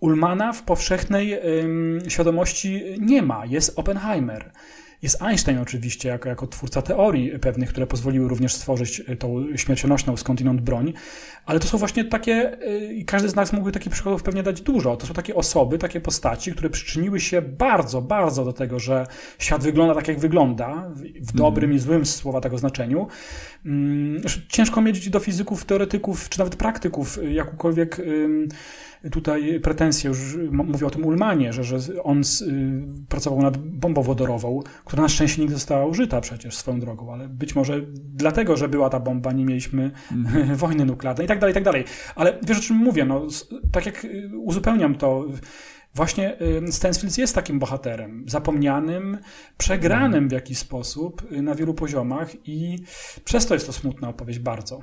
Ullmana 0.03 0.53
w 0.53 0.63
powszechnej 0.63 1.39
świadomości 2.09 2.83
nie 2.99 3.23
ma. 3.23 3.47
Jest 3.47 3.79
Oppenheimer. 3.79 4.53
Jest 5.03 5.23
Einstein 5.23 5.59
oczywiście, 5.59 6.09
jako, 6.09 6.29
jako 6.29 6.47
twórca 6.47 6.83
teorii 6.83 7.39
pewnych, 7.39 7.69
które 7.69 7.87
pozwoliły 7.87 8.29
również 8.29 8.55
stworzyć 8.55 9.03
e, 9.07 9.17
tą 9.17 9.57
śmiercionośną 9.57 10.17
skądinąd 10.17 10.61
broń, 10.61 10.93
ale 11.47 11.61
to 11.61 11.67
są 11.67 11.79
właśnie 11.79 12.05
takie, 12.05 12.59
e, 12.63 12.93
i 12.93 13.05
każdy 13.05 13.29
z 13.29 13.35
nas 13.35 13.53
mógłby 13.53 13.73
takich 13.73 13.93
przykładów 13.93 14.23
pewnie 14.23 14.43
dać 14.43 14.61
dużo. 14.61 14.97
To 14.97 15.07
są 15.07 15.15
takie 15.15 15.35
osoby, 15.35 15.79
takie 15.79 16.01
postaci, 16.01 16.53
które 16.53 16.71
przyczyniły 16.71 17.21
się 17.21 17.43
bardzo, 17.43 18.03
bardzo 18.03 18.45
do 18.45 18.53
tego, 18.53 18.79
że 18.79 19.07
świat 19.39 19.63
wygląda 19.63 19.95
tak, 19.95 20.09
jak 20.09 20.19
wygląda, 20.19 20.91
w 21.21 21.33
dobrym 21.33 21.65
mm. 21.65 21.77
i 21.77 21.81
złym 21.81 22.07
słowa 22.07 22.41
tego 22.41 22.59
znaczeniu. 22.59 23.07
Mm, 23.67 24.23
ciężko 24.49 24.81
mieć 24.81 25.11
do 25.11 25.21
fizyków, 25.21 25.65
teoretyków, 25.65 26.29
czy 26.29 26.39
nawet 26.39 26.57
praktyków 26.57 27.19
jakąkolwiek 27.31 28.01
tutaj 29.11 29.61
pretensje, 29.61 30.09
już 30.09 30.37
mówię 30.51 30.87
o 30.87 30.91
tym 30.91 31.05
Ulmanie, 31.05 31.53
że, 31.53 31.65
że 31.65 32.03
on 32.03 32.23
pracował 33.09 33.43
nad 33.43 33.57
bombą 33.57 34.03
wodorową, 34.03 34.63
która 34.85 35.03
na 35.03 35.09
szczęście 35.09 35.43
nigdy 35.43 35.55
została 35.55 35.87
użyta 35.87 36.21
przecież 36.21 36.57
swoją 36.57 36.81
drogą, 36.81 37.13
ale 37.13 37.29
być 37.29 37.55
może 37.55 37.81
dlatego, 37.95 38.57
że 38.57 38.69
była 38.69 38.91
ta 38.91 39.01
bomba, 39.01 39.33
nie 39.33 39.45
mieliśmy 39.45 39.91
mm. 40.13 40.57
wojny 40.57 40.85
nuklearnej 40.85 41.25
i 41.25 41.29
tak 41.29 41.39
dalej, 41.39 41.53
i 41.53 41.55
tak 41.55 41.65
dalej. 41.65 41.85
Ale 42.15 42.39
wiesz 42.43 42.59
o 42.59 42.63
czym 42.63 42.77
mówię, 42.77 43.05
no, 43.05 43.27
tak 43.73 43.87
jak 43.87 44.05
y, 44.05 44.31
uzupełniam 44.39 44.95
to, 44.95 45.27
właśnie 45.95 46.37
Stansfield 46.71 47.19
jest 47.19 47.35
takim 47.35 47.59
bohaterem, 47.59 48.25
zapomnianym, 48.29 49.19
przegranym 49.59 50.29
w 50.29 50.33
jakiś 50.33 50.59
sposób 50.59 51.31
na 51.31 51.55
wielu 51.55 51.75
poziomach 51.75 52.49
i 52.49 52.79
przez 53.25 53.47
to 53.47 53.55
jest 53.55 53.67
to 53.67 53.73
smutna 53.73 54.09
opowieść 54.09 54.39
bardzo. 54.39 54.81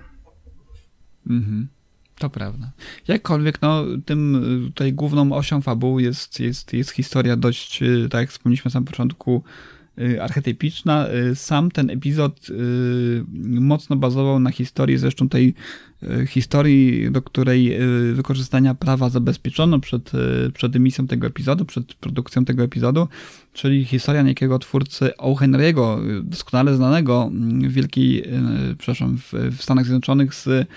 Mhm. 1.30 1.70
To 2.20 2.30
prawda. 2.30 2.72
Jakkolwiek, 3.08 3.62
no, 3.62 3.84
tym 4.06 4.42
tutaj 4.66 4.94
główną 4.94 5.32
osią 5.32 5.62
fabuły 5.62 6.02
jest, 6.02 6.40
jest, 6.40 6.74
jest 6.74 6.92
historia 6.92 7.36
dość, 7.36 7.80
tak 8.10 8.22
jak 8.22 8.30
wspomnieliśmy 8.30 8.70
na 8.70 8.72
samym 8.72 8.86
początku, 8.88 9.44
Y, 10.00 10.24
archetypiczna. 10.24 11.08
Y, 11.32 11.36
sam 11.36 11.72
ten 11.72 11.90
epizod 11.90 12.50
y, 12.50 13.24
mocno 13.62 13.96
bazował 13.96 14.40
na 14.40 14.52
historii, 14.52 14.98
zresztą 14.98 15.30
tej 15.30 15.54
historii, 16.28 17.12
do 17.12 17.22
której 17.22 17.78
wykorzystania 18.14 18.76
prawa 18.76 19.10
zabezpieczono 19.10 19.80
przed, 19.80 20.12
przed 20.54 20.76
emisją 20.76 21.08
tego 21.08 21.28
epizodu, 21.28 21.66
przed 21.66 21.94
produkcją 21.94 22.46
tego 22.46 22.64
epizodu, 22.64 23.08
czyli 23.54 23.86
historia 23.86 24.22
niejakiego 24.22 24.60
twórcy 24.60 25.18
O. 25.18 25.36
Henry'ego, 25.36 26.00
doskonale 26.24 26.76
znanego 26.76 27.24
mm, 27.32 27.70
w 27.70 27.74
wielkiej, 27.74 28.24
przepraszam, 28.78 29.18
w, 29.18 29.34
w 29.34 29.64
Stanach 29.64 29.86
Zjednoczonych 29.86 30.36
z, 30.36 30.68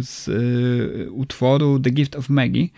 z 0.00 0.30
utworu 1.10 1.80
The 1.80 1.90
Gift 1.90 2.16
of 2.16 2.28
Maggie 2.28 2.68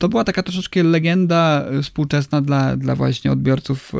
to 0.00 0.08
była 0.08 0.24
taka 0.24 0.42
troszeczkę 0.42 0.82
legenda 0.82 1.64
e, 1.70 1.82
współczesna 1.82 2.42
dla, 2.42 2.76
dla 2.76 2.96
właśnie 2.96 3.32
odbiorców 3.32 3.92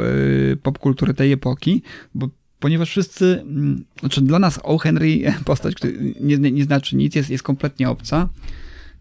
popkultury 0.63 1.15
tej 1.15 1.33
epoki, 1.33 1.83
bo 2.15 2.29
ponieważ 2.61 2.91
wszyscy, 2.91 3.41
mm, 3.41 3.85
znaczy 4.01 4.21
dla 4.21 4.39
nas 4.39 4.61
O. 4.63 4.79
Henry 4.79 5.23
postać, 5.45 5.75
która 5.75 5.93
nie, 6.21 6.39
nie 6.39 6.65
znaczy 6.65 6.97
nic, 6.97 7.15
jest, 7.15 7.31
jest 7.31 7.43
kompletnie 7.43 7.91
obca, 7.91 8.29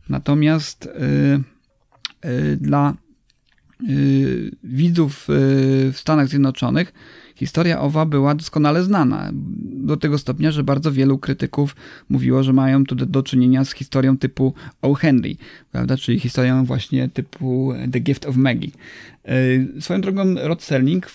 natomiast 0.10 0.89
dla 2.57 2.93
widzów 4.64 5.26
w 5.28 5.93
Stanach 5.95 6.28
Zjednoczonych 6.28 6.93
Historia 7.39 7.81
owa 7.81 8.05
była 8.05 8.35
doskonale 8.35 8.83
znana, 8.83 9.29
do 9.63 9.97
tego 9.97 10.17
stopnia, 10.17 10.51
że 10.51 10.63
bardzo 10.63 10.91
wielu 10.91 11.17
krytyków 11.17 11.75
mówiło, 12.09 12.43
że 12.43 12.53
mają 12.53 12.85
tu 12.85 12.95
do, 12.95 13.23
czynienia 13.23 13.65
z 13.65 13.71
historią 13.71 14.17
typu 14.17 14.53
O. 14.81 14.93
Henry, 14.93 15.35
prawda, 15.71 15.97
czyli 15.97 16.19
historią 16.19 16.65
właśnie 16.65 17.09
typu 17.09 17.73
The 17.91 17.99
Gift 17.99 18.25
of 18.25 18.35
Maggie. 18.35 18.71
E, 19.25 19.81
swoją 19.81 20.01
drogą 20.01 20.35
Rod 20.35 20.63
Serling 20.63 21.05
e, 21.05 21.09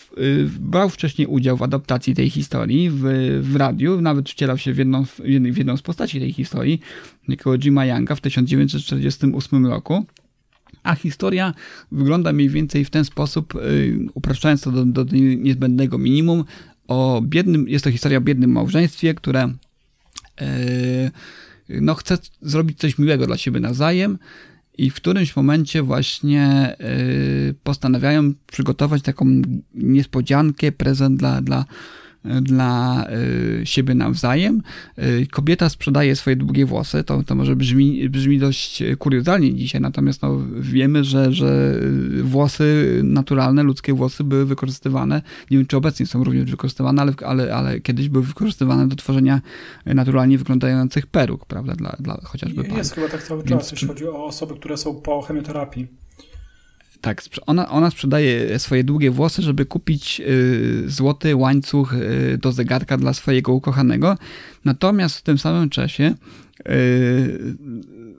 brał 0.61 0.89
wcześniej 0.89 1.27
udział 1.27 1.57
w 1.57 1.62
adaptacji 1.62 2.14
tej 2.14 2.31
historii 2.31 2.91
w, 2.91 3.03
w 3.43 3.57
radiu, 3.57 4.01
nawet 4.01 4.31
wcielał 4.31 4.59
się 4.59 4.72
w 4.72 4.79
jedną, 4.79 5.05
w 5.53 5.59
jedną 5.59 5.77
z 5.77 5.83
postaci 5.83 6.20
tej 6.20 6.33
historii, 6.33 6.81
niekoło 7.29 7.59
Jima 7.59 7.87
Younga 7.87 8.14
w 8.14 8.20
1948 8.20 9.66
roku. 9.66 10.07
A 10.85 10.95
historia 10.95 11.55
wygląda 11.93 12.32
mniej 12.32 12.49
więcej 12.49 12.85
w 12.85 12.91
ten 12.91 13.05
sposób, 13.05 13.55
y, 13.55 13.99
upraszczając 14.14 14.61
to 14.61 14.72
do, 14.72 14.85
do 14.85 15.05
niezbędnego 15.16 15.99
minimum, 15.99 16.45
o 16.89 17.22
biednym, 17.24 17.68
jest 17.68 17.85
to 17.85 17.91
historia 17.91 18.18
o 18.18 18.20
biednym 18.20 18.53
małżeństwie, 18.53 19.14
które 19.14 19.55
y, 20.43 21.11
no, 21.68 21.95
chce 21.95 22.18
zrobić 22.43 22.78
coś 22.78 22.99
miłego 22.99 23.26
dla 23.26 23.37
siebie 23.37 23.61
nawzajem 23.61 24.18
i 24.78 24.91
w 24.91 24.95
którymś 24.95 25.37
momencie 25.37 25.82
właśnie 25.82 26.76
y, 27.51 27.55
postanawiają 27.62 28.32
przygotować 28.47 29.03
taką 29.03 29.43
niespodziankę, 29.74 30.72
prezent 30.72 31.18
dla, 31.18 31.41
dla 31.41 31.64
dla 32.25 33.07
y, 33.61 33.66
siebie 33.66 33.95
nawzajem. 33.95 34.62
Y, 34.99 35.27
kobieta 35.31 35.68
sprzedaje 35.68 36.16
swoje 36.16 36.37
długie 36.37 36.66
włosy, 36.66 37.05
to, 37.05 37.22
to 37.22 37.35
może 37.35 37.57
brzmi, 37.57 38.09
brzmi 38.09 38.39
dość 38.39 38.83
kuriozalnie 38.99 39.55
dzisiaj, 39.55 39.81
natomiast 39.81 40.22
no, 40.22 40.41
wiemy, 40.61 41.05
że, 41.05 41.33
że 41.33 41.81
włosy 42.22 43.01
naturalne, 43.05 43.62
ludzkie 43.62 43.95
włosy 43.95 44.25
były 44.25 44.47
wykorzystywane, 44.47 45.22
nie 45.51 45.59
wiem 45.59 45.66
czy 45.66 45.77
obecnie 45.77 46.07
są 46.07 46.25
również 46.25 46.51
wykorzystywane, 46.51 47.03
ale, 47.03 47.12
ale, 47.27 47.55
ale 47.55 47.81
kiedyś 47.81 48.09
były 48.09 48.25
wykorzystywane 48.25 48.89
do 48.89 48.97
tworzenia 48.97 49.41
naturalnie 49.87 50.39
wyglądających 50.39 51.07
peruk, 51.07 51.47
prawda, 51.47 51.75
dla, 51.75 51.97
dla 52.01 52.20
chociażby 52.25 52.64
Jest 52.77 52.95
chyba 52.95 53.09
tak 53.09 53.22
cały 53.22 53.45
czas, 53.45 53.72
jeśli 53.72 53.89
chodzi 53.89 54.09
o 54.09 54.25
osoby, 54.25 54.55
które 54.55 54.77
są 54.77 54.95
po 54.95 55.22
chemioterapii. 55.22 55.87
Tak, 57.01 57.23
ona, 57.47 57.69
ona 57.69 57.91
sprzedaje 57.91 58.59
swoje 58.59 58.85
długie 58.85 59.11
włosy, 59.11 59.43
żeby 59.43 59.67
kupić 59.67 60.21
y, 60.21 60.85
złoty 60.87 61.37
łańcuch 61.37 61.95
y, 61.95 62.39
do 62.39 62.53
zegarka 62.53 62.97
dla 62.97 63.13
swojego 63.13 63.53
ukochanego. 63.53 64.19
Natomiast 64.65 65.19
w 65.19 65.23
tym 65.23 65.39
samym 65.39 65.71
czasie 65.71 66.15
y, 66.69 67.57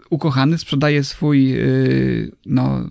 ukochany 0.10 0.58
sprzedaje 0.58 1.04
swój 1.04 1.54
y, 1.60 2.32
no, 2.46 2.90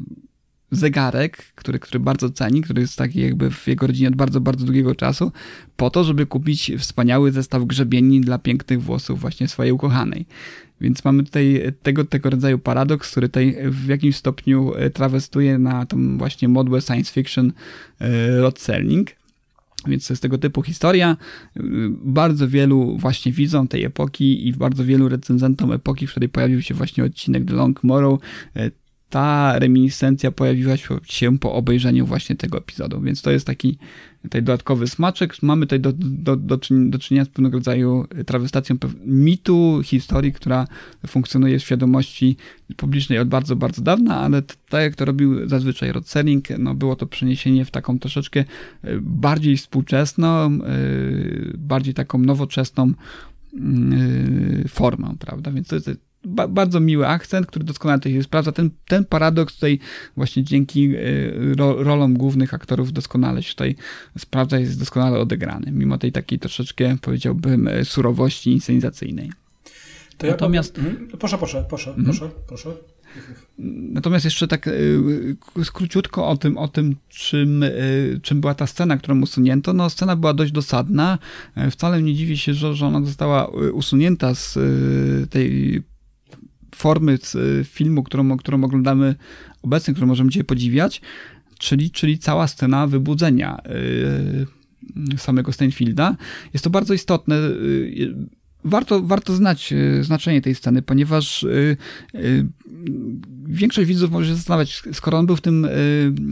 zegarek, 0.71 1.37
który, 1.55 1.79
który 1.79 2.01
bardzo 2.01 2.31
ceni, 2.31 2.63
który 2.63 2.81
jest 2.81 2.97
taki 2.97 3.21
jakby 3.21 3.51
w 3.51 3.67
jego 3.67 3.87
rodzinie 3.87 4.09
od 4.09 4.17
bardzo, 4.17 4.41
bardzo 4.41 4.65
długiego 4.65 4.95
czasu, 4.95 5.33
po 5.77 5.91
to, 5.91 6.05
żeby 6.05 6.27
kupić 6.27 6.73
wspaniały 6.79 7.33
zestaw 7.33 7.65
grzebieni 7.65 8.21
dla 8.21 8.39
pięknych 8.39 8.83
włosów 8.83 9.21
właśnie 9.21 9.49
swojej 9.49 9.73
ukochanej. 9.73 10.27
Więc 10.81 11.05
mamy 11.05 11.25
tutaj 11.25 11.73
tego, 11.83 12.05
tego 12.05 12.31
rodzaju 12.31 12.59
paradoks, 12.59 13.11
który 13.11 13.29
tutaj 13.29 13.57
w 13.71 13.87
jakimś 13.87 14.17
stopniu 14.17 14.75
e, 14.75 14.91
trawestuje 14.91 15.59
na 15.59 15.87
tą 15.87 16.19
właśnie 16.19 16.49
modłę 16.49 16.81
science 16.81 17.13
fiction 17.13 17.53
e, 18.01 18.41
Rod 18.41 18.61
Serling. 18.61 19.11
Więc 19.87 20.07
to 20.07 20.13
jest 20.13 20.23
tego 20.23 20.39
typu 20.39 20.63
historia. 20.63 21.17
E, 21.57 21.61
bardzo 21.91 22.49
wielu 22.49 22.97
właśnie 22.99 23.33
widzom 23.33 23.69
tej 23.69 23.85
epoki 23.85 24.49
i 24.49 24.53
bardzo 24.53 24.85
wielu 24.85 25.09
recenzentom 25.09 25.73
epoki, 25.73 26.07
w 26.07 26.11
której 26.11 26.29
pojawił 26.29 26.63
się 26.63 26.75
właśnie 26.75 27.05
odcinek 27.05 27.45
The 27.45 27.55
Long 27.55 27.85
Morrow, 27.85 28.21
ta 29.15 29.59
reminiscencja 29.59 30.31
pojawiła 30.31 30.77
się 31.05 31.39
po 31.39 31.53
obejrzeniu 31.53 32.07
właśnie 32.07 32.37
tego 32.37 32.59
epizodu, 32.59 33.01
więc 33.01 33.23
to 33.23 33.31
jest 33.31 33.47
taki 33.47 33.79
tutaj 34.23 34.43
dodatkowy 34.43 34.87
smaczek. 34.87 35.43
Mamy 35.43 35.67
tutaj 35.67 35.81
do, 35.81 35.93
do, 35.97 36.37
do, 36.37 36.59
do 36.71 36.99
czynienia 36.99 37.25
z 37.25 37.29
pewnego 37.29 37.59
rodzaju 37.59 38.07
trawestacją 38.27 38.77
mitu, 39.07 39.81
historii, 39.85 40.33
która 40.33 40.67
funkcjonuje 41.07 41.59
w 41.59 41.63
świadomości 41.63 42.37
publicznej 42.77 43.19
od 43.19 43.29
bardzo, 43.29 43.57
bardzo 43.57 43.83
dawna, 43.83 44.21
ale 44.21 44.43
tak 44.43 44.83
jak 44.83 44.97
to 44.97 45.05
robił 45.05 45.49
zazwyczaj 45.49 45.93
Rod 45.93 46.09
Serling, 46.09 46.49
no 46.59 46.75
było 46.75 46.97
to 46.97 47.07
przeniesienie 47.07 47.65
w 47.65 47.71
taką 47.71 47.99
troszeczkę 47.99 48.41
e, 48.41 48.45
bardziej 49.01 49.57
współczesną, 49.57 50.29
e, 50.47 50.59
bardziej 51.59 51.95
taką 51.95 52.19
nowoczesną 52.19 52.93
mm, 53.55 54.65
formę, 54.69 55.15
prawda? 55.19 55.51
Więc 55.51 55.69
to 55.69 55.75
jest 55.75 55.91
ba 56.25 56.49
bardzo 56.49 56.81
miły 56.81 57.09
akcent, 57.09 57.47
który 57.47 57.65
doskonale 57.65 57.99
tutaj 57.99 58.13
się 58.13 58.23
sprawdza. 58.23 58.53
Ten, 58.53 58.71
ten 58.89 59.05
paradoks 59.05 59.55
tutaj 59.55 59.79
właśnie 60.17 60.45
dzięki 60.45 60.97
y, 60.97 61.55
ro 61.57 61.83
rolom 61.83 62.15
głównych 62.15 62.55
aktorów 62.55 62.93
doskonale 62.93 63.43
się 63.43 63.51
tutaj 63.51 63.77
sprawdza, 64.19 64.59
jest 64.59 64.79
doskonale 64.79 65.19
odegrany, 65.19 65.73
mimo 65.73 65.99
tej 65.99 66.13
takiej 66.13 66.39
troszeczkę, 66.39 66.97
powiedziałbym, 67.03 67.69
y, 67.69 67.85
surowości 67.85 68.53
inscenizacyjnej. 68.53 69.31
To 70.19 70.27
ja 70.27 70.33
Natomiast... 70.33 70.75
Powiem, 70.75 71.09
proszę, 71.19 71.39
proszę, 71.39 71.65
proszę, 71.69 71.91
mhm. 71.91 72.05
proszę, 72.05 72.31
proszę. 72.47 72.71
Natomiast 73.59 74.25
jeszcze 74.25 74.49
tak 74.49 74.67
y, 74.67 75.37
króciutko 75.73 76.29
o 76.29 76.37
tym, 76.37 76.59
o 76.59 76.69
tym 76.69 76.97
czym, 77.09 77.65
czym 78.23 78.41
była 78.41 78.55
ta 78.55 78.67
scena, 78.67 78.97
którą 78.97 79.21
usunięto. 79.21 79.73
No, 79.73 79.91
scena 79.91 80.17
była 80.17 80.35
dość 80.35 80.53
dosadna. 80.53 81.19
Wcale 81.71 82.03
nie 82.03 82.15
dziwi 82.15 82.39
się, 82.39 82.55
że, 82.55 82.75
że 82.75 82.87
ona 82.87 83.07
została 83.07 83.47
usunięta 83.73 84.35
z 84.35 84.59
tej 85.31 85.83
formy 86.75 87.19
filmu, 87.65 88.03
którą, 88.03 88.37
którą 88.37 88.65
oglądamy 88.65 89.15
obecnie, 89.63 89.95
którą 89.95 90.07
możemy 90.07 90.31
dzisiaj 90.31 90.45
podziwiać, 90.45 91.01
czyli, 91.59 91.91
czyli 91.91 92.19
cała 92.19 92.47
scena 92.47 92.87
wybudzenia 92.87 93.59
yy, 95.07 95.19
samego 95.19 95.53
Steinfielda. 95.53 96.17
Jest 96.53 96.65
to 96.65 96.71
bardzo 96.71 96.95
istotne. 96.95 97.37
Warto, 98.65 99.03
warto 99.03 99.35
znać 99.35 99.73
yy, 99.73 100.05
znaczenie 100.05 100.43
tej 100.43 100.55
sceny, 100.55 100.83
ponieważ 100.83 101.47
większość 103.47 103.89
widzów 103.89 104.11
może 104.11 104.29
się 104.29 104.35
zastanawiać, 104.35 104.83
skoro 104.93 105.19
on 105.19 105.27
był 105.27 105.37
w 105.37 105.41
tym 105.41 105.67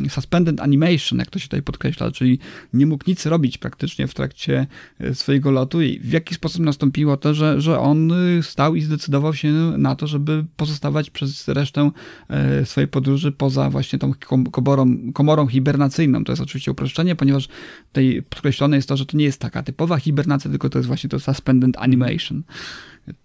suspended 0.08 0.60
animation, 0.60 1.18
jak 1.18 1.30
to 1.30 1.38
się 1.38 1.48
tutaj 1.48 1.62
podkreśla, 1.62 2.10
czyli 2.10 2.38
nie 2.72 2.86
mógł 2.86 3.04
nic 3.06 3.26
robić 3.26 3.58
praktycznie 3.58 4.06
w 4.06 4.14
trakcie 4.14 4.66
swojego 5.14 5.50
lotu 5.50 5.82
i 5.82 6.00
w 6.00 6.12
jaki 6.12 6.34
sposób 6.34 6.62
nastąpiło 6.62 7.16
to, 7.16 7.34
że, 7.34 7.60
że 7.60 7.78
on 7.78 8.12
stał 8.42 8.74
i 8.74 8.80
zdecydował 8.80 9.34
się 9.34 9.52
na 9.78 9.96
to, 9.96 10.06
żeby 10.06 10.44
pozostawać 10.56 11.10
przez 11.10 11.48
resztę 11.48 11.90
swojej 12.64 12.88
podróży 12.88 13.32
poza 13.32 13.70
właśnie 13.70 13.98
tą 13.98 14.12
komorą, 14.50 15.12
komorą 15.12 15.46
hibernacyjną. 15.46 16.24
To 16.24 16.32
jest 16.32 16.42
oczywiście 16.42 16.70
uproszczenie, 16.70 17.16
ponieważ 17.16 17.48
tutaj 17.88 18.22
podkreślone 18.28 18.76
jest 18.76 18.88
to, 18.88 18.96
że 18.96 19.06
to 19.06 19.16
nie 19.16 19.24
jest 19.24 19.40
taka 19.40 19.62
typowa 19.62 19.96
hibernacja, 19.96 20.50
tylko 20.50 20.68
to 20.68 20.78
jest 20.78 20.86
właśnie 20.86 21.10
to 21.10 21.20
suspended 21.20 21.76
animation 21.76 22.21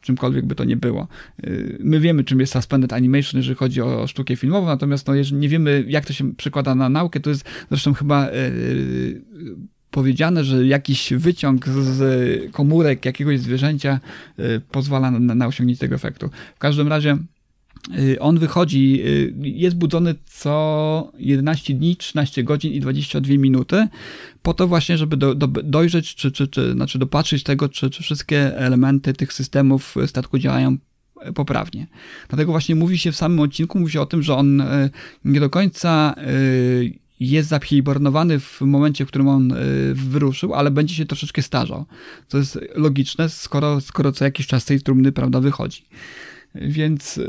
czymkolwiek 0.01 0.45
by 0.45 0.55
to 0.55 0.63
nie 0.63 0.77
było. 0.77 1.07
Y, 1.43 1.77
my 1.79 1.99
wiemy, 1.99 2.23
czym 2.23 2.39
jest 2.39 2.53
suspended 2.53 2.93
animation, 2.93 3.39
jeżeli 3.39 3.55
chodzi 3.55 3.81
o 3.81 4.07
sztukę 4.07 4.35
filmową, 4.35 4.67
natomiast 4.67 5.07
no, 5.07 5.15
jeżeli 5.15 5.37
nie 5.37 5.49
wiemy, 5.49 5.85
jak 5.87 6.05
to 6.05 6.13
się 6.13 6.35
przekłada 6.35 6.75
na 6.75 6.89
naukę, 6.89 7.19
to 7.19 7.29
jest 7.29 7.45
zresztą 7.69 7.93
chyba 7.93 8.29
yy, 8.29 9.21
powiedziane, 9.91 10.43
że 10.43 10.67
jakiś 10.67 11.13
wyciąg 11.13 11.67
z 11.67 12.51
komórek 12.51 13.05
jakiegoś 13.05 13.39
zwierzęcia 13.39 13.99
pozwala 14.71 15.11
na, 15.11 15.35
na 15.35 15.47
osiągnięcie 15.47 15.79
tego 15.79 15.95
efektu. 15.95 16.29
W 16.55 16.59
każdym 16.59 16.87
razie 16.87 17.13
y, 17.13 17.17
on 18.19 18.39
wychodzi, 18.39 19.01
y, 19.05 19.33
jest 19.41 19.77
budzony 19.77 20.15
co 20.25 21.11
11 21.19 21.73
dni, 21.73 21.95
13 21.95 22.43
godzin 22.43 22.73
i 22.73 22.79
22 22.79 23.37
minuty, 23.37 23.87
po 24.41 24.53
to 24.53 24.67
właśnie, 24.67 24.97
żeby 24.97 25.17
do, 25.17 25.35
do, 25.35 25.47
dojrzeć, 25.47 26.15
czy, 26.15 26.31
czy, 26.31 26.47
czy, 26.47 26.71
znaczy 26.71 26.99
dopatrzyć 26.99 27.43
tego, 27.43 27.69
czy, 27.69 27.89
czy 27.89 28.03
wszystkie 28.03 28.57
elementy 28.57 29.13
tych 29.13 29.33
systemów 29.33 29.95
statku 30.07 30.39
działają 30.39 30.77
poprawnie. 31.35 31.87
Dlatego 32.29 32.51
właśnie 32.51 32.75
mówi 32.75 32.97
się 32.97 33.11
w 33.11 33.15
samym 33.15 33.39
odcinku, 33.39 33.79
mówi 33.79 33.91
się 33.91 34.01
o 34.01 34.05
tym, 34.05 34.23
że 34.23 34.35
on 34.35 34.63
nie 35.25 35.39
do 35.39 35.49
końca 35.49 36.15
jest 37.19 37.49
zahibernowany 37.49 38.39
w 38.39 38.61
momencie, 38.61 39.05
w 39.05 39.07
którym 39.07 39.27
on 39.27 39.53
wyruszył, 39.93 40.53
ale 40.53 40.71
będzie 40.71 40.95
się 40.95 41.05
troszeczkę 41.05 41.41
starzał. 41.41 41.85
To 42.29 42.37
jest 42.37 42.59
logiczne, 42.75 43.29
skoro, 43.29 43.81
skoro 43.81 44.11
co 44.11 44.25
jakiś 44.25 44.47
czas 44.47 44.65
tej 44.65 44.81
trumny, 44.81 45.11
prawda, 45.11 45.39
wychodzi 45.39 45.83
więc 46.61 47.19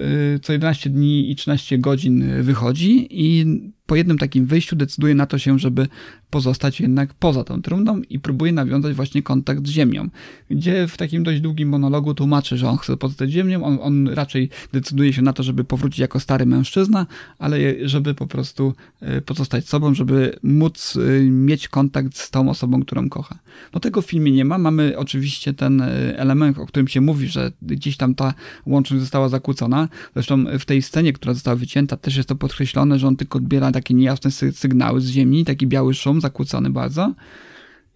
co 0.43 0.53
11 0.53 0.91
dni 0.91 1.31
i 1.31 1.37
13 1.37 1.79
godzin 1.79 2.43
wychodzi 2.43 3.07
i 3.11 3.45
po 3.89 3.97
jednym 3.97 4.19
takim 4.19 4.47
wyjściu 4.47 4.77
decyduje 4.77 5.15
na 5.15 5.27
to 5.27 5.39
się, 5.39 5.59
żeby 5.59 5.89
pozostać 6.31 6.81
jednak 6.81 7.15
poza 7.15 7.45
tą 7.45 7.63
trumną 7.63 8.01
i 8.11 8.19
próbuje 8.19 8.53
nawiązać 8.53 8.95
właśnie 8.95 9.23
kontakt 9.23 9.67
z 9.67 9.71
Ziemią, 9.71 10.09
gdzie 10.51 10.89
w 10.89 10.97
takim 10.97 11.23
dość 11.23 11.41
długim 11.41 11.69
monologu 11.69 12.15
tłumaczy, 12.15 12.57
że 12.57 12.69
on 12.69 12.77
chce 12.77 12.97
pozostać 12.97 13.31
Ziemią, 13.31 13.65
on, 13.65 13.79
on 13.83 14.09
raczej 14.09 14.51
decyduje 14.73 15.13
się 15.13 15.23
na 15.23 15.33
to, 15.33 15.43
żeby 15.43 15.65
powrócić 15.65 15.99
jako 15.99 16.21
stary 16.21 16.47
mężczyzna, 16.47 17.07
ale 17.39 17.59
żeby 17.83 18.15
po 18.15 18.27
prostu 18.27 18.75
e, 19.01 19.21
pozostać 19.21 19.69
sobą, 19.69 19.95
żeby 19.95 20.39
móc 20.43 20.97
e, 20.97 21.21
mieć 21.31 21.69
kontakt 21.69 22.17
z 22.17 22.31
tą 22.31 22.51
osobą, 22.51 22.83
którą 22.83 23.09
kocha. 23.09 23.39
No 23.75 23.81
tego 23.81 24.03
w 24.03 24.07
filmie 24.07 24.33
nie 24.33 24.45
ma, 24.45 24.59
mamy 24.59 24.99
oczywiście 24.99 25.55
ten 25.55 25.81
e, 25.81 26.19
element, 26.19 26.59
o 26.59 26.67
którym 26.67 26.89
się 26.89 27.01
mówi, 27.01 27.29
że 27.29 27.53
gdzieś 27.63 27.97
tam 27.97 28.15
ta 28.15 28.35
łączność 28.67 29.01
została 29.01 29.29
zakłócona, 29.29 29.89
zresztą 30.15 30.45
w 30.59 30.65
tej 30.65 30.83
scenie, 30.83 31.13
która 31.13 31.35
została 31.35 31.57
wycięta, 31.57 31.97
też 31.97 32.17
jest 32.17 32.29
to 32.29 32.35
podkreślone, 32.37 32.99
że 32.99 33.07
on 33.07 33.17
tylko 33.17 33.39
odbiera 33.39 33.71
takie 33.79 33.95
niejasne 33.95 34.31
sygnały 34.53 35.01
z 35.01 35.09
Ziemi, 35.09 35.45
taki 35.45 35.67
biały 35.67 35.95
szum, 35.95 36.21
zakłócony 36.21 36.71
bardzo. 36.71 37.15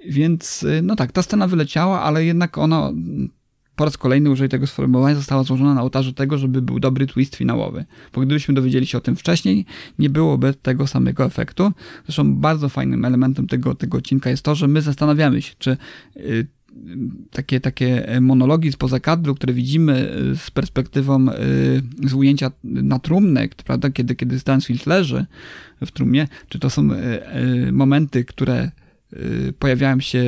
Więc, 0.08 0.62
y, 0.62 0.80
no 0.82 0.96
tak, 0.96 1.12
ta 1.12 1.22
scena 1.22 1.46
wyleciała, 1.46 2.00
ale 2.00 2.24
jednak 2.24 2.58
ona 2.58 2.92
po 3.76 3.84
raz 3.84 3.96
kolejny 3.96 4.30
użyj 4.30 4.48
tego 4.48 4.66
sformułowania 4.66 5.16
została 5.16 5.42
złożona 5.42 5.74
na 5.74 5.82
ołtarzu 5.82 6.12
tego, 6.12 6.38
żeby 6.38 6.62
był 6.62 6.80
dobry 6.80 7.06
twist 7.06 7.36
finałowy. 7.36 7.84
Bo 8.12 8.20
gdybyśmy 8.20 8.54
dowiedzieli 8.54 8.86
się 8.86 8.98
o 8.98 9.00
tym 9.00 9.16
wcześniej, 9.16 9.66
nie 9.98 10.10
byłoby 10.10 10.54
tego 10.54 10.86
samego 10.86 11.24
efektu. 11.24 11.72
Zresztą 12.04 12.34
bardzo 12.34 12.68
fajnym 12.68 13.04
elementem 13.04 13.46
tego, 13.46 13.74
tego 13.74 13.98
odcinka 13.98 14.30
jest 14.30 14.42
to, 14.42 14.54
że 14.54 14.68
my 14.68 14.82
zastanawiamy 14.82 15.42
się, 15.42 15.54
czy 15.58 15.76
y, 16.16 16.46
takie, 17.30 17.60
takie 17.60 18.18
monologi 18.20 18.72
spoza 18.72 19.00
kadru, 19.00 19.34
które 19.34 19.52
widzimy 19.52 20.12
y, 20.32 20.36
z 20.36 20.50
perspektywą 20.50 21.26
z 22.04 22.14
ujęcia 22.14 22.50
na 22.64 22.98
trumnę, 22.98 23.48
prawda, 23.64 23.90
kiedy, 23.90 24.14
kiedy 24.14 24.38
Stansfield 24.38 24.86
leży 24.86 25.26
w 25.86 25.90
trumnie, 25.90 26.28
czy 26.48 26.58
to 26.58 26.70
są 26.70 26.88
momenty, 27.72 28.24
które 28.24 28.70
pojawiają 29.58 30.00
się 30.00 30.22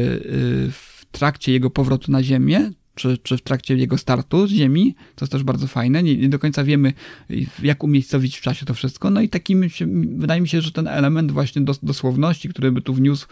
w 0.71 1.05
trakcie 1.11 1.53
jego 1.53 1.71
powrotu 1.71 2.13
na 2.13 2.23
ziemię, 2.23 2.71
czy, 2.95 3.19
czy 3.19 3.37
w 3.37 3.43
trakcie 3.43 3.77
jego 3.77 3.99
startu 3.99 4.47
z 4.47 4.51
Ziemi, 4.51 4.95
to 5.15 5.25
jest 5.25 5.33
też 5.33 5.43
bardzo 5.43 5.67
fajne. 5.67 6.03
Nie, 6.03 6.17
nie 6.17 6.29
do 6.29 6.39
końca 6.39 6.65
wiemy, 6.65 6.93
jak 7.63 7.85
umiejscowić 7.85 8.39
w 8.39 8.41
czasie 8.41 8.67
to 8.67 8.75
wszystko. 8.75 9.11
No 9.11 9.21
i 9.21 9.29
takim 9.29 9.69
się, 9.69 9.87
wydaje 10.17 10.41
mi 10.41 10.49
się, 10.49 10.61
że 10.61 10.73
ten 10.73 10.89
element 10.89 11.33
właśnie 11.33 11.63
dos, 11.63 11.79
dosłowności, 11.83 12.49
który 12.49 12.73
by 12.73 12.83
tu 12.83 12.95
wniósł 12.95 13.27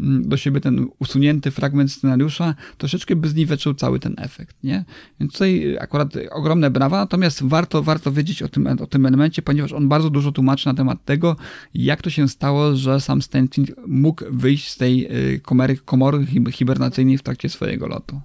mm, 0.00 0.28
do 0.28 0.36
siebie 0.36 0.60
ten 0.60 0.86
usunięty 0.98 1.50
fragment 1.50 1.92
scenariusza, 1.92 2.54
troszeczkę 2.78 3.16
by 3.16 3.28
zniweczył 3.28 3.74
cały 3.74 4.00
ten 4.00 4.14
efekt, 4.18 4.56
nie? 4.64 4.84
Więc 5.20 5.32
tutaj 5.32 5.78
akurat 5.80 6.12
ogromne 6.30 6.70
brawa, 6.70 6.98
natomiast 6.98 7.42
warto, 7.42 7.82
warto 7.82 8.12
wiedzieć 8.12 8.42
o 8.42 8.48
tym, 8.48 8.66
o 8.66 8.86
tym 8.86 9.06
elemencie, 9.06 9.42
ponieważ 9.42 9.72
on 9.72 9.88
bardzo 9.88 10.10
dużo 10.10 10.32
tłumaczy 10.32 10.66
na 10.66 10.74
temat 10.74 11.04
tego, 11.04 11.36
jak 11.74 12.02
to 12.02 12.10
się 12.10 12.28
stało, 12.28 12.76
że 12.76 13.00
sam 13.00 13.22
Stanfield 13.22 13.70
mógł 13.86 14.24
wyjść 14.30 14.70
z 14.70 14.76
tej 14.76 15.06
y, 15.34 15.40
komory, 15.40 15.76
komory 15.76 16.26
hibernacyjnej 16.52 17.18
w 17.18 17.22
trakcie 17.22 17.48
swojego 17.48 17.86
lotu. 17.86 18.20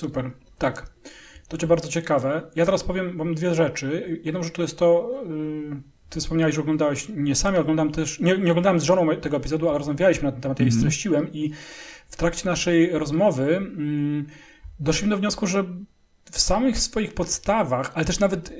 Super, 0.00 0.30
tak. 0.58 0.90
To 1.48 1.58
cię 1.58 1.66
bardzo 1.66 1.88
ciekawe. 1.88 2.42
Ja 2.56 2.64
teraz 2.64 2.84
powiem 2.84 3.18
wam 3.18 3.34
dwie 3.34 3.54
rzeczy. 3.54 4.20
Jedną 4.24 4.42
rzecz 4.42 4.52
to 4.52 4.62
jest 4.62 4.78
to, 4.78 5.10
yy, 5.28 5.76
ty 6.08 6.20
wspomniałeś, 6.20 6.54
że 6.54 6.60
oglądałeś 6.60 7.08
nie 7.08 7.34
sami, 7.34 7.58
oglądam 7.58 7.92
też, 7.92 8.20
nie, 8.20 8.38
nie 8.38 8.50
oglądałem 8.50 8.80
z 8.80 8.82
żoną 8.82 9.16
tego 9.16 9.36
epizodu, 9.36 9.68
ale 9.68 9.78
rozmawialiśmy 9.78 10.24
na 10.24 10.32
ten 10.32 10.40
temat, 10.40 10.58
ja 10.58 10.64
jej 10.64 10.72
mhm. 10.72 10.80
streściłem 10.80 11.32
i 11.32 11.50
w 12.08 12.16
trakcie 12.16 12.48
naszej 12.48 12.90
rozmowy 12.90 13.62
yy, 13.78 14.24
doszliśmy 14.80 15.10
do 15.10 15.16
wniosku, 15.16 15.46
że 15.46 15.64
w 16.30 16.40
samych 16.40 16.78
swoich 16.78 17.14
podstawach, 17.14 17.92
ale 17.94 18.04
też 18.04 18.20
nawet 18.20 18.52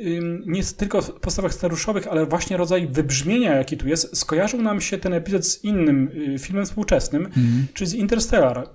nie 0.47 0.64
tylko 0.64 1.03
podstawach 1.03 1.55
scenariuszowych, 1.55 2.07
ale 2.07 2.26
właśnie 2.26 2.57
rodzaj 2.57 2.88
wybrzmienia, 2.88 3.55
jaki 3.55 3.76
tu 3.76 3.88
jest, 3.88 4.16
skojarzył 4.16 4.62
nam 4.62 4.80
się 4.80 4.99
ten 4.99 5.14
epizod 5.14 5.47
z 5.47 5.64
innym 5.64 6.11
y, 6.34 6.38
filmem 6.38 6.64
współczesnym, 6.64 7.22
mm. 7.22 7.66
czyli 7.74 7.91
z 7.91 7.95
Interstellar 7.95 8.68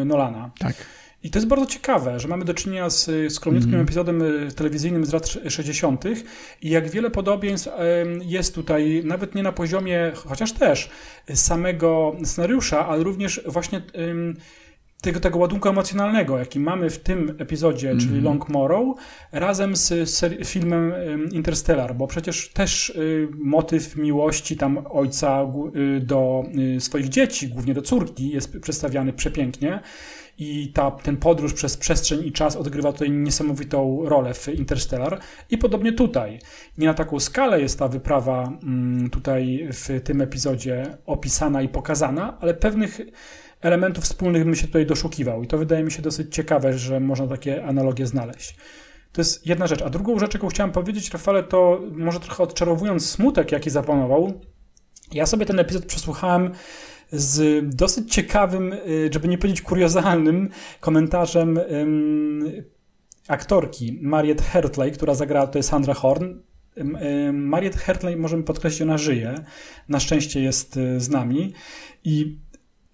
y, 0.00 0.04
Nolana. 0.04 0.50
Tak. 0.58 0.74
I 1.22 1.30
to 1.30 1.38
jest 1.38 1.48
bardzo 1.48 1.66
ciekawe, 1.66 2.20
że 2.20 2.28
mamy 2.28 2.44
do 2.44 2.54
czynienia 2.54 2.90
z 2.90 3.32
skromniutkim 3.32 3.74
mm. 3.74 3.84
epizodem 3.84 4.22
e, 4.22 4.50
telewizyjnym 4.50 5.06
z 5.06 5.12
lat 5.12 5.28
60. 5.48 6.04
i 6.62 6.70
jak 6.70 6.90
wiele 6.90 7.10
podobieństw 7.10 7.68
jest 8.22 8.54
tutaj, 8.54 9.02
nawet 9.04 9.34
nie 9.34 9.42
na 9.42 9.52
poziomie, 9.52 10.12
chociaż 10.14 10.52
też 10.52 10.90
samego 11.34 12.16
scenariusza, 12.24 12.86
ale 12.86 13.02
również 13.02 13.40
właśnie 13.46 13.82
tego, 15.00 15.20
tego 15.20 15.38
ładunku 15.38 15.68
emocjonalnego, 15.68 16.38
jaki 16.38 16.60
mamy 16.60 16.90
w 16.90 16.98
tym 16.98 17.36
epizodzie, 17.38 17.90
mm. 17.90 18.00
czyli 18.00 18.20
Long 18.20 18.48
Morrow, 18.48 18.96
razem 19.32 19.76
z 19.76 20.20
filmem 20.46 20.92
Interstellar, 21.32 21.94
bo 21.94 22.06
przecież 22.06 22.48
też 22.48 22.90
y, 22.90 23.28
motyw 23.34 23.96
miłości 23.96 24.56
tam 24.56 24.86
ojca 24.90 25.46
y, 25.96 26.00
do 26.00 26.44
y, 26.76 26.80
swoich 26.80 27.08
dzieci, 27.08 27.48
głównie 27.48 27.74
do 27.74 27.82
córki, 27.82 28.30
jest 28.30 28.60
przedstawiany 28.60 29.12
przepięknie 29.12 29.80
i 30.38 30.72
ta, 30.72 30.90
ten 30.90 31.16
podróż 31.16 31.54
przez 31.54 31.76
przestrzeń 31.76 32.26
i 32.26 32.32
czas 32.32 32.56
odgrywa 32.56 32.92
tutaj 32.92 33.10
niesamowitą 33.10 34.00
rolę 34.04 34.34
w 34.34 34.48
Interstellar 34.48 35.20
i 35.50 35.58
podobnie 35.58 35.92
tutaj. 35.92 36.38
Nie 36.78 36.86
na 36.86 36.94
taką 36.94 37.20
skalę 37.20 37.60
jest 37.60 37.78
ta 37.78 37.88
wyprawa 37.88 38.52
mm, 38.62 39.10
tutaj 39.10 39.68
w 39.72 40.00
tym 40.04 40.20
epizodzie 40.20 40.96
opisana 41.06 41.62
i 41.62 41.68
pokazana, 41.68 42.38
ale 42.40 42.54
pewnych 42.54 43.00
elementów 43.60 44.04
wspólnych 44.04 44.44
bym 44.44 44.54
się 44.54 44.66
tutaj 44.66 44.86
doszukiwał 44.86 45.42
i 45.42 45.46
to 45.46 45.58
wydaje 45.58 45.84
mi 45.84 45.92
się 45.92 46.02
dosyć 46.02 46.34
ciekawe, 46.34 46.78
że 46.78 47.00
można 47.00 47.26
takie 47.26 47.64
analogie 47.64 48.06
znaleźć. 48.06 48.56
To 49.12 49.20
jest 49.20 49.46
jedna 49.46 49.66
rzecz. 49.66 49.82
A 49.82 49.90
drugą 49.90 50.18
rzecz, 50.18 50.34
jaką 50.34 50.48
chciałem 50.48 50.72
powiedzieć, 50.72 51.10
Rafale, 51.10 51.42
to 51.42 51.80
może 51.92 52.20
trochę 52.20 52.42
odczarowując 52.42 53.10
smutek, 53.10 53.52
jaki 53.52 53.70
zapanował, 53.70 54.40
ja 55.12 55.26
sobie 55.26 55.46
ten 55.46 55.58
epizod 55.58 55.84
przesłuchałem 55.84 56.52
z 57.12 57.64
dosyć 57.76 58.14
ciekawym, 58.14 58.72
y, 58.72 59.10
żeby 59.12 59.28
nie 59.28 59.38
powiedzieć 59.38 59.62
kuriozalnym 59.62 60.48
komentarzem 60.80 61.60
aktorki 63.28 63.98
Mariette 64.02 64.44
Hertley, 64.44 64.92
która 64.92 65.14
zagrała 65.14 65.46
tutaj 65.46 65.62
Sandra 65.62 65.94
Horn. 65.94 66.34
Mariette 67.32 67.78
Hertley, 67.78 68.16
możemy 68.16 68.42
podkreślić, 68.42 68.82
ona 68.82 68.98
żyje. 68.98 69.34
Na 69.88 70.00
szczęście 70.00 70.40
jest 70.40 70.76
y, 70.76 71.00
z 71.00 71.08
nami. 71.08 71.52
I 72.04 72.38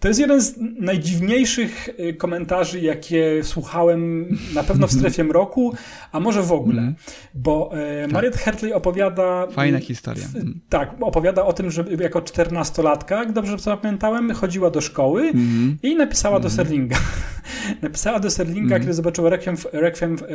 to 0.02 0.08
jest 0.08 0.20
jeden 0.20 0.40
z 0.40 0.54
najdziwniejszych 0.78 1.88
y, 1.88 2.14
komentarzy, 2.14 2.80
jakie 2.80 3.40
słuchałem 3.42 4.28
na 4.54 4.62
pewno 4.62 4.86
w 4.86 4.92
strefie 4.92 5.24
mroku, 5.30 5.74
a 6.12 6.20
może 6.20 6.42
w 6.42 6.52
ogóle. 6.52 6.82
Mm. 6.82 6.94
Bo 7.34 7.70
e, 7.74 8.02
tak. 8.02 8.12
Mariette 8.12 8.38
Hertley 8.38 8.72
opowiada. 8.72 9.46
Fajna 9.46 9.78
historia. 9.78 10.24
Mm. 10.34 10.60
Tak, 10.68 10.94
opowiada 11.00 11.44
o 11.44 11.52
tym, 11.52 11.70
że 11.70 11.84
jako 12.00 12.22
czternastolatka, 12.22 13.16
jak 13.16 13.32
dobrze 13.32 13.58
zapamiętałem, 13.58 14.34
chodziła 14.34 14.70
do 14.70 14.80
szkoły 14.80 15.22
mm. 15.22 15.78
i 15.82 15.96
napisała 15.96 16.40
do 16.40 16.48
mhm. 16.48 16.56
Serlinga. 16.56 16.96
napisała 17.82 18.20
do 18.20 18.30
Serlinga, 18.30 18.76
mm. 18.76 18.80
kiedy 18.80 18.94
zobaczyła 18.94 19.30
Requiem. 19.30 19.56
Requiem 19.72 20.14
e, 20.14 20.26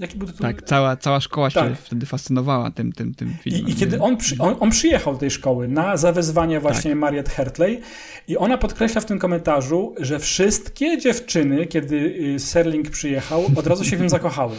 jaki 0.00 0.18
był 0.18 0.26
tytuł? 0.26 0.42
Tak, 0.42 0.62
cała, 0.62 0.96
cała 0.96 1.20
szkoła 1.20 1.50
tak. 1.50 1.68
się 1.68 1.74
wtedy 1.74 2.06
fascynowała 2.06 2.70
tym, 2.70 2.92
tym, 2.92 3.14
tym 3.14 3.34
filmem. 3.42 3.68
I, 3.68 3.70
i 3.70 3.74
kiedy 3.74 4.00
on, 4.00 4.16
przy, 4.16 4.36
on, 4.38 4.56
on, 4.60 4.70
przyjechał 4.70 5.12
do 5.12 5.18
tej 5.18 5.30
szkoły 5.30 5.68
na 5.68 5.96
zawezwanie 5.96 6.60
właśnie 6.60 6.90
tak. 6.90 7.00
Mariette 7.00 7.30
Hertley 7.30 7.80
i 8.28 8.36
ona 8.36 8.58
podkreśla 8.58 8.97
w 9.00 9.04
tym 9.04 9.18
komentarzu, 9.18 9.94
że 9.98 10.18
wszystkie 10.18 10.98
dziewczyny, 10.98 11.66
kiedy 11.66 11.96
y, 11.96 12.38
Serling 12.38 12.90
przyjechał, 12.90 13.44
od 13.56 13.66
razu 13.66 13.84
się 13.84 13.96
w 13.96 14.00
nim 14.00 14.08
zakochały 14.08 14.56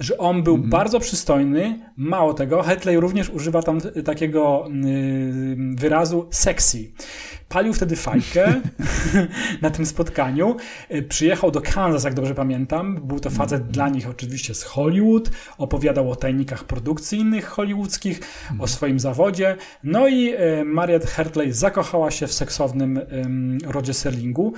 że 0.00 0.18
on 0.18 0.42
był 0.42 0.54
mm 0.54 0.66
-hmm. 0.66 0.70
bardzo 0.70 1.00
przystojny. 1.00 1.78
Mało 1.96 2.34
tego, 2.34 2.62
Hetley 2.62 3.00
również 3.00 3.30
używa 3.30 3.62
tam 3.62 3.80
takiego 4.04 4.68
y, 4.84 5.56
wyrazu 5.74 6.26
sexy. 6.30 6.92
Palił 7.54 7.72
wtedy 7.72 7.96
fajkę 7.96 8.60
na 9.62 9.70
tym 9.70 9.86
spotkaniu. 9.86 10.56
Y, 10.94 11.02
przyjechał 11.02 11.50
do 11.50 11.60
Kansas, 11.60 12.04
jak 12.04 12.14
dobrze 12.14 12.34
pamiętam. 12.34 13.00
Był 13.02 13.20
to 13.20 13.30
facet 13.30 13.62
-hmm. 13.62 13.70
dla 13.70 13.88
nich 13.88 14.08
oczywiście 14.08 14.54
z 14.54 14.62
Hollywood. 14.62 15.30
Opowiadał 15.58 16.10
o 16.10 16.16
tajnikach 16.16 16.64
produkcyjnych 16.64 17.46
hollywoodzkich, 17.46 18.16
mm 18.18 18.28
-hmm. 18.28 18.50
o 18.50 18.52
mhm. 18.52 18.68
swoim 18.68 19.00
zawodzie. 19.00 19.56
No 19.84 20.08
i 20.08 20.34
y, 20.60 20.64
Mariette 20.64 21.06
Hertley 21.06 21.52
zakochała 21.52 22.10
się 22.10 22.26
w 22.26 22.32
seksownym 22.32 23.00
Rodzie 23.66 23.94
Serlingu. 23.94 24.52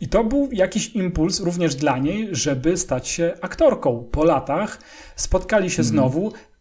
I, 0.00 0.08
to 0.08 0.24
był 0.24 0.48
jakiś 0.52 0.88
impuls 0.88 1.40
również 1.40 1.74
dla 1.74 1.98
niej, 1.98 2.28
żeby 2.32 2.76
stać 2.76 3.08
się 3.08 3.34
aktorką 3.40 4.08
po 4.12 4.24
latach 4.24 4.78
spotkali 5.16 5.70
się 5.70 5.82
mm. 5.82 5.88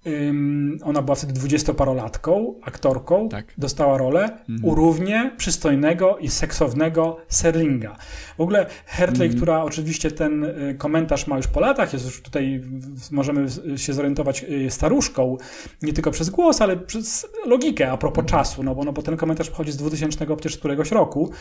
Znowu. 0.06 0.80
ona 0.84 1.02
była 1.02 1.16
wtedy 1.16 1.34
dwudziestoparolatką, 1.34 2.56
aktorką, 2.62 3.30
tak. 3.30 3.46
dostała 3.58 3.98
rolę 3.98 4.24
mhm. 4.24 4.66
u 4.66 4.76
równie 4.76 5.32
przystojnego 5.38 6.18
i 6.18 6.30
seksownego 6.30 7.18
Serlinga. 7.28 7.96
W 8.38 8.42
ogóle 8.42 8.66
Hertley, 8.86 9.26
mhm. 9.26 9.38
która 9.38 9.64
oczywiście 9.64 10.12
ten 10.12 10.44
y, 10.44 10.76
komentarz 10.78 11.28
ma 11.28 11.38
już 11.38 11.48
po 11.48 11.60
latach, 11.60 11.94
jest 11.94 12.06
już 12.06 12.22
tutaj, 12.22 12.62
możemy 13.12 13.46
się 13.78 13.94
zorientować 13.94 14.44
y, 14.44 14.72
staruszką, 14.72 15.38
nie 15.82 15.94
tylko 15.94 16.12
przez 16.12 16.30
głos, 16.30 16.62
ale 16.62 16.78
przez 16.78 17.28
logikę 17.46 17.92
a 17.92 17.98
propos 17.98 18.24
mhm. 18.24 18.28
czasu, 18.40 18.64
no 18.64 18.76
bo, 18.76 18.84
no 18.84 18.94
bo 18.94 19.02
ten 19.02 19.18
komentarz 19.18 19.50
pochodzi 19.50 19.72
z 19.72 19.78
2000 19.78 20.26
przecież 20.26 20.58
któregoś 20.58 20.92
roku. 20.92 21.32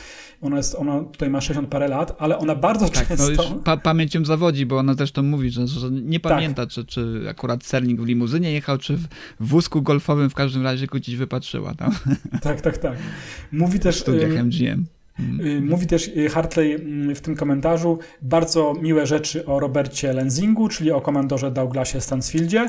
Ona, 0.41 0.57
jest, 0.57 0.75
ona 0.75 1.01
tutaj 1.01 1.31
ma 1.31 1.41
60 1.41 1.69
parę 1.69 1.89
lat, 1.89 2.17
ale 2.19 2.39
ona 2.39 2.55
bardzo 2.55 2.89
tak, 2.89 3.11
no 3.11 3.17
często... 3.17 3.43
No 3.51 3.57
pa 3.57 3.77
pamięcią 3.77 4.25
zawodzi, 4.25 4.67
bo 4.67 4.79
ona 4.79 4.95
też 4.95 5.13
to 5.13 5.23
mówi, 5.23 5.51
że, 5.51 5.67
że 5.67 5.91
nie 5.91 6.21
tak. 6.21 6.33
pamięta, 6.33 6.63
tak. 6.63 6.71
czy, 6.73 6.85
czy 6.85 7.27
akurat 7.31 7.65
Serling 7.65 8.01
w 8.01 8.07
limuzynie 8.07 8.53
jechał, 8.53 8.79
czy 8.79 8.97
w 8.97 9.09
wózku 9.41 9.83
golfowym 9.83 10.31
w 10.31 10.35
każdym 10.35 10.63
razie 10.63 10.87
gdzieś 10.87 11.17
wypatrzyła 11.17 11.75
tam. 11.75 11.93
Tak, 12.43 12.61
tak, 12.61 12.79
tak. 12.79 12.99
Mówi 13.53 13.79
też... 13.79 13.97
W 13.97 14.01
studiach 14.01 14.31
MGM. 14.31 14.85
Mm. 15.19 15.69
Mówi 15.69 15.87
też 15.87 16.11
Hartley 16.31 16.75
mm, 16.75 17.15
w 17.15 17.21
tym 17.21 17.37
komentarzu 17.37 17.99
bardzo 18.23 18.75
miłe 18.83 19.07
rzeczy 19.07 19.47
o 19.47 19.61
Robercie 19.61 20.13
Lenzingu, 20.13 20.69
czyli 20.69 20.91
o 20.93 21.01
komandorze 21.01 21.51
Douglasie 21.51 22.01
Stansfieldzie. 22.01 22.69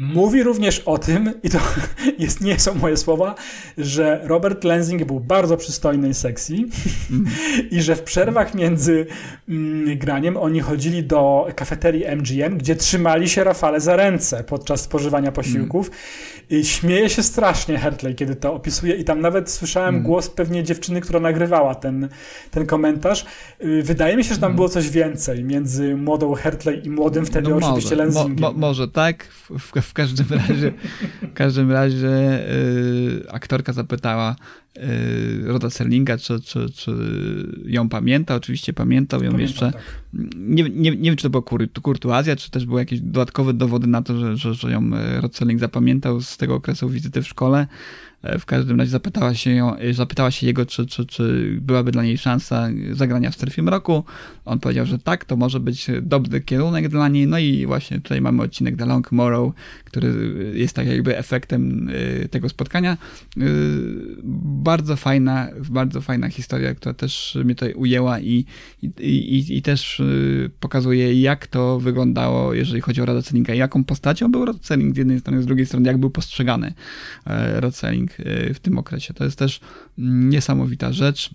Mówi 0.00 0.42
również 0.42 0.78
o 0.78 0.98
tym, 0.98 1.32
i 1.42 1.50
to 1.50 1.58
jest, 2.18 2.40
nie 2.40 2.58
są 2.58 2.74
moje 2.74 2.96
słowa, 2.96 3.34
że 3.78 4.20
Robert 4.24 4.64
Lenzing 4.64 5.04
był 5.04 5.20
bardzo 5.20 5.56
przystojny 5.56 6.08
i 6.08 6.14
sexy 6.14 6.54
mm. 6.54 7.26
i 7.70 7.82
że 7.82 7.96
w 7.96 8.02
przerwach 8.02 8.54
między 8.54 9.06
mm, 9.48 9.98
graniem 9.98 10.36
oni 10.36 10.60
chodzili 10.60 11.04
do 11.04 11.48
kafeterii 11.56 12.04
MGM, 12.16 12.58
gdzie 12.58 12.76
trzymali 12.76 13.28
się 13.28 13.44
Rafale 13.44 13.80
za 13.80 13.96
ręce 13.96 14.44
podczas 14.44 14.80
spożywania 14.80 15.32
posiłków. 15.32 15.86
Mm. 15.86 16.00
I 16.50 16.64
śmieje 16.64 17.10
się 17.10 17.22
strasznie 17.22 17.78
Hertley, 17.78 18.14
kiedy 18.14 18.36
to 18.36 18.54
opisuje 18.54 18.94
i 18.94 19.04
tam 19.04 19.20
nawet 19.20 19.50
słyszałem 19.50 19.94
mm. 19.94 20.06
głos 20.06 20.30
pewnie 20.30 20.64
dziewczyny, 20.64 21.00
która 21.00 21.20
nagrywała 21.20 21.74
ten, 21.74 22.08
ten 22.50 22.66
komentarz. 22.66 23.26
Y, 23.64 23.82
wydaje 23.82 24.16
mi 24.16 24.24
się, 24.24 24.34
że 24.34 24.40
tam 24.40 24.46
mm. 24.46 24.56
było 24.56 24.68
coś 24.68 24.90
więcej 24.90 25.44
między 25.44 25.96
młodą 25.96 26.34
Hertley 26.34 26.86
i 26.86 26.90
młodym 26.90 27.26
wtedy 27.26 27.50
no 27.50 27.56
oczywiście 27.56 27.96
może, 27.96 28.04
Lenzingiem. 28.04 28.40
Mo, 28.40 28.52
mo, 28.52 28.58
może 28.58 28.88
tak, 28.88 29.24
w, 29.24 29.58
w, 29.58 29.89
w 29.90 29.92
każdym 29.92 30.26
razie, 30.38 30.72
w 31.22 31.32
każdym 31.34 31.72
razie 31.72 32.08
y, 32.08 33.24
aktorka 33.30 33.72
zapytała 33.72 34.36
Roda 35.44 35.70
Serlinga, 35.70 36.18
czy, 36.18 36.40
czy, 36.40 36.70
czy 36.74 36.92
ją 37.64 37.88
pamięta. 37.88 38.34
Oczywiście 38.34 38.72
pamiętał 38.72 39.22
ją 39.22 39.30
Pamiętam, 39.30 39.40
jeszcze. 39.40 39.72
Tak. 39.72 39.82
Nie, 40.36 40.62
nie, 40.62 40.90
nie 40.90 41.10
wiem, 41.10 41.16
czy 41.16 41.22
to 41.22 41.30
była 41.30 41.42
kur, 41.42 41.72
kurtuazja, 41.82 42.36
czy 42.36 42.50
też 42.50 42.66
były 42.66 42.80
jakieś 42.80 43.00
dodatkowe 43.00 43.52
dowody 43.52 43.86
na 43.86 44.02
to, 44.02 44.20
że, 44.20 44.36
że, 44.36 44.54
że 44.54 44.70
ją 44.70 44.90
y, 44.94 45.20
Rod 45.20 45.36
Serling 45.36 45.60
zapamiętał 45.60 46.20
z 46.20 46.36
tego 46.36 46.54
okresu 46.54 46.88
wizyty 46.88 47.22
w 47.22 47.28
szkole. 47.28 47.66
E, 48.22 48.38
w 48.38 48.46
każdym 48.46 48.78
razie 48.78 48.90
zapytała 48.90 49.34
się, 49.34 49.50
ją, 49.50 49.76
e, 49.76 49.94
zapytała 49.94 50.30
się 50.30 50.46
jego, 50.46 50.66
czy, 50.66 50.86
czy, 50.86 51.06
czy 51.06 51.56
byłaby 51.60 51.92
dla 51.92 52.02
niej 52.02 52.18
szansa 52.18 52.68
zagrania 52.92 53.30
w 53.30 53.36
Surfim 53.36 53.68
Roku. 53.68 54.04
On 54.44 54.60
powiedział, 54.60 54.86
że 54.86 54.98
tak, 54.98 55.24
to 55.24 55.36
może 55.36 55.60
być 55.60 55.86
dobry 56.02 56.40
kierunek 56.40 56.88
dla 56.88 57.08
niej. 57.08 57.26
No 57.26 57.38
i 57.38 57.66
właśnie 57.66 58.00
tutaj 58.00 58.20
mamy 58.20 58.42
odcinek 58.42 58.76
The 58.76 58.86
Long 58.86 59.12
Morrow, 59.12 59.52
który 59.84 60.14
jest 60.54 60.76
tak 60.76 60.86
jakby 60.86 61.18
efektem 61.18 61.90
e, 62.24 62.28
tego 62.28 62.48
spotkania. 62.48 62.96
Bardzo 64.42 64.69
fajna, 64.96 65.48
bardzo 65.70 66.00
fajna 66.00 66.28
historia, 66.28 66.74
która 66.74 66.94
też 66.94 67.38
mnie 67.44 67.54
tutaj 67.54 67.74
ujęła 67.74 68.20
i, 68.20 68.44
i, 68.82 68.86
i, 68.98 69.56
i 69.56 69.62
też 69.62 70.02
pokazuje, 70.60 71.20
jak 71.20 71.46
to 71.46 71.80
wyglądało, 71.80 72.54
jeżeli 72.54 72.80
chodzi 72.80 73.02
o 73.02 73.06
Rod 73.06 73.30
jaką 73.54 73.84
postacią 73.84 74.30
był 74.30 74.44
Rod 74.44 74.66
z 74.66 74.70
jednej 74.96 75.20
strony, 75.20 75.42
z 75.42 75.46
drugiej 75.46 75.66
strony, 75.66 75.88
jak 75.88 75.98
był 75.98 76.10
postrzegany 76.10 76.74
Rod 77.54 77.74
Y, 78.20 78.54
w 78.54 78.60
tym 78.60 78.78
okresie. 78.78 79.14
To 79.14 79.24
jest 79.24 79.38
też 79.38 79.60
niesamowita 79.98 80.92
rzecz. 80.92 81.30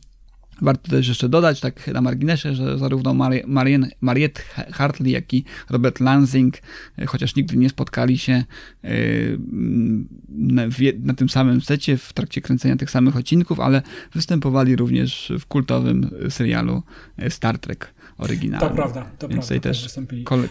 Warto 0.61 0.91
też 0.91 1.07
jeszcze 1.07 1.29
dodać, 1.29 1.59
tak 1.59 1.87
na 1.87 2.01
marginesie, 2.01 2.55
że 2.55 2.77
zarówno 2.77 3.13
Mariette 4.01 4.41
Hartley, 4.73 5.11
jak 5.11 5.33
i 5.33 5.43
Robert 5.69 5.99
Lansing, 5.99 6.57
y, 6.99 7.05
chociaż 7.05 7.35
nigdy 7.35 7.57
nie 7.57 7.69
spotkali 7.69 8.17
się 8.17 8.43
y, 8.85 9.39
na, 10.99 11.13
tym 11.13 11.29
samym 11.29 11.61
secie 11.61 11.97
w 11.97 12.13
trakcie 12.13 12.41
kręcenia 12.41 12.75
tych 12.75 12.91
samych 12.91 13.15
odcinków, 13.15 13.59
ale 13.59 13.81
występowali 14.13 14.75
również 14.75 15.33
w 15.39 15.45
kultowym 15.45 16.09
serialu 16.29 16.83
Star 17.29 17.59
Trek 17.59 17.93
oryginalny. 18.17 18.69
To 18.69 18.75
prawda, 18.75 19.01
to 19.01 19.27
Więc 19.27 19.47
prawda. 19.47 19.59
tutaj 19.59 19.61
też 19.61 19.95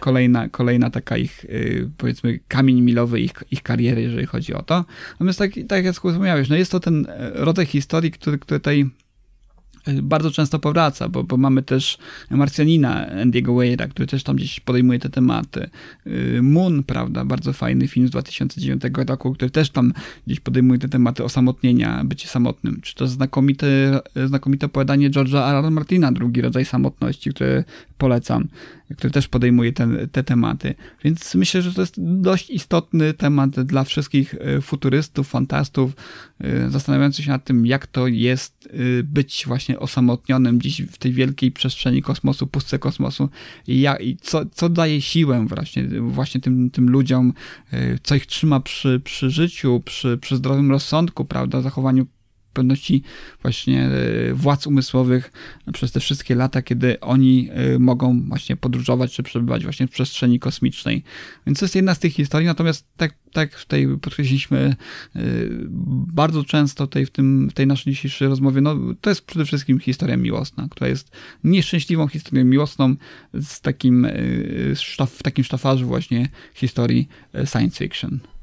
kolejna, 0.01 0.49
kolejna 0.49 0.91
taka 0.91 1.17
ich, 1.17 1.47
powiedzmy, 1.97 2.41
kamień 2.49 2.81
milowy 2.81 3.21
ich, 3.21 3.33
ich 3.51 3.63
kariery, 3.63 4.03
jeżeli 4.03 4.27
chodzi 4.27 4.55
o 4.55 4.63
to. 4.63 4.85
Natomiast 5.13 5.39
tak, 5.39 5.51
tak 5.69 5.85
jak 5.85 5.95
wspomniałeś, 5.95 6.49
no 6.49 6.57
jest 6.57 6.71
to 6.71 6.81
ten 6.81 7.07
e, 7.09 7.31
rodzaj 7.35 7.67
historii, 7.67 8.11
który, 8.11 8.39
który 8.39 8.61
tutaj 8.61 8.91
bardzo 10.03 10.31
często 10.31 10.59
powraca, 10.59 11.09
bo, 11.09 11.25
bo 11.25 11.37
mamy 11.37 11.63
też 11.63 11.99
Marsjanina 12.31 13.07
Andy'ego 13.25 13.59
Weira, 13.59 13.89
który 13.89 14.07
też 14.07 14.23
tam 14.23 14.37
gdzieś 14.37 14.61
podejmuje 14.61 14.99
te 14.99 15.09
tematy. 15.09 15.71
Y, 16.07 16.41
Moon, 16.43 16.83
prawda, 16.83 17.25
bardzo 17.25 17.53
fajny 17.53 17.89
film 17.89 18.09
z 18.09 18.11
2009 18.11 18.83
roku, 19.09 19.35
który 19.35 19.51
też 19.51 19.71
tam 19.71 19.93
gdzieś 20.27 20.41
podejmuje 20.41 20.79
te 20.79 20.89
tematy 20.89 21.25
osamotnienia, 21.25 22.05
bycie 22.05 22.29
samotnym. 22.29 22.81
Czy 22.81 22.95
to 22.95 23.07
znakomite, 23.07 24.01
znakomite 24.27 24.67
opowiadanie 24.67 25.11
George'a 25.11 25.51
R. 25.51 25.65
R. 25.65 25.71
Martina, 25.71 26.13
drugi 26.13 26.41
rodzaj 26.41 26.65
samotności, 26.65 27.31
które 27.31 27.65
polecam, 27.99 28.49
który 28.97 29.11
też 29.11 29.29
podejmuje 29.29 29.73
te, 29.73 30.09
te 30.09 30.25
tematy. 30.25 30.75
Więc 31.05 31.35
myślę, 31.35 31.63
że 31.63 31.75
to 31.75 31.81
jest 31.81 31.95
dość 31.99 32.51
istotny 32.51 33.15
temat 33.15 33.51
dla 33.51 33.85
wszystkich 33.85 34.35
y, 34.35 34.61
futurystów, 34.61 35.29
fantastów, 35.29 35.93
y, 36.45 36.71
zastanawiających 36.71 37.25
się 37.25 37.31
nad 37.31 37.45
tym, 37.45 37.67
jak 37.67 37.87
to 37.87 38.07
jest 38.07 38.69
być 39.05 39.45
właśnie 39.47 39.79
osamotnionym 39.79 40.59
gdzieś 40.59 40.83
w 40.83 40.99
tej 40.99 41.13
wielkiej 41.13 41.53
przestrzeni 41.53 42.03
kosmosu, 42.03 42.47
pustce 42.47 42.79
kosmosu 42.79 43.29
i, 43.67 43.81
ja, 43.81 43.97
i 43.97 44.17
co, 44.17 44.47
co 44.47 44.69
daje 44.69 45.01
siłę 45.01 45.47
właśnie, 45.49 45.89
właśnie 46.01 46.41
tym, 46.41 46.71
tym 46.71 46.91
ludziom, 46.91 47.33
co 48.03 48.15
ich 48.15 48.27
trzyma 48.27 48.61
przy, 48.61 49.01
przy 49.05 49.31
życiu, 49.31 49.83
przy, 49.85 50.19
przy 50.19 50.37
zdrowym 50.37 50.71
rozsądku, 50.71 51.25
prawda, 51.25 51.61
zachowaniu 51.61 52.07
pewności 52.55 53.03
właśnie 53.43 53.83
e, 53.83 54.35
władz 54.35 54.67
umysłowych 54.67 55.33
przez 55.73 55.93
te 55.93 56.01
wszystkie 56.01 56.35
lata, 56.35 56.63
kiedy 56.63 57.01
oni 57.01 57.49
e, 57.53 57.79
mogą 57.79 58.23
właśnie 58.29 58.57
podróżować 58.57 59.15
czy 59.15 59.23
przebywać 59.23 59.63
właśnie 59.63 59.87
w 59.87 59.91
przestrzeni 59.91 60.39
kosmicznej. 60.41 61.03
Więc 61.47 61.59
to 61.59 61.65
jest 61.65 61.75
jedna 61.75 61.95
z 61.95 61.99
tych 61.99 62.13
historii, 62.13 62.47
natomiast 62.47 62.87
tak, 62.97 63.15
tak 63.33 63.61
tutaj 63.61 63.89
podkreśliliśmy 64.01 64.77
e, 65.17 65.21
bardzo 66.15 66.45
często 66.45 66.87
tutaj 66.87 67.07
w, 67.07 67.11
tym, 67.11 67.49
w 67.51 67.53
tej 67.53 67.67
naszej 67.67 67.93
dzisiejszej 67.93 68.29
rozmowie, 68.29 68.61
no 68.61 68.77
to 69.01 69.11
jest 69.11 69.27
przede 69.27 69.45
wszystkim 69.45 69.81
historia 69.81 70.17
miłosna, 70.17 70.69
która 70.71 70.89
jest 70.89 71.11
nieszczęśliwą 71.45 72.09
historią 72.09 72.45
miłosną 72.45 72.97
z 73.35 73.61
takim, 73.61 74.07
w 75.09 75.23
takim 75.23 75.45
sztafarzu 75.45 75.87
właśnie 75.87 76.29
historii 76.55 77.09
science 77.45 77.79
fiction. 77.79 78.34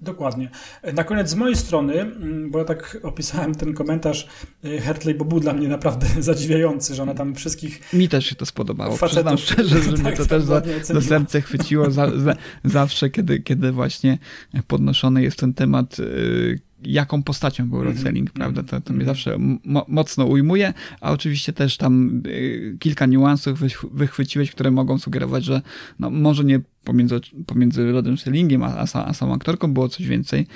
Dokładnie. 0.00 0.50
Na 0.94 1.04
koniec 1.04 1.28
z 1.30 1.34
mojej 1.34 1.56
strony, 1.56 2.00
mm, 2.00 2.50
bo 2.50 2.58
ja 2.58 2.64
tak 2.64 2.98
opisałem 3.02 3.54
ten 3.54 3.74
komentarz 3.74 4.28
y, 4.64 4.80
Hertley, 4.80 5.14
bo 5.14 5.24
był 5.24 5.40
dla 5.40 5.52
mnie 5.52 5.68
naprawdę 5.68 6.06
zadziwiający, 6.20 6.94
że 6.94 7.02
ona 7.02 7.14
tam 7.14 7.34
wszystkich... 7.34 7.92
Mi 7.92 8.08
też 8.08 8.26
się 8.26 8.34
to 8.34 8.46
spodobało. 8.46 8.96
Facetów, 8.96 9.34
Przyznam 9.34 9.38
szczerze, 9.68 9.82
że 9.82 9.92
tak, 9.92 10.00
mnie 10.00 10.12
to 10.12 10.18
tak, 10.18 10.28
też 10.28 10.42
za, 10.42 10.62
za 10.82 11.00
serce 11.00 11.40
chwyciło 11.40 11.90
za, 11.90 12.20
za, 12.20 12.36
zawsze, 12.64 13.10
kiedy, 13.10 13.40
kiedy 13.40 13.72
właśnie 13.72 14.18
podnoszony 14.66 15.22
jest 15.22 15.38
ten 15.38 15.54
temat 15.54 15.98
y, 15.98 16.67
jaką 16.82 17.22
postacią 17.22 17.68
był 17.68 17.78
Rod 17.78 17.96
mhm. 17.96 18.04
Selling, 18.04 18.30
prawda? 18.30 18.62
To, 18.62 18.80
to 18.80 18.92
mnie 18.92 19.02
mhm. 19.02 19.06
zawsze 19.06 19.36
mo 19.64 19.84
mocno 19.88 20.24
ujmuje, 20.24 20.74
a 21.00 21.12
oczywiście 21.12 21.52
też 21.52 21.76
tam 21.76 22.22
y, 22.26 22.76
kilka 22.78 23.06
niuansów 23.06 23.60
wychwyciłeś, 23.92 24.50
które 24.50 24.70
mogą 24.70 24.98
sugerować, 24.98 25.44
że 25.44 25.62
no, 25.98 26.10
może 26.10 26.44
nie 26.44 26.60
pomiędzy, 26.84 27.20
pomiędzy 27.46 27.92
Rodem 27.92 28.18
Sellingiem 28.18 28.62
a, 28.62 28.86
a, 28.94 29.06
a 29.06 29.14
samą 29.14 29.34
aktorką 29.34 29.74
było 29.74 29.88
coś 29.88 30.06
więcej, 30.06 30.46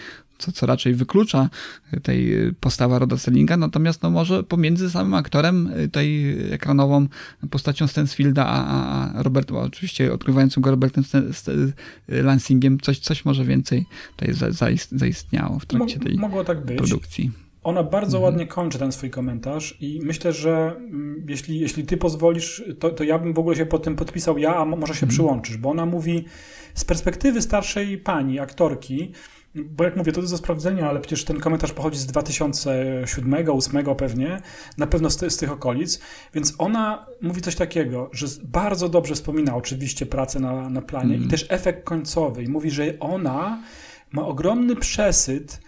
co, 0.42 0.52
co 0.52 0.66
raczej 0.66 0.94
wyklucza 0.94 1.50
tej 2.02 2.32
postawa 2.60 2.98
Roda 2.98 3.16
Sellinga, 3.16 3.56
natomiast 3.56 4.02
no 4.02 4.10
może 4.10 4.42
pomiędzy 4.42 4.90
samym 4.90 5.14
aktorem, 5.14 5.70
tej 5.92 6.36
ekranową 6.52 7.06
postacią 7.50 7.86
Stansfielda, 7.86 8.46
a, 8.46 9.12
a 9.18 9.22
Robert, 9.22 9.52
oczywiście 9.52 10.12
odkrywającym 10.12 10.62
go 10.62 10.70
Robertem 10.70 11.04
Lansingiem, 12.08 12.80
coś, 12.80 12.98
coś 12.98 13.24
może 13.24 13.44
więcej 13.44 13.86
tutaj 14.16 14.34
zaistniało 14.90 15.58
w 15.58 15.66
trakcie 15.66 15.98
tej 15.98 16.16
Mogło 16.16 16.44
tak 16.44 16.64
być. 16.64 16.76
produkcji. 16.76 17.30
Ona 17.62 17.82
bardzo 17.82 18.16
mhm. 18.16 18.22
ładnie 18.34 18.46
kończy 18.46 18.78
ten 18.78 18.92
swój 18.92 19.10
komentarz 19.10 19.76
i 19.80 20.00
myślę, 20.02 20.32
że 20.32 20.76
mm, 20.76 21.26
jeśli, 21.28 21.60
jeśli 21.60 21.84
ty 21.84 21.96
pozwolisz, 21.96 22.62
to, 22.78 22.90
to 22.90 23.04
ja 23.04 23.18
bym 23.18 23.32
w 23.32 23.38
ogóle 23.38 23.56
się 23.56 23.66
po 23.66 23.78
tym 23.78 23.96
podpisał 23.96 24.38
ja, 24.38 24.56
a 24.56 24.64
może 24.64 24.94
się 24.94 25.06
mhm. 25.06 25.10
przyłączysz, 25.10 25.56
bo 25.56 25.70
ona 25.70 25.86
mówi 25.86 26.24
z 26.74 26.84
perspektywy 26.84 27.42
starszej 27.42 27.98
pani, 27.98 28.38
aktorki, 28.38 29.12
bo 29.54 29.84
jak 29.84 29.96
mówię, 29.96 30.12
to 30.12 30.20
jest 30.20 30.32
do 30.32 30.38
sprawdzenia, 30.38 30.88
ale 30.88 31.00
przecież 31.00 31.24
ten 31.24 31.40
komentarz 31.40 31.72
pochodzi 31.72 31.98
z 31.98 32.06
2007, 32.06 33.30
2008 33.30 33.94
pewnie, 33.96 34.40
na 34.78 34.86
pewno 34.86 35.10
z, 35.10 35.32
z, 35.32 35.36
tych 35.36 35.52
okolic, 35.52 36.00
więc 36.34 36.54
ona 36.58 37.06
mówi 37.22 37.40
coś 37.40 37.56
takiego, 37.56 38.10
że 38.12 38.26
bardzo 38.42 38.88
dobrze 38.88 39.14
wspomina 39.14 39.56
oczywiście 39.56 40.06
pracę 40.06 40.40
na, 40.40 40.70
na 40.70 40.82
planie 40.82 41.14
mm. 41.14 41.26
i 41.26 41.30
też 41.30 41.46
efekt 41.48 41.84
końcowy 41.84 42.42
i 42.42 42.48
mówi, 42.48 42.70
że 42.70 42.98
ona 43.00 43.62
ma 44.12 44.26
ogromny 44.26 44.76
przesyt 44.76 45.60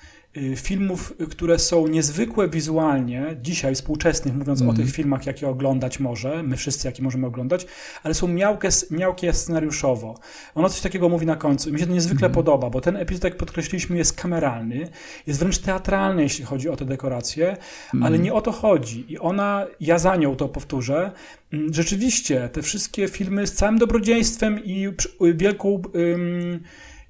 filmów, 0.57 1.14
które 1.30 1.59
są 1.59 1.87
niezwykłe 1.87 2.49
wizualnie, 2.49 3.37
dzisiaj 3.43 3.74
współczesnych, 3.74 4.35
mówiąc 4.35 4.61
mm. 4.61 4.74
o 4.74 4.76
tych 4.76 4.93
filmach, 4.93 5.26
jakie 5.26 5.49
oglądać 5.49 6.01
może, 6.01 6.43
my 6.43 6.57
wszyscy, 6.57 6.89
jakie 6.89 7.03
możemy 7.03 7.26
oglądać, 7.26 7.66
ale 8.03 8.14
są 8.14 8.28
miałkie, 8.28 8.68
miałkie 8.91 9.32
scenariuszowo. 9.32 10.18
Ona 10.55 10.68
coś 10.68 10.80
takiego 10.80 11.09
mówi 11.09 11.26
na 11.26 11.37
końcu 11.37 11.72
mi 11.72 11.80
się 11.80 11.87
to 11.87 11.93
niezwykle 11.93 12.26
mm. 12.26 12.35
podoba, 12.35 12.70
bo 12.70 12.80
ten 12.80 12.97
epizod, 12.97 13.24
jak 13.24 13.37
podkreśliliśmy, 13.37 13.97
jest 13.97 14.12
kameralny, 14.12 14.89
jest 15.26 15.41
wręcz 15.41 15.59
teatralny, 15.59 16.22
jeśli 16.22 16.45
chodzi 16.45 16.68
o 16.68 16.76
te 16.76 16.85
dekoracje, 16.85 17.57
mm. 17.95 18.07
ale 18.07 18.18
nie 18.18 18.32
o 18.32 18.41
to 18.41 18.53
chodzi. 18.53 19.12
I 19.12 19.18
ona, 19.18 19.66
ja 19.80 19.99
za 19.99 20.16
nią 20.16 20.37
to 20.37 20.49
powtórzę, 20.49 21.12
mm, 21.53 21.74
rzeczywiście 21.74 22.49
te 22.49 22.62
wszystkie 22.62 23.09
filmy 23.09 23.47
z 23.47 23.53
całym 23.53 23.78
dobrodziejstwem 23.78 24.64
i 24.64 24.89
wielką 25.35 25.82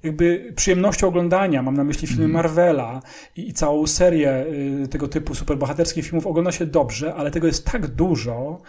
jakby 0.05 0.53
przyjemnością 0.55 1.07
oglądania, 1.07 1.61
mam 1.63 1.77
na 1.77 1.83
myśli 1.83 2.07
filmy 2.07 2.25
mhm. 2.25 2.43
Marvela 2.43 3.01
i, 3.35 3.49
i 3.49 3.53
całą 3.53 3.87
serię 3.87 4.45
y, 4.83 4.87
tego 4.87 5.07
typu 5.07 5.35
superbohaterskich 5.35 6.05
filmów, 6.05 6.27
ogląda 6.27 6.51
się 6.51 6.65
dobrze, 6.65 7.15
ale 7.15 7.31
tego 7.31 7.47
jest 7.47 7.65
tak 7.65 7.87
dużo 7.87 8.61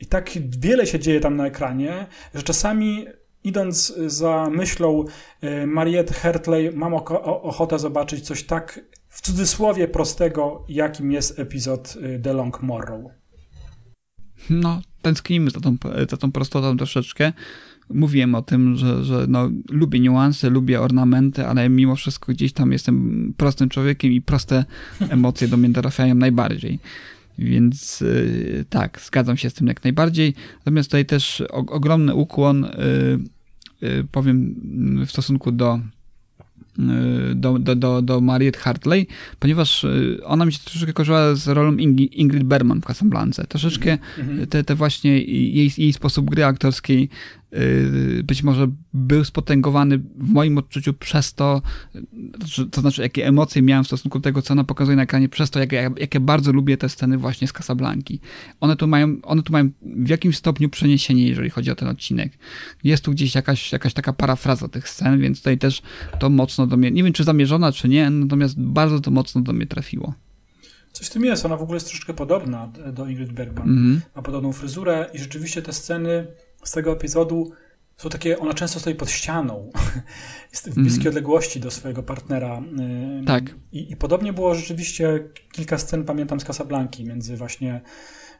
i 0.00 0.06
tak 0.06 0.30
wiele 0.58 0.86
się 0.86 0.98
dzieje 0.98 1.20
tam 1.20 1.36
na 1.36 1.46
ekranie, 1.46 2.06
że 2.34 2.42
czasami 2.42 3.06
idąc 3.44 3.94
za 4.06 4.50
myślą 4.50 5.04
y, 5.44 5.66
Mariette 5.66 6.14
Hertley, 6.14 6.72
mam 6.72 6.94
ochotę 7.24 7.78
zobaczyć 7.78 8.24
coś 8.24 8.44
tak 8.44 8.80
w 9.08 9.22
cudzysłowie 9.22 9.88
prostego, 9.88 10.64
jakim 10.68 11.12
jest 11.12 11.38
epizod 11.38 11.96
y, 11.96 12.20
The 12.22 12.32
Long 12.32 12.62
Morrow. 12.62 13.00
No, 14.50 14.82
tęsknimy 15.02 15.50
za 15.50 15.60
tą, 15.60 15.76
za 16.10 16.16
tą 16.16 16.32
prostotą 16.32 16.76
troszeczkę 16.76 17.32
mówiłem 17.90 18.34
o 18.34 18.42
tym, 18.42 18.76
że, 18.76 19.04
że 19.04 19.26
no, 19.28 19.50
lubię 19.70 20.00
niuanse, 20.00 20.50
lubię 20.50 20.80
ornamenty, 20.80 21.46
ale 21.46 21.68
mimo 21.68 21.96
wszystko 21.96 22.32
gdzieś 22.32 22.52
tam 22.52 22.72
jestem 22.72 23.34
prostym 23.36 23.68
człowiekiem 23.68 24.12
i 24.12 24.20
proste 24.20 24.64
emocje 25.08 25.48
do 25.48 25.56
mnie 25.56 25.72
trafiają 25.72 26.14
najbardziej. 26.14 26.78
Więc 27.38 28.00
yy, 28.00 28.64
tak, 28.70 29.00
zgadzam 29.00 29.36
się 29.36 29.50
z 29.50 29.54
tym 29.54 29.66
jak 29.66 29.84
najbardziej. 29.84 30.34
Natomiast 30.58 30.88
tutaj 30.88 31.06
też 31.06 31.40
o, 31.40 31.56
ogromny 31.56 32.14
ukłon, 32.14 32.66
yy, 33.80 33.88
yy, 33.88 34.06
powiem 34.12 34.54
w 35.06 35.10
stosunku 35.10 35.52
do 35.52 35.80
do, 37.34 37.58
do, 37.58 37.76
do, 37.76 38.02
do 38.02 38.20
Mariette 38.20 38.60
Hartley, 38.60 39.06
ponieważ 39.38 39.86
ona 40.24 40.46
mi 40.46 40.52
się 40.52 40.58
troszeczkę 40.64 40.92
kojarzyła 40.92 41.34
z 41.34 41.48
rolą 41.48 41.76
Ingrid 41.76 42.44
Bergman 42.44 42.80
w 42.80 42.84
Casablance. 42.84 43.44
Troszeczkę 43.44 43.98
mhm. 44.18 44.46
te, 44.46 44.64
te 44.64 44.74
właśnie 44.74 45.18
jej, 45.22 45.72
jej 45.76 45.92
sposób 45.92 46.30
gry 46.30 46.44
aktorskiej 46.44 47.08
Y, 47.56 48.22
być 48.24 48.42
może 48.42 48.68
był 48.94 49.24
spotęgowany 49.24 49.98
w 49.98 50.28
moim 50.28 50.58
odczuciu 50.58 50.94
przez 50.94 51.34
to, 51.34 51.62
to 52.70 52.80
znaczy 52.80 53.02
jakie 53.02 53.26
emocje 53.26 53.62
miałem 53.62 53.84
w 53.84 53.86
stosunku 53.86 54.18
do 54.18 54.22
tego, 54.22 54.42
co 54.42 54.52
ona 54.54 54.64
pokazuje 54.64 54.96
na 54.96 55.02
ekranie, 55.02 55.28
przez 55.28 55.50
to, 55.50 55.60
jak, 55.60 55.72
jak, 55.72 56.20
bardzo 56.20 56.52
lubię 56.52 56.76
te 56.76 56.88
sceny 56.88 57.18
właśnie 57.18 57.48
z 57.48 57.52
Casablanki. 57.52 58.20
One 58.60 58.76
tu 58.76 58.86
mają, 58.86 59.16
one 59.22 59.42
tu 59.42 59.52
mają 59.52 59.70
w 59.82 60.08
jakimś 60.08 60.36
stopniu 60.36 60.68
przeniesienie, 60.68 61.28
jeżeli 61.28 61.50
chodzi 61.50 61.70
o 61.70 61.74
ten 61.74 61.88
odcinek. 61.88 62.32
Jest 62.84 63.04
tu 63.04 63.12
gdzieś 63.12 63.34
jakaś, 63.34 63.72
jakaś 63.72 63.94
taka 63.94 64.12
parafraza 64.12 64.68
tych 64.68 64.88
scen, 64.88 65.20
więc 65.20 65.38
tutaj 65.38 65.58
też 65.58 65.82
to 66.18 66.30
mocno 66.30 66.63
do 66.66 66.76
mnie, 66.76 66.90
nie 66.90 67.02
wiem 67.02 67.12
czy 67.12 67.24
zamierzona, 67.24 67.72
czy 67.72 67.88
nie, 67.88 68.10
natomiast 68.10 68.60
bardzo 68.60 69.00
to 69.00 69.10
mocno 69.10 69.40
do 69.40 69.52
mnie 69.52 69.66
trafiło. 69.66 70.14
Coś 70.92 71.06
w 71.06 71.10
tym 71.10 71.24
jest, 71.24 71.46
ona 71.46 71.56
w 71.56 71.62
ogóle 71.62 71.76
jest 71.76 71.86
troszeczkę 71.86 72.14
podobna 72.14 72.72
do 72.92 73.06
Ingrid 73.06 73.32
Bergman. 73.32 73.68
Mm 73.68 73.96
-hmm. 73.96 74.00
Ma 74.16 74.22
podobną 74.22 74.52
fryzurę 74.52 75.10
i 75.14 75.18
rzeczywiście 75.18 75.62
te 75.62 75.72
sceny 75.72 76.26
z 76.64 76.72
tego 76.72 76.92
epizodu 76.92 77.52
są 77.96 78.08
takie, 78.08 78.38
ona 78.38 78.54
często 78.54 78.80
stoi 78.80 78.94
pod 78.94 79.10
ścianą, 79.10 79.70
jest 80.52 80.70
w 80.70 80.74
bliskiej 80.74 81.00
mm. 81.00 81.08
odległości 81.08 81.60
do 81.60 81.70
swojego 81.70 82.02
partnera. 82.02 82.62
Tak. 83.26 83.54
I, 83.72 83.92
I, 83.92 83.96
podobnie 83.96 84.32
było 84.32 84.54
rzeczywiście 84.54 85.28
kilka 85.52 85.78
scen, 85.78 86.04
pamiętam, 86.04 86.40
z 86.40 86.44
Casablanki, 86.44 87.04
między 87.04 87.36
właśnie 87.36 87.80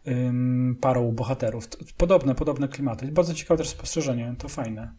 um, 0.06 0.76
parą 0.80 1.12
bohaterów. 1.12 1.68
Podobne, 1.96 2.34
podobne 2.34 2.68
klimaty. 2.68 3.06
Bardzo 3.06 3.34
ciekawe 3.34 3.58
też 3.58 3.68
spostrzeżenie, 3.68 4.34
to 4.38 4.48
fajne. 4.48 4.92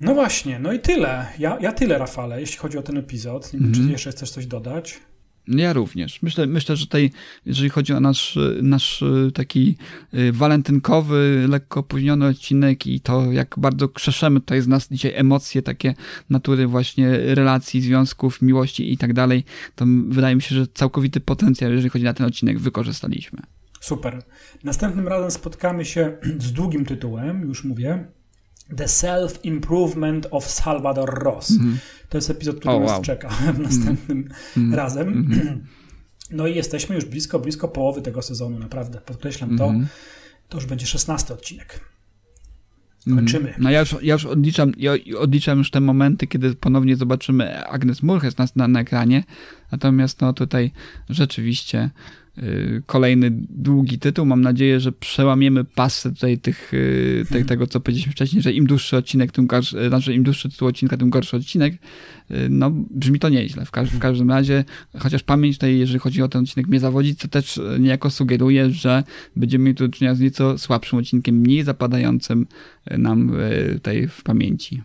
No 0.00 0.14
właśnie, 0.14 0.58
no 0.58 0.72
i 0.72 0.78
tyle. 0.78 1.26
Ja, 1.38 1.58
ja 1.60 1.72
tyle, 1.72 1.98
Rafale, 1.98 2.40
jeśli 2.40 2.58
chodzi 2.58 2.78
o 2.78 2.82
ten 2.82 2.96
epizod. 2.96 3.52
Nie 3.52 3.60
wiem, 3.60 3.72
czy 3.72 3.78
mhm. 3.78 3.92
jeszcze 3.92 4.10
chcesz 4.10 4.30
coś 4.30 4.46
dodać? 4.46 5.00
Ja 5.48 5.72
również. 5.72 6.22
Myślę, 6.22 6.46
myślę, 6.46 6.76
że 6.76 6.86
tutaj, 6.86 7.10
jeżeli 7.46 7.68
chodzi 7.68 7.92
o 7.92 8.00
nasz, 8.00 8.38
nasz 8.62 9.04
taki 9.34 9.76
y, 10.14 10.32
walentynkowy, 10.32 11.46
lekko 11.48 11.80
opóźniony 11.80 12.26
odcinek 12.26 12.86
i 12.86 13.00
to, 13.00 13.32
jak 13.32 13.54
bardzo 13.58 13.88
krzeszemy 13.88 14.40
tutaj 14.40 14.60
z 14.60 14.68
nas 14.68 14.88
dzisiaj 14.88 15.12
emocje 15.14 15.62
takie 15.62 15.94
natury 16.30 16.66
właśnie 16.66 17.18
relacji, 17.34 17.80
związków, 17.80 18.42
miłości 18.42 18.92
i 18.92 18.98
tak 18.98 19.12
dalej, 19.12 19.44
to 19.74 19.84
wydaje 20.08 20.36
mi 20.36 20.42
się, 20.42 20.54
że 20.54 20.66
całkowity 20.66 21.20
potencjał, 21.20 21.70
jeżeli 21.70 21.90
chodzi 21.90 22.04
na 22.04 22.14
ten 22.14 22.26
odcinek, 22.26 22.58
wykorzystaliśmy. 22.58 23.38
Super. 23.80 24.22
Następnym 24.64 25.08
razem 25.08 25.30
spotkamy 25.30 25.84
się 25.84 26.16
z 26.46 26.52
długim 26.52 26.84
tytułem, 26.84 27.42
już 27.42 27.64
mówię, 27.64 28.04
The 28.76 28.88
Self-Improvement 28.88 30.26
of 30.30 30.50
Salvador 30.50 31.24
Ross. 31.24 31.50
Mm 31.50 31.62
-hmm. 31.62 31.76
To 32.08 32.18
jest 32.18 32.30
epizod, 32.30 32.56
który 32.56 32.74
oh, 32.74 32.82
nas 32.82 32.90
wow. 32.90 33.02
czeka 33.02 33.28
następnym 33.58 34.18
mm 34.56 34.70
-hmm. 34.70 34.74
razem. 34.74 35.08
Mm 35.08 35.28
-hmm. 35.28 35.58
No 36.30 36.46
i 36.46 36.54
jesteśmy 36.54 36.94
już 36.94 37.04
blisko, 37.04 37.38
blisko 37.38 37.68
połowy 37.68 38.02
tego 38.02 38.22
sezonu, 38.22 38.58
naprawdę. 38.58 39.00
Podkreślam 39.00 39.58
to. 39.58 39.64
Mhm. 39.66 39.86
To 40.48 40.58
już 40.58 40.66
będzie 40.66 40.86
szesnasty 40.86 41.34
odcinek. 41.34 41.80
Mhm. 43.06 43.16
Kończymy. 43.16 43.54
No 43.58 43.70
ja 43.70 43.80
już, 43.80 43.96
ja 44.02 44.12
już 44.12 44.24
odliczam, 44.24 44.72
ja 44.76 44.92
odliczam 45.18 45.58
już 45.58 45.70
te 45.70 45.80
momenty, 45.80 46.26
kiedy 46.26 46.54
ponownie 46.54 46.96
zobaczymy 46.96 47.66
Agnes 47.66 48.02
Murches 48.02 48.38
na, 48.38 48.46
na, 48.56 48.68
na 48.68 48.80
ekranie. 48.80 49.24
Natomiast 49.72 50.20
no 50.20 50.32
tutaj 50.32 50.72
rzeczywiście 51.08 51.90
kolejny 52.86 53.30
długi 53.50 53.98
tytuł. 53.98 54.26
Mam 54.26 54.40
nadzieję, 54.40 54.80
że 54.80 54.92
przełamiemy 54.92 55.64
pasę 55.64 56.14
tutaj 56.14 56.38
tych, 56.38 56.74
y, 56.74 57.24
te, 57.30 57.44
tego, 57.44 57.66
co 57.66 57.80
powiedzieliśmy 57.80 58.12
wcześniej, 58.12 58.42
że 58.42 58.52
im 58.52 58.66
dłuższy 58.66 58.96
odcinek, 58.96 59.32
tym 59.32 59.46
gorszy, 59.46 59.88
znaczy 59.88 60.14
im 60.14 60.22
dłuższy 60.22 60.50
tytuł 60.50 60.68
odcinka, 60.68 60.96
tym 60.96 61.10
gorszy 61.10 61.36
odcinek. 61.36 61.74
Y, 61.74 62.46
no, 62.50 62.70
brzmi 62.90 63.18
to 63.18 63.28
nieźle. 63.28 63.64
W, 63.64 63.70
każdym, 63.70 63.98
w 63.98 64.02
każdym 64.02 64.30
razie, 64.30 64.64
chociaż 64.98 65.22
pamięć 65.22 65.56
tutaj, 65.56 65.78
jeżeli 65.78 65.98
chodzi 65.98 66.22
o 66.22 66.28
ten 66.28 66.42
odcinek, 66.42 66.68
mnie 66.68 66.80
zawodzi, 66.80 67.16
to 67.16 67.28
też 67.28 67.60
niejako 67.80 68.10
sugeruje, 68.10 68.70
że 68.70 69.04
będziemy 69.36 69.64
mieli 69.64 69.74
do 69.74 69.88
czynienia 69.88 70.14
z 70.14 70.20
nieco 70.20 70.58
słabszym 70.58 70.98
odcinkiem, 70.98 71.36
mniej 71.36 71.62
zapadającym 71.62 72.46
nam 72.98 73.32
tutaj 73.74 74.08
w 74.08 74.22
pamięci 74.22 74.82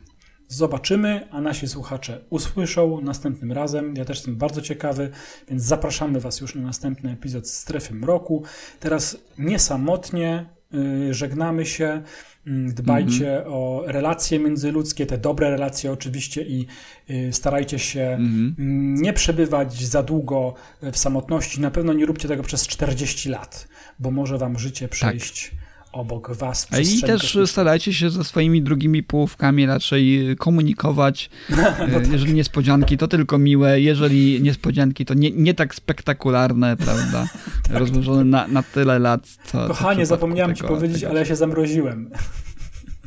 zobaczymy, 0.54 1.28
a 1.32 1.42
nasi 1.42 1.68
słuchacze 1.68 2.20
usłyszą 2.30 3.02
następnym 3.02 3.52
razem. 3.52 3.96
Ja 3.96 4.06
też 4.06 4.18
jestem 4.18 4.36
bardzo 4.36 4.62
ciekawy, 4.62 5.10
więc 5.50 5.64
zapraszamy 5.64 6.20
Was 6.20 6.42
już 6.42 6.56
na 6.56 6.62
następny 6.62 7.12
epizod 7.12 7.50
Strefy 7.50 7.94
Mroku. 7.94 8.44
Teraz 8.80 9.18
niesamotnie 9.38 10.46
yy, 10.72 11.14
żegnamy 11.14 11.66
się. 11.66 12.02
Mm, 12.48 12.74
dbajcie 12.74 13.38
mm 13.38 13.44
-hmm. 13.44 13.54
o 13.54 13.84
relacje 13.86 14.40
międzyludzkie, 14.40 15.06
te 15.06 15.18
dobre 15.18 15.50
relacje 15.50 15.92
oczywiście 15.92 16.42
i 16.42 16.68
y, 17.10 17.34
starajcie 17.34 17.80
się 17.80 18.02
mm 18.02 18.56
-hmm. 18.58 19.02
nie 19.02 19.14
przebywać 19.14 19.86
za 19.86 20.04
długo 20.04 20.54
w 20.82 20.98
samotności. 20.98 21.62
Na 21.62 21.72
pewno 21.72 21.94
nie 21.94 22.06
róbcie 22.06 22.28
tego 22.28 22.44
przez 22.44 22.68
40 22.68 23.30
lat, 23.30 23.68
bo 24.00 24.12
może 24.12 24.38
wam 24.38 24.60
życie 24.60 24.88
tak. 24.88 24.92
przejść 24.92 25.52
obok 25.94 26.36
was. 26.36 26.68
I 26.82 27.02
też 27.02 27.38
starajcie 27.46 27.94
się 27.94 28.10
ze 28.10 28.24
swoimi 28.24 28.62
drugimi 28.62 29.04
połówkami 29.04 29.66
raczej 29.66 30.36
komunikować. 30.40 31.30
no 31.50 31.58
tak. 31.64 32.12
Jeżeli 32.12 32.34
niespodzianki, 32.34 32.98
to 32.98 33.08
tylko 33.08 33.38
miłe. 33.38 33.82
Jeżeli 33.82 34.42
niespodzianki, 34.42 35.06
to 35.06 35.14
nie, 35.14 35.32
nie 35.32 35.54
tak 35.54 35.76
spektakularne, 35.76 36.78
prawda? 36.78 37.28
tak, 37.68 37.78
Rozłożone 37.78 38.24
na, 38.24 38.48
na 38.48 38.64
tyle 38.64 39.00
lat. 39.00 39.28
Co, 39.46 39.68
Kochanie, 39.68 40.06
zapomniałem 40.06 40.56
ci 40.56 40.64
powiedzieć, 40.64 41.00
tego, 41.00 41.12
ale 41.12 41.20
ja 41.20 41.26
się 41.26 41.36
zamroziłem. 41.36 42.10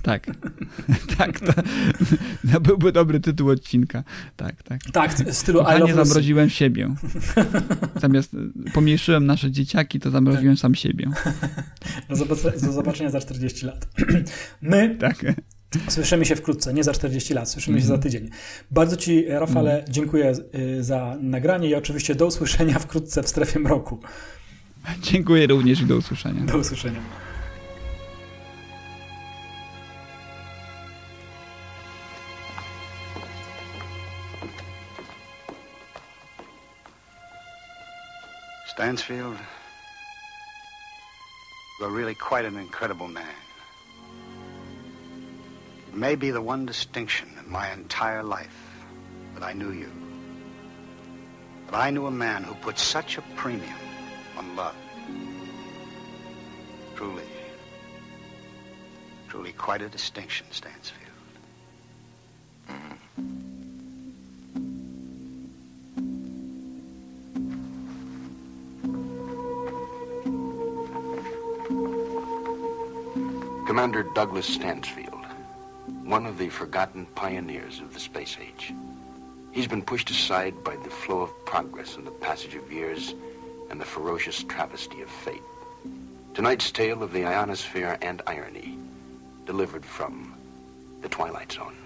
Tak, 0.06 0.26
tak, 1.18 1.40
to, 1.40 1.52
to, 2.52 2.60
byłby 2.60 2.92
dobry 2.92 3.20
tytuł 3.20 3.50
odcinka. 3.50 4.04
Tak, 4.36 4.62
tak. 4.62 4.80
Tak, 4.92 5.14
w 5.14 5.34
stylu 5.34 5.58
Kochanie, 5.58 5.94
zamroziłem 5.94 6.50
siebie. 6.50 6.94
Zamiast 8.02 8.36
pomniejszyłem 8.74 9.26
nasze 9.26 9.50
dzieciaki, 9.50 10.00
to 10.00 10.10
zamroziłem 10.10 10.54
tak. 10.54 10.60
sam 10.60 10.74
siebie. 10.74 11.10
Do, 12.08 12.16
zobaczenia, 12.16 12.58
do 12.58 12.72
zobaczenia 12.72 13.10
za 13.10 13.20
40 13.20 13.66
lat. 13.66 13.88
My 14.62 14.96
tak. 15.00 15.24
Słyszymy 15.88 16.24
się 16.24 16.36
wkrótce, 16.36 16.74
nie 16.74 16.84
za 16.84 16.92
40 16.92 17.34
lat, 17.34 17.50
słyszymy 17.50 17.74
mm 17.74 17.80
-hmm. 17.80 17.84
się 17.84 17.88
za 17.88 17.94
mhm. 17.94 18.02
tydzień. 18.02 18.30
Bardzo 18.70 18.96
Ci, 18.96 19.24
Rafale, 19.28 19.72
mm. 19.72 19.92
dziękuję 19.92 20.32
y, 20.54 20.84
za 20.84 21.16
nagranie 21.20 21.68
i 21.68 21.74
oczywiście 21.74 22.14
do 22.14 22.26
usłyszenia 22.26 22.78
wkrótce 22.78 23.22
w 23.22 23.28
strefie 23.28 23.58
mroku. 23.58 24.00
Dziękuję 25.02 25.46
również 25.46 25.80
i 25.80 25.86
do 25.86 25.96
usłyszenia. 25.96 26.44
Do 26.44 26.58
usłyszenia. 26.58 27.25
Stansfield, 38.76 39.38
you're 41.80 41.88
really 41.88 42.14
quite 42.14 42.44
an 42.44 42.58
incredible 42.58 43.08
man. 43.08 43.24
It 45.88 45.94
may 45.96 46.14
be 46.14 46.30
the 46.30 46.42
one 46.42 46.66
distinction 46.66 47.26
in 47.42 47.50
my 47.50 47.72
entire 47.72 48.22
life 48.22 48.84
that 49.32 49.42
I 49.42 49.54
knew 49.54 49.72
you. 49.72 49.90
But 51.64 51.76
I 51.76 51.88
knew 51.88 52.04
a 52.04 52.10
man 52.10 52.44
who 52.44 52.54
put 52.56 52.78
such 52.78 53.16
a 53.16 53.22
premium 53.34 53.78
on 54.36 54.54
love. 54.56 54.76
Truly, 56.96 57.24
truly 59.26 59.52
quite 59.52 59.80
a 59.80 59.88
distinction, 59.88 60.48
Stansfield. 60.50 61.00
Mm-hmm. 62.68 63.45
Commander 73.76 74.04
Douglas 74.04 74.46
Stansfield, 74.46 75.26
one 76.02 76.24
of 76.24 76.38
the 76.38 76.48
forgotten 76.48 77.04
pioneers 77.14 77.78
of 77.80 77.92
the 77.92 78.00
space 78.00 78.38
age. 78.40 78.72
He's 79.52 79.66
been 79.66 79.82
pushed 79.82 80.08
aside 80.08 80.64
by 80.64 80.76
the 80.76 80.88
flow 80.88 81.20
of 81.20 81.44
progress 81.44 81.96
and 81.96 82.06
the 82.06 82.10
passage 82.10 82.54
of 82.54 82.72
years 82.72 83.14
and 83.68 83.78
the 83.78 83.84
ferocious 83.84 84.42
travesty 84.44 85.02
of 85.02 85.10
fate. 85.10 85.42
Tonight's 86.32 86.72
tale 86.72 87.02
of 87.02 87.12
the 87.12 87.26
ionosphere 87.26 87.98
and 88.00 88.22
irony, 88.26 88.78
delivered 89.44 89.84
from 89.84 90.34
the 91.02 91.10
Twilight 91.10 91.52
Zone. 91.52 91.76